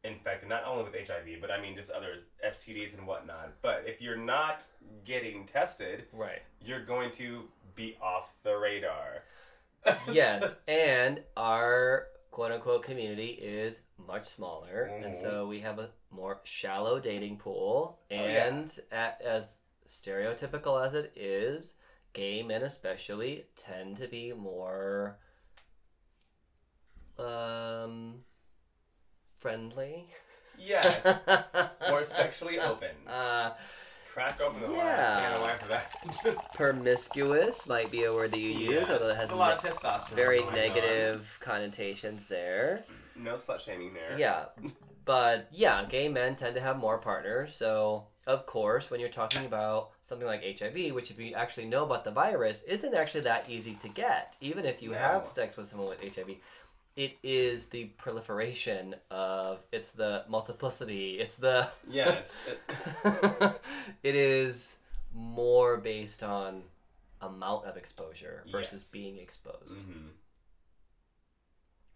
[0.04, 3.52] infected, not only with HIV, but I mean just other STDs and whatnot.
[3.62, 4.66] But if you're not
[5.04, 6.42] getting tested, Right.
[6.60, 9.22] you're going to be off the radar.
[10.10, 15.20] yes, and our quote unquote community is much smaller, and Mhm.
[15.22, 17.98] so we have a more shallow dating pool.
[18.10, 18.46] Oh, yeah.
[18.46, 19.56] And as
[19.86, 21.74] stereotypical as it is,
[22.12, 25.16] gay men especially tend to be more
[27.18, 28.16] um
[29.38, 30.06] friendly.
[30.58, 31.04] yes,
[31.88, 32.90] more sexually open.
[33.08, 33.52] uh,
[34.12, 35.40] Crack open the yeah.
[35.40, 36.52] last can of that.
[36.54, 39.70] promiscuous might be a word that you use, Yes, although it has a lot ne-
[39.70, 40.10] of testosterone.
[40.10, 40.54] very going on.
[40.54, 42.84] negative connotations there.
[43.16, 44.18] No slut shaming there.
[44.18, 44.44] Yeah,
[45.04, 47.54] but yeah, gay men tend to have more partners.
[47.54, 51.84] So, of course, when you're talking about something like HIV, which if you actually know
[51.84, 54.98] about the virus, isn't actually that easy to get, even if you No.
[54.98, 56.36] have sex with someone with HIV.
[56.94, 61.68] It is the proliferation of, it's the multiplicity, it's the.
[61.90, 62.36] Yes.
[64.02, 64.76] it is
[65.14, 66.62] more based on
[67.20, 68.90] amount of exposure versus Yes.
[68.90, 69.70] being exposed.
[69.70, 70.08] hmm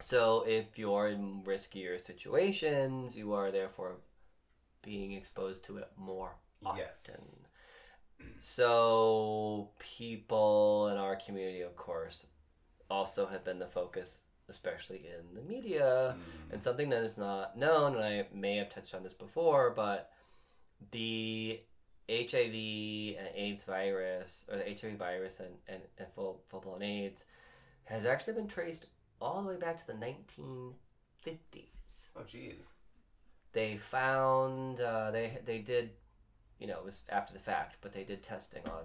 [0.00, 3.96] So if you're in riskier situations, you are therefore
[4.82, 6.78] being exposed to it more often.
[6.84, 7.36] Yes.
[8.38, 12.26] So people in our community, of course,
[12.90, 16.52] also have been the focus, especially in the media, Mm.
[16.52, 17.96] and something that is not known.
[17.96, 20.12] And I may have touched on this before, but
[20.92, 21.60] the
[22.08, 27.24] HIV and AIDS virus, or the HIV virus and, and, and full full blown AIDS,
[27.84, 28.86] has actually been traced
[29.20, 30.74] all the way back to the 1950s.
[32.16, 32.54] Oh, jeez.
[33.52, 35.90] They found uh, they they did,
[36.58, 38.84] you know, it was after the fact, but they did testing on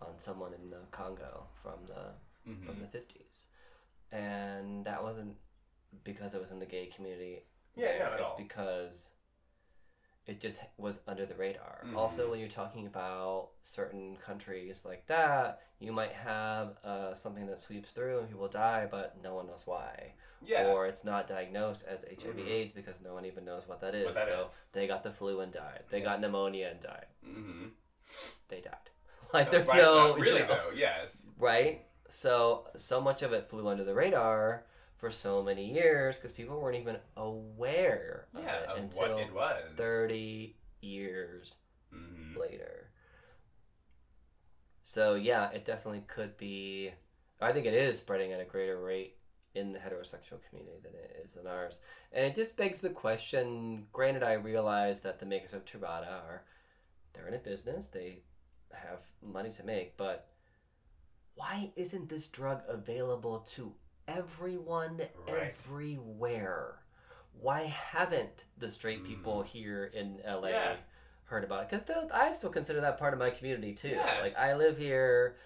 [0.00, 2.12] on someone in the Congo from the
[2.48, 2.66] Mm-hmm.
[2.66, 3.44] from the 50s,
[4.12, 5.34] and that wasn't
[6.04, 7.42] because it was in the gay community.
[7.74, 8.36] Yeah, there, not at it's all.
[8.36, 9.08] because
[10.26, 11.82] it just was under the radar.
[11.84, 11.96] Mhm.
[11.96, 17.58] Also, when you're talking about certain countries like that, you might have uh, something that
[17.58, 20.14] sweeps through and people die, but no one knows why.
[20.42, 20.68] Yeah.
[20.68, 22.48] Or it's not diagnosed as HIV Mhm.
[22.48, 24.06] AIDS because no one even knows what that is.
[24.06, 24.62] What that so is.
[24.72, 25.84] they got the flu and died.
[25.90, 26.04] They Yeah.
[26.04, 27.06] got pneumonia and died.
[27.24, 27.68] mm-hmm.
[28.48, 28.90] They died.
[29.32, 30.70] Like there's right, no really you know, though.
[30.74, 31.26] Yes.
[31.38, 31.86] right?
[32.08, 34.64] So so much of it flew under the radar
[35.04, 38.54] for so many years because people weren't even aware of Yeah.
[38.60, 39.76] it Of until what it was.
[39.76, 41.56] thirty years
[41.94, 42.40] Mm-hmm.
[42.40, 42.88] later.
[44.82, 46.90] So yeah, it definitely could be.
[47.38, 49.18] I think it is spreading at a greater rate
[49.54, 53.86] in the heterosexual community than it is in ours, and it just begs the question.
[53.92, 56.44] Granted, I realize that the makers of Truvada are
[57.12, 58.22] they're in a business; they
[58.72, 60.28] have money to make, but
[61.34, 63.74] why isn't this drug available to
[64.08, 64.98] everyone
[65.28, 65.54] Right.
[65.64, 66.78] everywhere?
[67.40, 69.06] Why haven't the straight hmm.
[69.06, 70.76] people here in LA Yeah.
[71.24, 71.70] heard about it?
[71.70, 73.88] Because I still consider that part of my community too.
[73.88, 74.22] Yes.
[74.22, 75.36] Like I live here,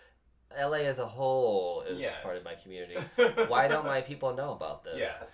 [0.57, 2.23] LA as a whole is Yes.
[2.23, 3.01] part of my community.
[3.49, 4.99] Why don't my people know about this?
[4.99, 5.27] Yeah.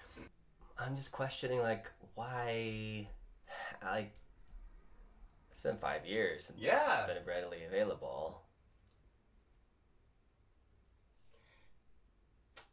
[0.79, 3.09] I'm just questioning like why,
[3.83, 4.13] like
[5.51, 7.05] it's been five years since Yeah.
[7.05, 8.43] it's been readily available.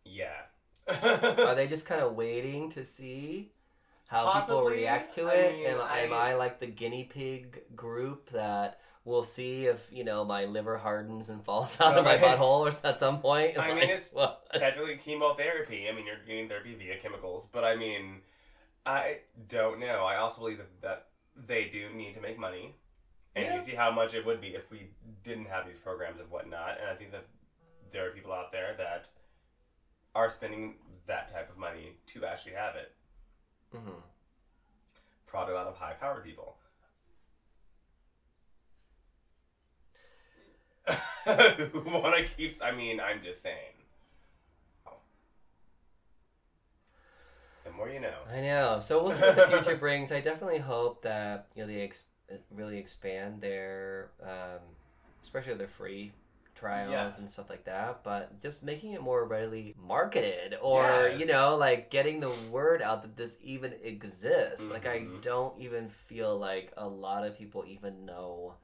[0.06, 0.42] Yeah.
[0.88, 3.52] Are they just kind of waiting to see
[4.08, 5.54] how people react to I it?
[5.58, 10.04] mean, am, am I- I like the guinea pig group that we'll see if you
[10.04, 13.58] know my liver hardens and falls out of my butthole or at some point?
[13.58, 14.46] I mean, it's what?
[14.54, 15.88] technically chemotherapy.
[15.90, 18.18] I mean, you're getting therapy via chemicals, but I mean,
[18.86, 20.04] I don't know.
[20.06, 21.08] I also believe that, that
[21.48, 22.76] they do need to make money,
[23.36, 23.56] and Yeah.
[23.56, 24.88] you see how much it would be if we
[25.24, 26.78] didn't have these programs and whatnot.
[26.82, 27.26] And I think that
[27.92, 29.08] there are people out there that
[30.16, 30.76] are spending
[31.08, 32.92] that type of money to actually have it.
[33.74, 34.02] Mhm.
[35.28, 36.58] Probably a lot of high-powered people.
[41.26, 42.56] Who want to keep?
[42.62, 43.74] I mean, I'm just saying.
[47.64, 48.18] The more you know.
[48.32, 48.80] I know.
[48.82, 50.12] So we'll see what the future brings.
[50.12, 52.04] I definitely hope that you know they ex-
[52.50, 54.60] really expand their, um,
[55.24, 56.12] especially their free
[56.62, 57.18] trials Yeah.
[57.18, 58.04] and stuff like that.
[58.04, 61.20] But just making it more readily marketed, or Yes.
[61.20, 64.70] you know, like getting the word out that this even exists.
[64.70, 65.22] Like I Mhm.
[65.22, 68.56] don't even feel like a lot of people even know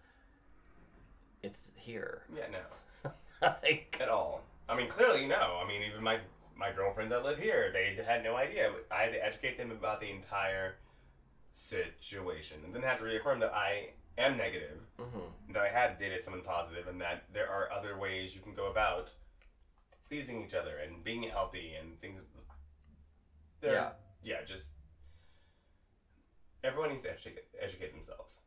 [1.44, 2.24] it's here.
[2.36, 3.12] Yeah, no.
[3.42, 4.42] like, At all.
[4.70, 5.60] I mean, clearly, no.
[5.64, 6.20] I mean, even my
[6.56, 8.74] my girlfriends that live here, they had no idea.
[8.92, 10.76] I had to educate them about the entire
[11.54, 15.32] situation, and then have to reaffirm that I am negative, mhm.
[15.54, 18.68] that I had dated someone positive, and that there are other ways you can go
[18.72, 19.14] about
[20.10, 22.20] pleasing each other and being healthy and things.
[23.62, 23.90] Yeah.
[24.24, 24.68] yeah, just
[26.64, 28.38] everyone needs to educate, educate themselves.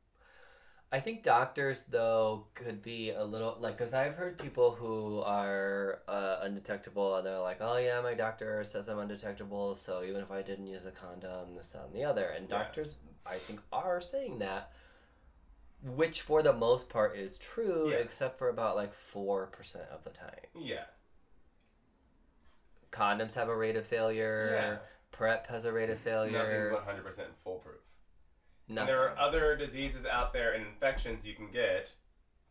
[0.92, 6.00] I think doctors though could be a little like because I've heard people who are
[6.08, 10.32] uh, undetectable and they're like, oh yeah, my doctor says I'm undetectable, so even if
[10.32, 12.58] I didn't use a condom, this that, and the other, and Yeah.
[12.58, 12.94] doctors
[13.24, 14.72] I think are saying that,
[15.82, 17.96] which for the most part is true, Yeah.
[17.96, 20.46] except for about like four percent of the time.
[20.54, 20.84] Yeah,
[22.92, 24.50] Condoms have a rate of failure.
[24.52, 24.76] Yeah.
[25.12, 26.32] Prep has a rate of failure.
[26.38, 27.76] nothing's one hundred percent foolproof.
[28.68, 28.86] And Nothing.
[28.94, 31.92] there are other diseases out there and infections you can get,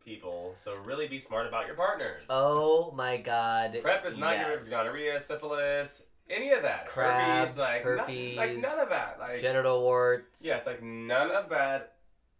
[0.04, 0.54] people.
[0.62, 2.24] So really be smart about your partners.
[2.28, 3.78] Oh my god.
[3.82, 4.68] Prep is not yes.
[4.70, 6.86] your gonorrhea, syphilis, any of that.
[6.86, 9.16] Crabs, herpes, like herpes, like none of that.
[9.18, 10.42] Like Genital warts.
[10.42, 11.94] yes, like none of that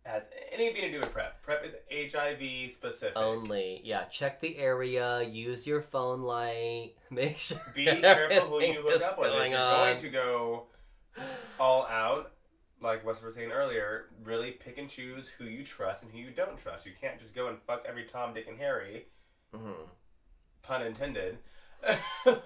[0.05, 0.23] has
[0.53, 1.43] anything to do with prep.
[1.43, 1.75] Prep is
[2.13, 3.17] HIV specific.
[3.17, 4.05] Only, yeah.
[4.05, 5.23] Check the area.
[5.23, 6.93] Use your phone light.
[7.11, 7.59] Make sure.
[7.75, 9.29] Be careful who you hook up with.
[9.29, 9.87] If you're on.
[9.87, 10.65] going to go
[11.59, 12.33] all out,
[12.81, 16.19] like what we were saying earlier, really pick and choose who you trust and who
[16.19, 16.87] you don't trust.
[16.87, 19.07] You can't just go and fuck every Tom, Dick, and Harry.
[19.55, 19.75] Mhm.
[20.63, 21.39] pun intended,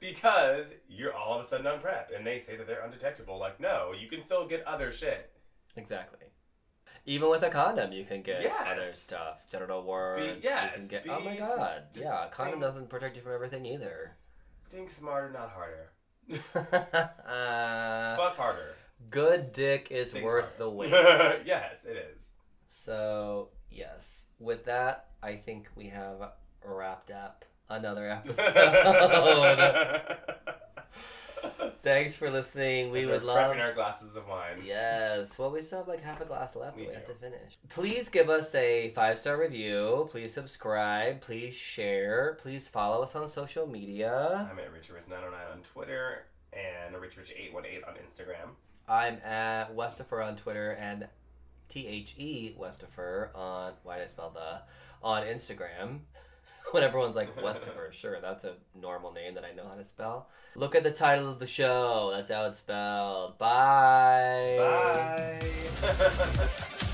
[0.00, 3.38] because you're all of a sudden on prep and they say that they're undetectable.
[3.38, 5.30] Like, no, you can still get other shit.
[5.76, 6.18] Exactly.
[7.06, 8.66] Even with a condom, you can get Yes.
[8.70, 9.38] other stuff.
[9.50, 10.22] Genital warts.
[10.24, 11.06] you yes, can get.
[11.08, 11.84] oh my god.
[11.94, 14.16] Yeah, a condom think- doesn't protect you from everything either.
[14.70, 15.90] Think smarter, not harder.
[16.54, 18.74] uh, Fuck harder.
[19.10, 20.58] good dick is Think worth harder.
[20.58, 20.90] the wait.
[21.44, 22.30] yes, it is.
[22.68, 24.26] So, yes.
[24.38, 26.32] With that, I think we have
[26.64, 28.54] wrapped up another episode.
[31.82, 32.90] Thanks for listening.
[32.90, 33.36] We would love.
[33.36, 34.62] prepping our glasses of wine.
[34.64, 35.38] Yes.
[35.38, 36.76] Well, we still have like half a glass left.
[36.76, 37.56] We We, have to finish.
[37.68, 40.08] Please give us a five star review.
[40.10, 41.20] Please subscribe.
[41.20, 42.36] Please share.
[42.40, 44.48] Please follow us on social media.
[44.50, 48.50] I'm at Richard Rich 909 on Twitter and Rich Rich 818 on Instagram.
[48.88, 51.06] I'm at Westifer on Twitter and
[51.68, 54.62] T H E Westifer on why did I spell the
[55.02, 56.00] on Instagram.
[56.72, 60.28] When everyone's like Westifer, sure, that's a normal name that I know how to spell.
[60.54, 62.12] Look at the title of the show.
[62.14, 63.38] That's how it's spelled.
[63.38, 64.56] Bye.
[64.58, 65.40] Bye.